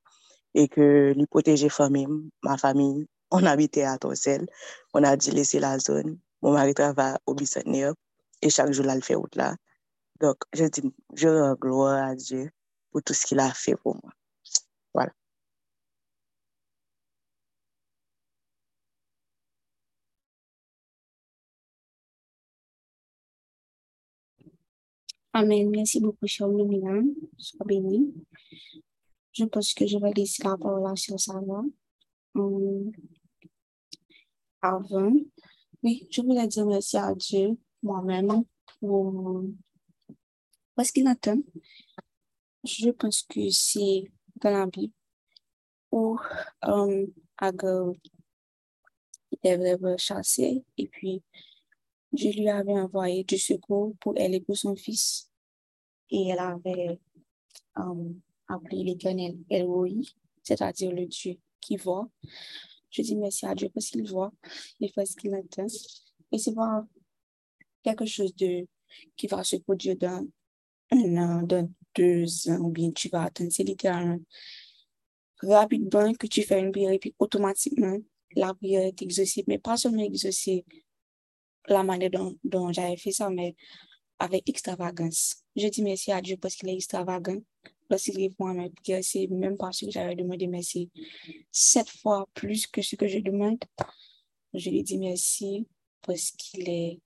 E 0.56 0.68
ke 0.72 0.86
li 1.16 1.28
poteje 1.28 1.68
fami, 1.72 2.06
ma 2.44 2.56
fami, 2.60 3.04
on 3.30 3.44
habitait 3.44 3.84
à 3.84 3.98
Torsel, 3.98 4.46
on 4.94 5.02
a 5.04 5.16
dû 5.16 5.30
laisser 5.30 5.58
la 5.60 5.78
zone. 5.78 6.18
Mon 6.42 6.52
mari 6.52 6.74
travaille 6.74 7.16
au 7.26 7.34
bicentenaire 7.34 7.94
et 8.42 8.50
chaque 8.50 8.72
jour, 8.72 8.84
là, 8.86 8.94
il 8.96 9.02
fait 9.02 9.14
route 9.14 9.34
là. 9.36 9.56
Donc, 10.20 10.36
je 10.52 10.64
dis, 10.64 10.82
je 11.14 11.28
rends 11.28 11.54
gloire 11.54 12.08
à 12.10 12.14
Dieu 12.14 12.50
pour 12.90 13.02
tout 13.02 13.14
ce 13.14 13.26
qu'il 13.26 13.38
a 13.40 13.52
fait 13.52 13.76
pour 13.76 13.96
moi. 13.96 14.12
Voilà. 14.94 15.12
Amen. 25.32 25.70
Merci 25.70 26.00
beaucoup, 26.00 26.26
cher. 26.26 26.48
Sois 27.38 27.66
béni. 27.66 28.14
Je 29.32 29.44
pense 29.44 29.74
que 29.74 29.86
je 29.86 29.98
vais 29.98 30.12
laisser 30.12 30.42
la 30.44 30.56
parole 30.56 30.82
là. 30.82 30.94
Hum, 32.34 32.92
avant, 34.74 35.12
oui, 35.82 36.06
je 36.10 36.20
voulais 36.22 36.46
dire 36.46 36.66
merci 36.66 36.96
à 36.96 37.14
Dieu, 37.14 37.56
moi-même, 37.82 38.44
pour 38.80 39.44
parce 40.74 40.90
qu'il 40.90 41.06
attend. 41.08 41.38
Je 42.64 42.90
pense 42.90 43.22
que 43.22 43.48
c'est 43.50 44.10
dans 44.36 44.50
la 44.50 44.66
Bible 44.66 44.92
où 45.90 46.18
euh, 46.64 47.06
Agar 47.38 47.92
chassé 49.98 50.64
et 50.76 50.88
puis 50.88 51.22
je 52.12 52.28
lui 52.28 52.48
avais 52.48 52.72
envoyé 52.72 53.24
du 53.24 53.38
secours 53.38 53.94
pour 54.00 54.14
elle 54.16 54.34
et 54.34 54.40
pour 54.40 54.56
son 54.56 54.74
fils. 54.76 55.30
Et 56.10 56.28
elle 56.28 56.38
avait 56.38 56.98
euh, 57.78 58.12
appelé 58.48 58.84
l'éternel 58.84 59.38
Eloi, 59.50 60.02
c'est-à-dire 60.42 60.92
le 60.92 61.06
Dieu 61.06 61.38
qui 61.60 61.76
voit. 61.76 62.08
Je 62.96 63.02
dis 63.02 63.16
merci 63.16 63.44
à 63.44 63.54
Dieu 63.54 63.68
parce 63.68 63.90
qu'il 63.90 64.08
voit 64.08 64.32
et 64.80 64.90
parce 64.94 65.14
qu'il 65.14 65.34
entend. 65.34 65.66
Et 66.32 66.38
c'est 66.38 66.54
pas 66.54 66.82
quelque 67.82 68.06
chose 68.06 68.34
de 68.36 68.66
qui 69.16 69.26
va 69.26 69.44
se 69.44 69.56
produire 69.56 69.96
dans 69.96 70.26
un 70.92 71.16
an, 71.18 71.42
dans 71.42 71.70
deux 71.94 72.48
ans, 72.48 72.58
ou 72.60 72.70
bien 72.70 72.90
tu 72.92 73.10
vas 73.10 73.24
attendre. 73.24 73.50
C'est 73.52 73.64
littéralement 73.64 74.18
rapidement 75.42 76.10
que 76.14 76.26
tu 76.26 76.42
fais 76.42 76.58
une 76.58 76.72
prière 76.72 76.92
et 76.92 76.98
puis 76.98 77.14
automatiquement 77.18 77.98
la 78.34 78.54
prière 78.54 78.86
est 78.86 79.02
exaucée, 79.02 79.44
mais 79.46 79.58
pas 79.58 79.76
seulement 79.76 80.02
exaucée 80.02 80.64
la 81.68 81.82
manière 81.82 82.10
dont, 82.10 82.34
dont 82.44 82.72
j'avais 82.72 82.96
fait 82.96 83.12
ça, 83.12 83.28
mais 83.28 83.54
avec 84.18 84.48
extravagance. 84.48 85.42
Je 85.54 85.68
dis 85.68 85.82
merci 85.82 86.12
à 86.12 86.22
Dieu 86.22 86.38
parce 86.38 86.56
qu'il 86.56 86.70
est 86.70 86.74
extravagant. 86.74 87.42
Répond 87.90 88.46
à 88.46 88.54
mes 88.54 88.70
prières, 88.70 89.02
c'est 89.02 89.26
même 89.28 89.56
parce 89.56 89.80
que 89.80 89.90
j'avais 89.90 90.16
demandé 90.16 90.46
merci 90.46 90.90
sept 91.50 91.88
fois 91.88 92.28
plus 92.34 92.66
que 92.66 92.82
ce 92.82 92.96
que 92.96 93.06
je 93.06 93.18
demande. 93.18 93.62
Je 94.54 94.70
lui 94.70 94.82
dis 94.82 94.98
merci 94.98 95.66
parce 96.02 96.30
qu'il 96.32 96.68
est 96.68 97.00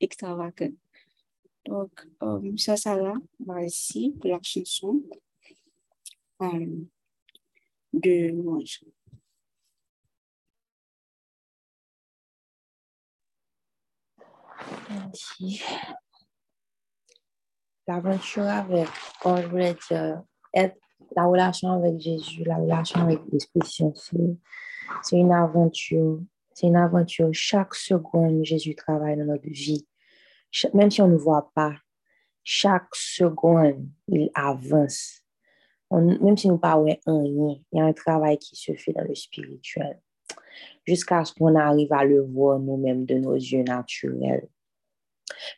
extravagant. 0.00 0.72
Donc, 1.66 2.06
euh, 2.22 2.56
ça, 2.56 2.76
ça 2.76 2.96
là, 2.96 3.14
voici 3.40 4.14
pour 4.20 4.30
la 4.30 4.38
chanson 4.42 5.02
euh, 6.42 6.66
de 7.92 8.28
louange. 8.28 8.84
Merci. 14.88 15.62
L'aventure 17.88 18.42
avec, 18.42 18.86
oh, 19.24 19.36
je 19.40 19.46
voulais 19.46 19.74
dire, 19.88 20.22
être, 20.54 20.76
la 21.16 21.24
relation 21.24 21.72
avec 21.72 21.98
Jésus, 21.98 22.44
la 22.44 22.56
relation 22.56 23.00
avec 23.00 23.18
l'Esprit 23.32 23.62
Saint, 23.64 23.92
c'est- 23.94 25.16
une 25.16 25.32
aventure. 25.32 26.20
C'est 26.52 26.66
une 26.66 26.76
aventure. 26.76 27.30
Chaque 27.32 27.74
seconde, 27.74 28.44
Jésus 28.44 28.74
travaille 28.74 29.16
dans 29.16 29.24
notre 29.24 29.48
vie. 29.48 29.86
Même 30.74 30.90
si 30.90 31.00
on 31.00 31.08
ne 31.08 31.16
voit 31.16 31.50
pas, 31.54 31.76
chaque 32.44 32.94
seconde, 32.94 33.88
il 34.08 34.30
avance. 34.34 35.22
Même 35.90 36.36
si 36.36 36.48
nous 36.48 36.54
ne 36.54 36.58
parlons 36.58 36.84
rien, 36.84 36.96
il 37.06 37.62
y 37.72 37.80
a 37.80 37.84
un 37.84 37.92
travail 37.94 38.36
qui 38.36 38.54
se 38.54 38.74
fait 38.74 38.92
dans 38.92 39.04
le 39.04 39.14
spirituel 39.14 39.98
jusqu'à 40.86 41.24
ce 41.24 41.32
qu'on 41.32 41.54
arrive 41.54 41.92
à 41.92 42.04
le 42.04 42.20
voir 42.20 42.58
nous-mêmes 42.58 43.06
de 43.06 43.14
nos 43.14 43.34
yeux 43.34 43.62
naturels. 43.62 44.46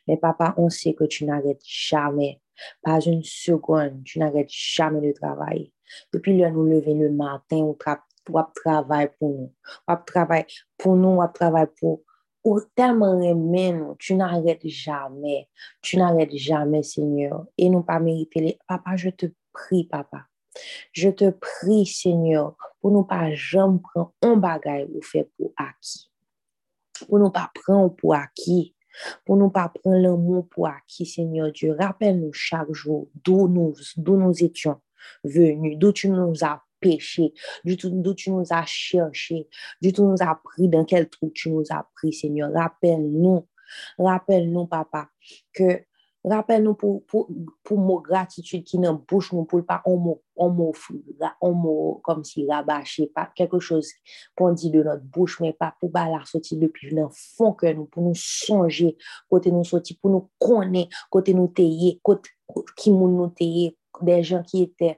Mais 0.07 0.17
papa, 0.17 0.53
on 0.57 0.69
sait 0.69 0.93
que 0.93 1.03
tu 1.03 1.25
n'arrêtes 1.25 1.63
jamais, 1.65 2.41
pas 2.83 2.99
une 2.99 3.23
seconde, 3.23 4.03
tu 4.03 4.19
n'arrêtes 4.19 4.51
jamais 4.51 5.07
de 5.07 5.13
travailler. 5.13 5.73
Depuis 6.13 6.37
le 6.37 6.49
nous 6.49 6.65
lever 6.65 6.93
le 6.93 7.11
matin, 7.11 7.57
on 7.57 7.73
tra 7.73 8.03
travaille 8.55 9.09
pour 9.19 9.29
nous. 9.29 9.53
On 9.87 9.97
travaille 10.05 10.45
pour 10.77 10.95
nous, 10.95 11.19
on 11.21 11.27
travaille 11.27 11.67
pour 11.79 12.01
ou 12.43 12.59
tellement 12.75 13.21
aimer 13.21 13.71
nous, 13.73 13.95
tu 13.99 14.15
n'arrêtes 14.15 14.67
jamais. 14.67 15.47
Tu 15.81 15.97
n'arrêtes 15.97 16.35
jamais, 16.35 16.83
Seigneur. 16.83 17.45
Et 17.57 17.69
nous 17.69 17.83
pas 17.83 17.99
mériter 17.99 18.39
les... 18.39 18.59
Papa, 18.67 18.95
je 18.95 19.09
te 19.09 19.27
prie, 19.53 19.85
papa. 19.85 20.25
Je 20.91 21.09
te 21.09 21.29
prie, 21.29 21.85
Seigneur, 21.85 22.55
pour 22.79 22.91
nous 22.91 23.03
pas 23.03 23.31
jamais 23.33 23.79
prendre 23.79 24.13
un 24.21 24.35
bagage 24.37 24.87
ou 24.93 25.01
fait 25.01 25.29
pour 25.37 25.53
acquis. 25.55 26.09
Pour 27.07 27.19
nous 27.19 27.31
pas 27.31 27.51
prendre 27.53 27.95
pour 27.95 28.15
acquis. 28.15 28.75
Pour 29.25 29.37
nous 29.37 29.49
pas 29.49 29.69
prendre 29.69 29.97
l'amour 29.97 30.47
pour 30.49 30.67
acquis, 30.67 31.05
Seigneur 31.05 31.51
Dieu. 31.51 31.75
Rappelle-nous 31.77 32.33
chaque 32.33 32.71
jour 32.71 33.07
d'où 33.23 33.47
nous, 33.47 33.73
d'où 33.97 34.17
nous 34.17 34.43
étions 34.43 34.79
venus, 35.23 35.77
d'où 35.77 35.91
tu 35.91 36.09
nous 36.09 36.43
as 36.43 36.61
péché, 36.79 37.33
d'où 37.63 38.13
tu 38.13 38.31
nous 38.31 38.45
as 38.49 38.65
cherché, 38.65 39.47
d'où 39.81 39.91
tu 39.91 40.01
nous 40.01 40.17
as 40.19 40.39
pris, 40.43 40.67
dans 40.67 40.83
quel 40.83 41.09
trou 41.09 41.31
tu 41.33 41.51
nous 41.51 41.63
as 41.69 41.87
pris, 41.95 42.13
Seigneur. 42.13 42.51
Rappelle-nous, 42.53 43.47
rappelle-nous, 43.97 44.65
papa, 44.65 45.09
que 45.53 45.81
rappelle-nous 46.23 46.75
pour, 46.75 47.05
pour, 47.05 47.29
pour 47.63 47.77
mot 47.77 47.99
gratitude 47.99 48.63
qui 48.63 48.77
dans 48.77 48.93
bouche 48.93 49.33
nous, 49.33 49.45
pour 49.45 49.65
pas 49.65 49.81
un 49.85 49.95
mot, 49.95 50.21
un 50.37 50.49
mot, 50.49 50.73
un 51.41 51.51
mot 51.51 51.99
comme 52.03 52.23
si 52.23 52.47
quelque 53.35 53.59
chose 53.59 53.89
qu'on 54.35 54.53
dit 54.53 54.69
de 54.69 54.83
notre 54.83 55.03
bouche, 55.03 55.39
mais 55.39 55.53
pas 55.53 55.75
pour 55.79 55.91
pas 55.91 56.09
la 56.09 56.23
fond 57.09 57.53
que 57.53 57.71
nous, 57.73 57.85
pour 57.85 58.03
nous 58.03 58.15
songer, 58.15 58.97
côté 59.29 59.51
nous 59.51 59.63
sortir, 59.63 59.97
pour 60.01 60.11
nous 60.11 60.29
connaître, 60.39 60.95
côté 61.09 61.33
nous 61.33 61.47
tailler, 61.47 61.99
côté 62.03 62.29
qui 62.75 62.91
nous 62.91 63.27
tailler, 63.29 63.77
des 64.01 64.23
gens 64.23 64.43
qui 64.43 64.63
étaient 64.63 64.97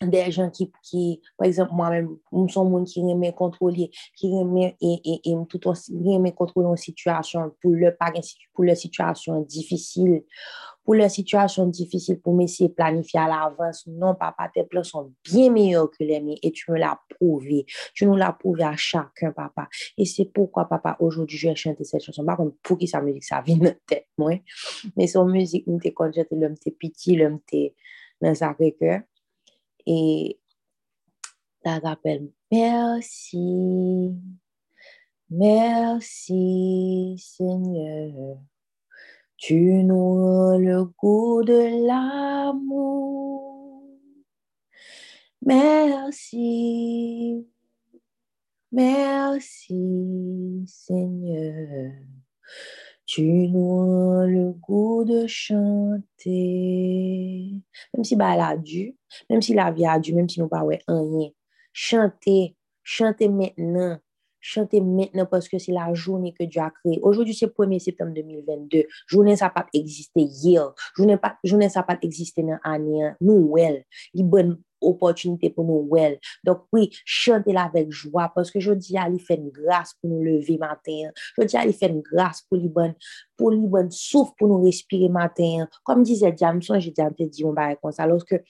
des 0.00 0.30
gens 0.30 0.50
qui, 0.50 1.20
par 1.36 1.46
exemple, 1.46 1.72
moi-même, 1.74 2.16
nous 2.30 2.48
sommes 2.48 2.70
monde 2.70 2.86
qui 2.86 3.00
aimait 3.00 3.32
contrôler, 3.32 3.90
qui 4.16 4.32
aimait 4.32 4.76
et, 4.80 5.00
et, 5.04 5.30
et 5.30 5.36
tout 5.48 5.68
aussi, 5.68 5.92
aimait 6.06 6.32
contrôler 6.32 6.68
une 6.68 6.76
situation 6.76 7.52
pour 7.60 7.72
le 7.72 7.92
la 8.64 8.74
la 10.98 11.72
difficile, 11.72 12.20
pour 12.20 12.34
m'essayer 12.34 12.68
de 12.68 12.74
planifier 12.74 13.20
à 13.20 13.28
l'avance. 13.28 13.86
Non, 13.86 14.14
papa, 14.14 14.50
tes 14.54 14.64
plans 14.64 14.84
sont 14.84 15.12
bien 15.24 15.50
meilleurs 15.50 15.90
que 15.90 16.02
les 16.02 16.20
miens 16.20 16.36
et 16.42 16.52
tu 16.52 16.70
me 16.70 16.78
l'as 16.78 16.98
prouvé. 17.10 17.66
Tu 17.92 18.06
nous 18.06 18.16
l'as 18.16 18.32
prouvé 18.32 18.62
à 18.62 18.74
chacun, 18.76 19.32
papa. 19.32 19.68
Et 19.98 20.06
c'est 20.06 20.26
pourquoi, 20.26 20.66
papa, 20.66 20.96
aujourd'hui, 21.00 21.36
je 21.36 21.48
vais 21.48 21.56
chanter 21.56 21.84
cette 21.84 22.02
chanson. 22.02 22.24
Par 22.24 22.36
contre, 22.38 22.56
pour 22.62 22.78
qui 22.78 22.86
sa 22.86 23.02
musique, 23.02 23.24
ça 23.24 23.42
vient 23.42 23.58
de 23.58 23.74
tête, 23.86 24.06
moi. 24.16 24.32
Mais 24.96 25.06
son 25.06 25.26
musique, 25.26 25.66
t'es 25.82 25.92
quand 25.92 26.10
j'étais 26.12 26.36
l'homme, 26.36 26.56
t'es 26.56 26.70
petit, 26.70 27.16
l'homme, 27.16 27.40
t'es 27.46 27.74
dans 28.22 28.34
sa 28.34 28.54
cœur. 28.54 29.00
Et 29.90 30.38
ça 31.64 31.78
rappelle 31.78 32.30
merci, 32.50 34.14
Merci 35.30 37.16
Seigneur, 37.18 38.38
tu 39.36 39.84
nous 39.84 40.58
le 40.58 40.84
goût 40.84 41.44
de 41.44 41.86
l'amour. 41.86 43.84
Merci, 45.42 47.46
merci 48.72 50.64
Seigneur, 50.66 51.92
tu 53.08 53.50
rends 53.54 54.24
le 54.26 54.52
goût 54.52 55.02
de 55.02 55.26
chanter. 55.26 56.04
Même 57.94 58.04
si 58.04 58.14
bah, 58.16 58.34
elle 58.34 58.40
a 58.40 58.54
dû, 58.56 58.94
même 59.30 59.40
si 59.40 59.54
la 59.54 59.72
vie 59.72 59.86
a 59.86 59.98
dû, 59.98 60.14
même 60.14 60.28
si 60.28 60.38
nous 60.40 60.48
pas 60.48 60.62
ouais, 60.62 60.80
rien. 60.86 61.30
Chanter, 61.72 62.54
chanter 62.82 63.30
maintenant. 63.30 63.98
Chanter 64.40 64.82
maintenant 64.82 65.24
parce 65.26 65.48
que 65.48 65.58
c'est 65.58 65.72
la 65.72 65.92
journée 65.94 66.34
que 66.38 66.44
Dieu 66.44 66.60
a 66.60 66.70
créée. 66.70 67.00
Aujourd'hui, 67.02 67.34
c'est 67.34 67.46
1er 67.46 67.78
septembre 67.78 68.12
2022. 68.14 68.84
Journée 69.06 69.36
ça 69.36 69.48
pas 69.48 69.66
existé 69.72 70.20
hier. 70.20 70.74
Journée 70.94 71.68
ça 71.70 71.82
pas 71.82 71.98
existé 72.02 72.42
dans 72.42 72.58
l'année. 72.62 73.12
Nous 73.22 73.48
well, 73.50 73.84
il 74.12 74.24
bonne 74.24 74.60
opportunité 74.80 75.50
pour 75.50 75.64
nous 75.64 75.86
well. 75.88 76.18
Donc 76.44 76.62
oui, 76.72 76.90
chanter 77.04 77.52
là 77.52 77.64
avec 77.64 77.90
joie 77.90 78.30
parce 78.34 78.50
que 78.50 78.60
je 78.60 78.72
dis 78.72 78.96
à 78.96 79.08
lui 79.08 79.18
faire 79.18 79.38
une 79.38 79.50
grâce 79.50 79.94
pour 80.00 80.10
nous 80.10 80.22
lever 80.22 80.58
matin. 80.58 81.10
Je 81.38 81.44
dis 81.44 81.56
à 81.56 81.64
lui 81.64 81.72
faire 81.72 81.90
une 81.90 82.02
grâce 82.02 82.42
pour 82.42 82.58
lui 82.58 82.68
bonne 82.68 82.94
pour 83.36 83.50
lui 83.50 83.66
bonne 83.66 83.90
souffle 83.90 84.32
pour 84.38 84.48
nous 84.48 84.62
respirer 84.62 85.08
matin. 85.08 85.68
Comme 85.84 86.02
disait 86.02 86.34
Jamson, 86.36 86.78
j'ai 86.80 86.90
déjà 86.90 87.10
dit 87.10 87.44
on 87.44 87.52
va 87.52 87.76
comme 87.76 87.92
ça 87.92 88.06
lorsque 88.06 88.40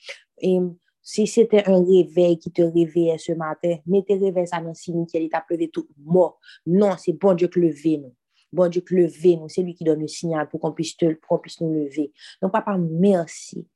si 1.10 1.26
c'était 1.26 1.66
un 1.66 1.82
réveil 1.84 2.38
qui 2.38 2.50
te 2.50 2.60
réveillait 2.60 3.16
ce 3.16 3.32
matin, 3.32 3.76
mettez 3.86 4.18
réveil 4.18 4.46
ça 4.46 4.60
dans 4.60 4.68
le 4.68 4.74
cimetière, 4.74 5.22
il 5.22 5.30
t'a 5.30 5.40
pleuvé 5.40 5.70
tout 5.70 5.88
mort. 6.04 6.38
Non, 6.66 6.96
c'est 6.98 7.14
bon 7.14 7.32
Dieu 7.32 7.48
que 7.48 7.58
lever 7.58 7.96
nous. 7.96 8.14
Bon 8.52 8.68
Dieu 8.68 8.82
que 8.82 8.94
lever 8.94 9.36
nous. 9.36 9.48
C'est 9.48 9.62
lui 9.62 9.74
qui 9.74 9.84
donne 9.84 10.00
le 10.00 10.06
signal 10.06 10.48
pour 10.50 10.60
qu'on 10.60 10.72
puisse, 10.72 10.96
te, 10.98 11.14
qu'on 11.26 11.38
puisse 11.38 11.62
nous 11.62 11.72
lever. 11.72 12.12
Donc, 12.42 12.52
papa, 12.52 12.76
merci. 12.78 13.66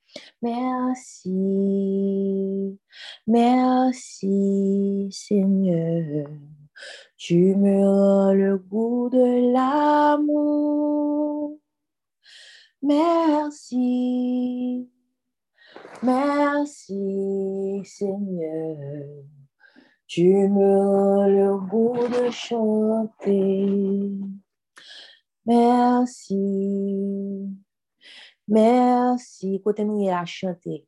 Merci. 0.43 1.31
Merci, 3.27 5.09
Seigneur. 5.11 6.29
Tu 7.17 7.57
me 7.57 7.87
rends 7.87 8.33
le 8.33 8.59
goût 8.59 9.09
de 9.11 9.53
l'amour. 9.53 11.59
Merci. 12.83 14.89
Merci 16.03 17.81
Seigneur, 17.85 18.77
tu 20.09 20.49
me 20.49 20.79
rends 20.79 21.29
le 21.29 21.59
goût 21.69 22.09
de 22.09 22.29
chanter. 22.31 24.11
Merci, 25.47 26.37
merci, 28.53 29.61
côté 29.63 29.85
nous 29.85 30.09
à 30.09 30.25
chanter. 30.25 30.87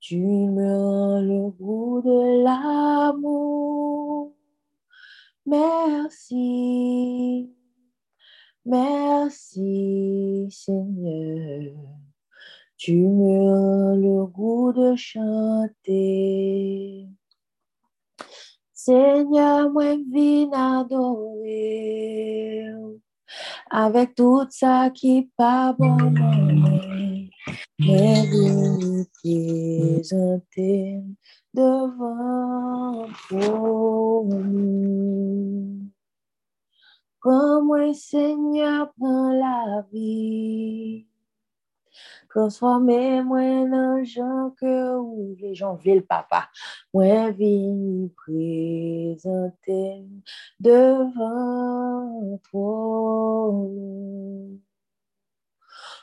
Tu 0.00 0.18
me 0.18 0.76
rends 0.76 1.20
le 1.20 1.50
goût 1.50 2.02
de 2.02 2.42
l'amour. 2.42 4.34
Merci, 5.46 7.48
merci 8.64 10.48
Seigneur. 10.50 11.76
Tu 12.76 12.96
me 12.96 13.50
rends 13.50 13.94
le 13.94 14.26
goût 14.26 14.72
de 14.72 14.96
chanter. 14.96 17.06
Seigneur, 18.72 19.70
moi, 19.70 19.96
viens 20.10 20.80
adorer. 20.80 22.64
Avec 23.70 24.14
tout 24.14 24.46
ça 24.50 24.90
qui 24.90 25.30
pas 25.36 25.74
bon, 25.78 25.96
mais 25.96 27.30
viens 27.78 29.04
présenter 29.22 31.02
devant 31.54 33.06
toi. 33.28 34.24
Comme 37.20 37.66
moi, 37.66 37.92
Seigneur, 37.92 38.90
prends 38.98 39.32
la 39.32 39.84
vie. 39.92 41.09
Transformez-moi 42.30 43.40
en 43.40 44.04
gens 44.04 44.54
que 44.56 44.96
ou 44.96 45.36
les 45.40 45.54
gens 45.54 45.74
veulent 45.74 46.06
papa. 46.06 46.48
Moi, 46.94 47.30
viens 47.32 48.08
présenter 48.16 50.04
devant 50.60 52.38
toi. 52.50 53.52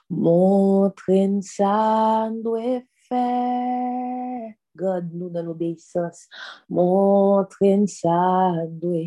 Montrez 0.09 1.41
ça 1.41 2.30
doit 2.43 2.82
faire. 3.07 4.53
God 4.75 5.09
nous 5.13 5.30
dans 5.30 5.43
l'obéissance. 5.43 6.28
Montrez 6.69 7.88
ça 7.88 8.53
doit 8.69 8.99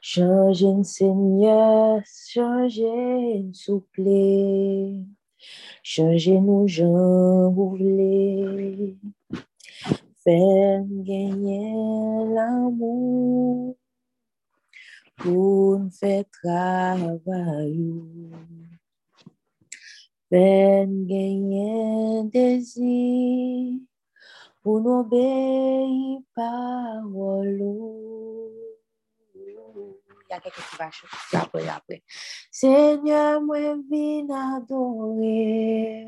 Changez, 0.00 0.84
Seigneur, 0.84 2.00
changez, 2.06 3.50
souple. 3.52 5.04
Changez-nous, 5.82 6.68
Jean, 6.68 7.50
vous 7.50 7.70
voulez. 7.70 8.96
Faites 10.24 11.02
gagner 11.04 11.72
l'amour 12.34 13.76
pour 15.16 15.78
nous 15.78 15.90
faire 15.90 16.24
travailler. 16.30 18.02
Faites 20.28 21.06
gagner 21.06 22.24
désir 22.24 23.80
pour 24.62 24.80
nous 24.80 25.00
obéir 25.00 26.20
parole. 26.34 27.62
Y 30.30 30.34
a 30.34 30.40
quelqu'un 30.40 30.62
qui 30.70 30.76
va 30.76 30.90
chanter 30.90 31.36
après, 31.36 31.68
après. 31.68 32.02
Seigneur, 32.50 33.40
moi, 33.40 33.76
viens 33.90 34.56
adorer. 34.56 36.06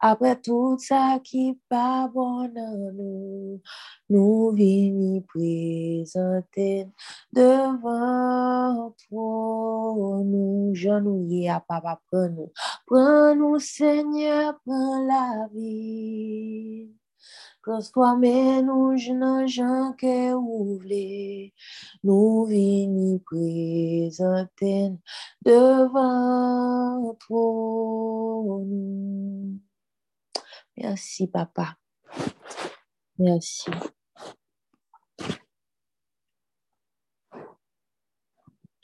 Après 0.00 0.36
tout 0.36 0.76
ça 0.78 1.18
qui 1.24 1.58
pas 1.68 2.08
bon 2.12 2.48
dans 2.48 2.92
nous, 2.94 3.62
nous 4.10 4.50
venons 4.50 5.22
présenter 5.22 6.86
devant 7.32 8.94
toi. 9.08 10.22
Nous 10.24 10.74
genouiller 10.74 11.50
à 11.50 11.60
papa, 11.60 12.00
prends-nous. 12.10 12.52
Prends-nous, 12.86 13.58
Seigneur, 13.58 14.58
prends 14.64 15.06
la 15.06 15.48
vie. 15.54 16.90
Transformez-nous 17.66 18.96
dans 19.18 19.44
gens 19.48 19.92
que 19.98 20.34
vous 20.34 20.78
voulez. 20.78 21.52
Nous 22.04 22.46
venons 22.46 23.18
présenter 23.18 24.92
devant 25.44 27.12
toi. 27.26 28.62
Merci, 30.76 31.26
papa. 31.26 31.76
Merci. 33.18 33.68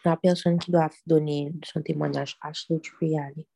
La 0.05 0.16
personne 0.16 0.59
qui 0.59 0.72
doit 0.72 0.91
donner 1.07 1.53
son 1.64 1.83
témoignage, 1.83 2.37
Ashley, 2.41 2.80
tu 2.80 2.93
peux 2.99 3.07
y 3.07 3.16
aller. 3.16 3.47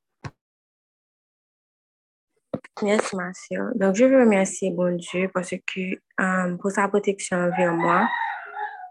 Merci, 2.82 3.16
ma. 3.16 3.30
Donc, 3.74 3.94
je 3.94 4.04
veux 4.04 4.20
remercier 4.20 4.70
bon 4.70 4.96
Dieu 4.96 5.30
parce 5.32 5.50
que 5.50 5.80
um, 6.18 6.58
pour 6.58 6.70
sa 6.70 6.88
protection 6.88 7.38
envers 7.38 7.72
moi, 7.72 8.06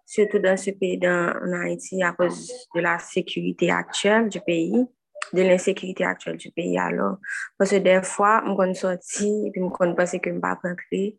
surtout 0.05 0.39
dans 0.39 0.57
ce 0.57 0.71
pays, 0.71 0.97
dans, 0.97 1.33
en 1.43 1.61
Haïti, 1.61 2.01
à 2.01 2.13
cause 2.13 2.51
de 2.73 2.81
la 2.81 2.97
sécurité 2.97 3.69
actuelle 3.69 4.29
du 4.29 4.39
pays, 4.41 4.87
de 5.33 5.41
l'insécurité 5.41 6.03
actuelle 6.03 6.37
du 6.37 6.51
pays. 6.51 6.79
Alors, 6.79 7.17
parce 7.57 7.71
que 7.71 7.75
des 7.75 8.01
fois, 8.01 8.43
je 8.45 8.65
suis 8.65 8.75
sorti 8.75 9.47
et 9.47 9.51
puis 9.51 9.61
je 9.61 9.93
pense 9.93 10.11
que 10.11 10.17
je 10.23 10.29
ne 10.29 10.39
pas 10.39 10.57
rentrer. 10.63 11.17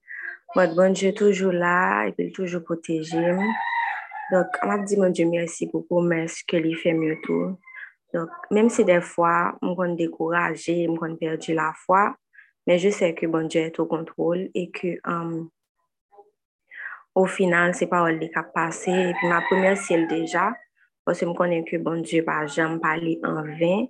Mais 0.56 0.68
bon 0.68 0.92
Dieu 0.92 1.10
est 1.10 1.16
toujours 1.16 1.52
là 1.52 2.06
et 2.06 2.12
puis 2.12 2.32
toujours 2.32 2.64
protégé. 2.64 3.20
Donc, 4.32 4.46
je 4.60 4.84
dit, 4.84 4.96
mon 4.96 5.10
Dieu, 5.10 5.28
merci 5.28 5.68
pour 5.68 5.86
ce 5.88 6.44
qu'il 6.44 6.76
fait 6.76 6.94
mieux 6.94 7.18
tout. 7.22 7.58
Donc, 8.12 8.28
même 8.50 8.68
si 8.70 8.84
des 8.84 9.00
fois, 9.00 9.56
je 9.62 9.68
suis 9.68 9.96
découragé, 9.96 10.86
je 10.88 11.06
suis 11.06 11.16
perdu 11.16 11.54
la 11.54 11.72
foi, 11.74 12.16
mais 12.66 12.78
je 12.78 12.90
sais 12.90 13.14
que 13.14 13.26
bon 13.26 13.46
Dieu 13.46 13.62
est 13.62 13.78
au 13.78 13.86
contrôle 13.86 14.50
et 14.54 14.70
que 14.70 14.98
um, 15.04 15.48
au 17.14 17.26
final, 17.26 17.74
c'est 17.74 17.86
pas 17.86 18.10
le 18.10 18.18
qui 18.18 18.30
passé. 18.54 18.90
Et 18.90 19.14
puis 19.14 19.28
ma 19.28 19.40
première 19.42 19.76
ciel 19.76 20.06
déjà, 20.08 20.54
parce 21.04 21.20
que 21.20 21.26
je 21.26 21.32
connais 21.32 21.64
que 21.64 21.76
bon 21.76 22.02
Dieu 22.02 22.22
va 22.24 22.46
jamais 22.46 22.78
parler 22.78 23.20
en 23.24 23.42
vain. 23.42 23.86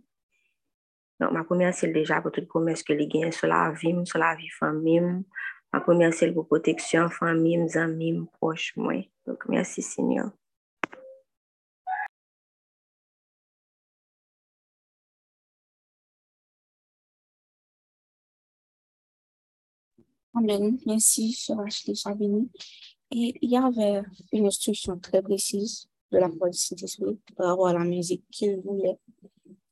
Donc, 1.18 1.32
ma 1.32 1.44
première 1.44 1.74
ciel 1.74 1.92
déjà 1.92 2.20
pour 2.20 2.30
toute 2.30 2.46
promesse 2.46 2.82
que 2.82 2.92
les 2.92 3.08
gains 3.08 3.30
sur 3.30 3.48
la 3.48 3.70
vie, 3.70 3.94
sur 4.04 4.18
la 4.18 4.34
vie 4.34 4.50
famille, 4.50 5.24
Ma 5.72 5.80
première, 5.80 6.14
c'est 6.14 6.32
pour 6.32 6.46
protection, 6.46 7.10
famille, 7.10 7.76
amis, 7.76 8.26
proches, 8.40 8.72
moi. 8.76 9.04
Donc, 9.26 9.44
merci, 9.46 9.82
Seigneur. 9.82 10.30
Amen. 20.36 20.78
Merci, 20.84 21.32
cher 21.32 21.58
Ashley 21.60 21.94
Savini. 21.94 22.50
Et 23.10 23.34
il 23.40 23.50
y 23.50 23.56
avait 23.56 24.02
une 24.32 24.46
instruction 24.46 24.98
très 24.98 25.22
précise 25.22 25.88
de 26.12 26.18
la 26.18 26.28
part 26.28 26.50
du 26.50 26.58
Saint-Esprit 26.58 27.18
par 27.34 27.46
rapport 27.48 27.68
à 27.68 27.72
la 27.72 27.84
musique 27.84 28.22
qu'il 28.30 28.60
voulait 28.60 28.98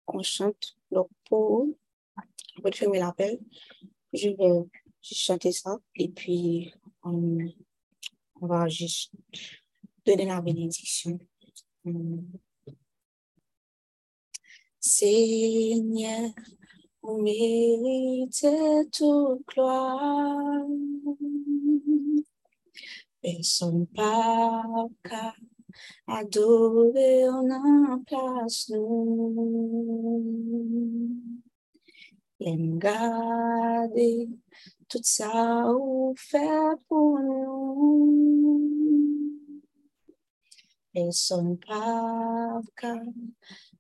qu'on 0.07 0.23
chante. 0.23 0.79
Donc, 0.91 1.11
pour, 1.29 1.67
pour 2.63 2.75
fermer 2.75 2.99
l'appel, 2.99 3.41
je 4.15 4.31
vais 4.31 4.67
chanter 5.03 5.53
ça 5.53 5.77
et 5.97 6.09
puis 6.09 6.73
on, 7.03 7.37
on 8.41 8.47
va 8.47 8.67
juste 8.67 9.13
donner 10.07 10.25
la 10.25 10.41
bénédiction. 10.41 11.19
Seigneur, 14.81 16.31
vous 17.05 17.21
méritez 17.21 18.89
toute 18.91 19.47
gloire. 19.47 20.65
Personne 23.21 23.87
pas 23.89 24.63
qu'à 25.03 25.35
adorer 26.07 27.29
en 27.29 28.01
place 28.07 28.71
nous. 28.71 30.25
L'aime 32.41 32.79
garder 32.79 34.29
tout 34.89 35.01
ça 35.03 35.71
ou 35.73 36.15
fait 36.17 36.79
pour 36.89 37.19
nous. 37.21 38.61
Personne 40.93 41.59
pas 41.59 42.61
qu'à 42.77 42.95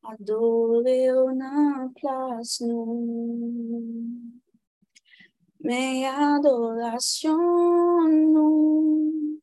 adorer 0.04 1.10
en 1.12 1.88
place 1.96 2.60
nous. 2.60 4.04
Mais 5.60 6.04
adoration 6.06 7.38
nous, 8.08 9.40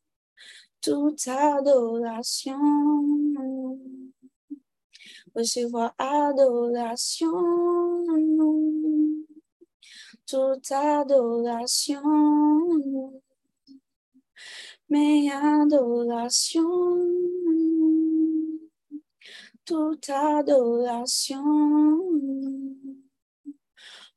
toute 0.82 1.28
adoration 1.28 2.58
nous. 3.34 3.80
Recevoir 5.36 5.96
adoration 5.98 7.32
nous, 8.18 9.26
toute 10.28 10.72
adoration 10.72 12.02
nous. 12.86 13.22
Mais 14.90 15.32
adoration 15.32 17.02
toute 19.66 20.10
adoration. 20.10 21.44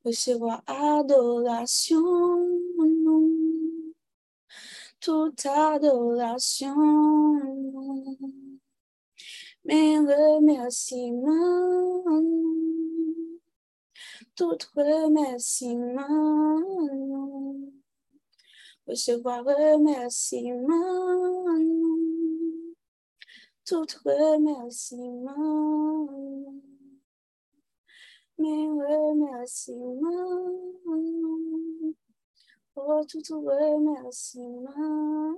Recevoir 0.03 0.61
adoration, 0.67 1.95
toute 4.99 5.45
adoration. 5.45 6.75
Mes 9.65 9.97
remerciements, 9.97 11.23
tout 14.35 14.57
remerciement. 14.75 16.05
Recevoir 18.87 19.43
remerciement 19.43 21.05
tout 23.65 23.85
remerciement, 24.05 26.07
mes 28.37 28.69
remerciements, 28.69 30.51
oh 32.75 33.01
tout 33.09 33.41
remerciement, 33.41 35.35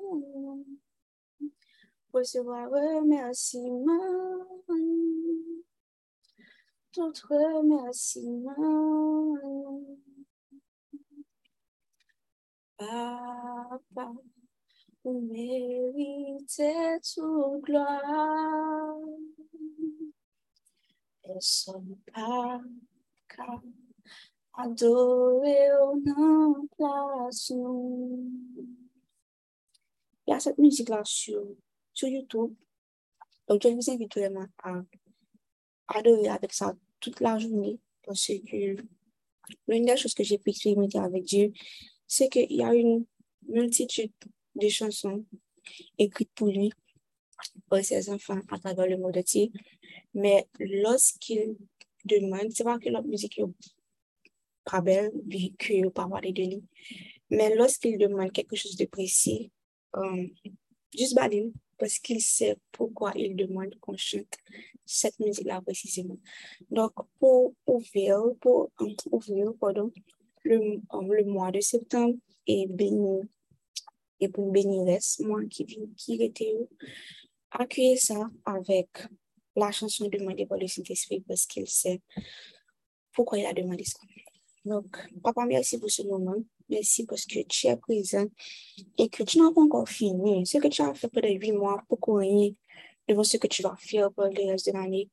recevoir 2.14 2.70
remerciement, 2.70 4.46
tout 6.92 7.14
remerciement, 7.30 9.38
Papa. 12.78 14.37
Vous 15.08 15.22
méritez 15.22 17.00
toute 17.02 17.62
gloire. 17.62 18.94
Personne 21.24 21.96
pas 22.14 22.60
qu'à 23.30 23.62
adorer 24.56 25.72
au 25.82 25.96
nom 25.96 26.68
nous. 27.52 28.32
Il 30.28 30.32
y 30.32 30.34
a 30.34 30.42
cette 30.42 30.58
musique-là 30.58 31.04
sur, 31.06 31.42
sur 31.94 32.10
YouTube. 32.10 32.54
Donc, 33.48 33.64
je 33.64 33.70
vous 33.70 33.90
invite 33.90 34.14
vraiment 34.14 34.48
à 34.62 34.82
adorer 35.88 36.28
avec 36.28 36.52
ça 36.52 36.76
toute 37.00 37.22
la 37.22 37.40
journée 37.40 37.80
parce 38.06 38.28
que 38.28 38.76
l'une 39.70 39.86
des 39.86 39.96
choses 39.96 40.14
que 40.14 40.26
j'ai 40.26 40.38
pu 40.38 40.50
expérimenter 40.50 41.00
avec 41.00 41.24
Dieu, 41.24 41.54
c'est 42.08 42.28
qu'il 42.28 42.52
y 42.52 42.62
a 42.62 42.74
une 42.74 43.06
multitude 43.48 44.12
de 44.58 44.68
chansons 44.70 45.26
écrites 45.98 46.32
pour 46.36 46.48
lui, 46.48 46.72
pour 47.70 47.80
ses 47.80 48.10
enfants 48.10 48.40
à 48.50 48.60
travers 48.60 48.88
le 48.88 48.98
monde 48.98 49.18
entier. 49.18 49.52
Mais 50.14 50.48
lorsqu'il 50.60 51.56
demande, 52.06 52.52
c'est 52.52 52.64
pas 52.64 52.80
que 52.80 52.90
la 52.90 53.02
musique 53.02 53.40
est 53.40 53.46
pas 54.64 54.82
belle, 54.82 55.12
vu 55.26 55.52
que 55.58 55.88
pas 55.90 56.08
parler 56.08 56.34
de 56.34 56.44
lui, 56.44 56.64
mais 57.30 57.56
lorsqu'il 57.56 57.98
demande 57.98 58.32
quelque 58.32 58.56
chose 58.56 58.76
de 58.76 58.86
précis, 58.86 59.52
euh, 59.96 60.28
juste 60.98 61.16
badine, 61.16 61.52
parce 61.78 62.00
qu'il 62.00 62.22
sait 62.22 62.58
pourquoi 62.72 63.14
il 63.16 63.36
demande 63.36 63.76
qu'on 63.80 63.96
chante 63.96 64.36
cette 64.86 65.20
musique-là 65.20 65.62
précisément. 65.62 66.18
Donc, 66.70 66.94
pour 67.20 67.54
ouvrir, 67.66 68.20
pour 68.40 68.72
ouvrir, 69.12 69.54
pardon, 69.60 69.92
le, 70.44 70.80
le 70.92 71.24
mois 71.26 71.52
de 71.52 71.60
septembre 71.60 72.16
et 72.48 72.68
bénir 72.68 73.24
et 74.20 74.30
pour 74.30 74.52
bénir 74.52 75.00
moi 75.20 75.42
qui, 75.50 75.66
qui 75.96 76.22
était 76.22 76.56
accueillir 77.52 78.00
ça 78.00 78.30
avec 78.46 78.90
la 79.56 79.72
chanson 79.72 80.08
demandée 80.08 80.46
par 80.46 80.58
le 80.58 80.68
Saint-Esprit 80.68 81.24
parce 81.28 81.46
qu'il 81.46 81.68
sait 81.68 82.02
pourquoi 83.14 83.40
il 83.40 83.46
a 83.46 83.54
demandé 83.54 83.84
ça. 83.84 84.00
Donc, 84.64 84.98
papa, 85.24 85.46
merci 85.46 85.80
pour 85.80 85.90
ce 85.90 86.04
moment. 86.04 86.36
Merci 86.70 87.06
parce 87.06 87.26
que 87.26 87.40
tu 87.48 87.68
es 87.68 87.78
présent 87.78 88.26
et 88.98 89.10
que 89.10 89.24
tu 89.24 89.40
n'as 89.40 89.52
pas 89.52 89.62
encore 89.62 89.88
fini. 89.88 90.46
Ce 90.46 90.58
que 90.58 90.68
tu 90.68 90.82
as 90.82 90.94
fait 90.94 91.08
pendant 91.08 91.30
huit 91.30 91.54
mois 91.54 91.82
pour 91.88 92.00
courir 92.00 92.54
devant 93.08 93.24
ce 93.24 93.38
que 93.38 93.48
tu 93.48 93.62
vas 93.64 93.76
faire 93.78 94.12
pour 94.12 94.26
le 94.26 94.52
reste 94.52 94.68
de 94.68 94.74
l'année. 94.74 95.10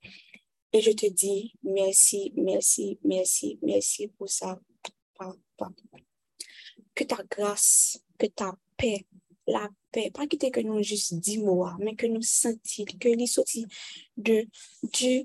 Et 0.73 0.81
je 0.81 0.91
te 0.91 1.07
dis 1.07 1.55
merci, 1.63 2.33
merci, 2.37 2.99
merci, 3.05 3.59
merci 3.63 4.09
pour 4.09 4.29
ça, 4.29 4.59
papa. 5.17 5.73
Que 6.95 7.05
ta 7.05 7.23
grâce, 7.31 8.03
que 8.19 8.27
ta 8.27 8.57
paix, 8.77 9.07
la 9.47 9.69
paix, 9.93 10.11
pas 10.11 10.27
quitter 10.27 10.51
que 10.51 10.61
nous 10.61 10.83
juste 10.83 11.15
dix 11.15 11.39
mots, 11.39 11.67
mais 11.79 11.95
que 11.95 12.07
nous 12.07 12.23
sentions 12.23 12.85
que 12.85 13.09
les 13.09 13.27
sorti 13.27 13.67
de, 14.17 14.47
du, 14.93 15.25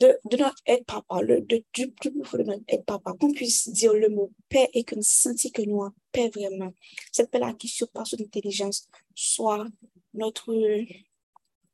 de, 0.00 0.18
de 0.24 0.36
notre 0.36 0.60
aide 0.66 0.84
papa, 0.84 1.22
le, 1.22 1.40
de, 1.40 1.64
du 1.72 1.90
plus 1.90 2.10
de 2.10 2.42
notre 2.42 2.64
aide 2.68 2.84
papa, 2.84 3.12
qu'on 3.18 3.32
puisse 3.32 3.68
dire 3.68 3.94
le 3.94 4.08
mot 4.08 4.32
paix 4.48 4.68
et 4.74 4.84
que 4.84 4.94
nous 4.94 5.02
sentions 5.02 5.50
que 5.50 5.62
nous 5.62 5.82
avons 5.82 5.94
paix 6.12 6.28
vraiment. 6.28 6.72
Cette 7.10 7.30
paix-là 7.30 7.54
qui 7.54 7.68
surpasse 7.68 8.12
l'intelligence 8.18 8.88
soit 9.14 9.66
notre, 10.14 10.54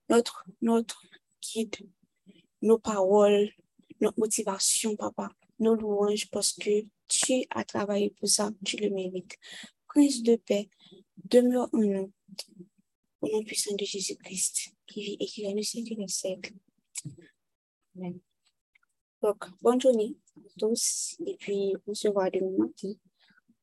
notre, 0.09 0.45
notre 0.63 1.03
guide, 1.43 1.77
nos 2.63 2.79
paroles, 2.79 3.51
notre 4.01 4.19
motivation, 4.19 4.97
papa, 4.97 5.31
nos 5.59 5.75
louanges, 5.75 6.29
parce 6.31 6.53
que 6.53 6.85
tu 7.09 7.45
as 7.51 7.65
travaillé 7.65 8.11
pour 8.11 8.29
ça, 8.29 8.51
tu 8.65 8.77
le 8.77 8.91
mérites. 8.91 9.37
Prince 9.89 10.23
de 10.23 10.37
paix, 10.37 10.69
demeure 11.25 11.69
en 11.73 11.79
nous, 11.79 12.13
au 13.21 13.29
nom 13.29 13.43
puissant 13.45 13.75
de 13.75 13.85
Jésus-Christ, 13.85 14.75
qui 14.87 15.03
vit 15.03 15.17
et 15.19 15.27
qui 15.27 15.47
règne 15.47 15.61
au 15.61 15.63
siècle 15.63 15.97
des 15.97 16.09
siècles. 16.09 16.55
Amen. 17.97 18.19
Donc, 19.23 19.45
bonne 19.61 19.81
journée 19.81 20.17
à 20.37 20.41
tous, 20.59 21.17
et 21.27 21.37
puis 21.37 21.75
on 21.87 21.95
se 21.95 22.09
voit 22.09 22.31
demain 22.31 22.67
matin 22.67 22.95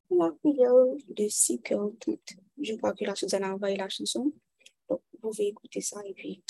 la 0.10 0.32
prière 0.32 0.74
de 1.10 1.24
6h30. 1.24 2.20
Je 2.62 2.76
crois 2.76 2.94
que 2.94 3.06
la 3.06 3.16
Suzanne 3.16 3.44
a 3.44 3.54
envoyé 3.54 3.78
la 3.78 3.90
chanson, 3.90 4.32
donc 4.90 5.02
vous 5.14 5.20
pouvez 5.20 5.48
écouter 5.48 5.82
ça, 5.82 6.02
et 6.06 6.14
puis 6.14 6.44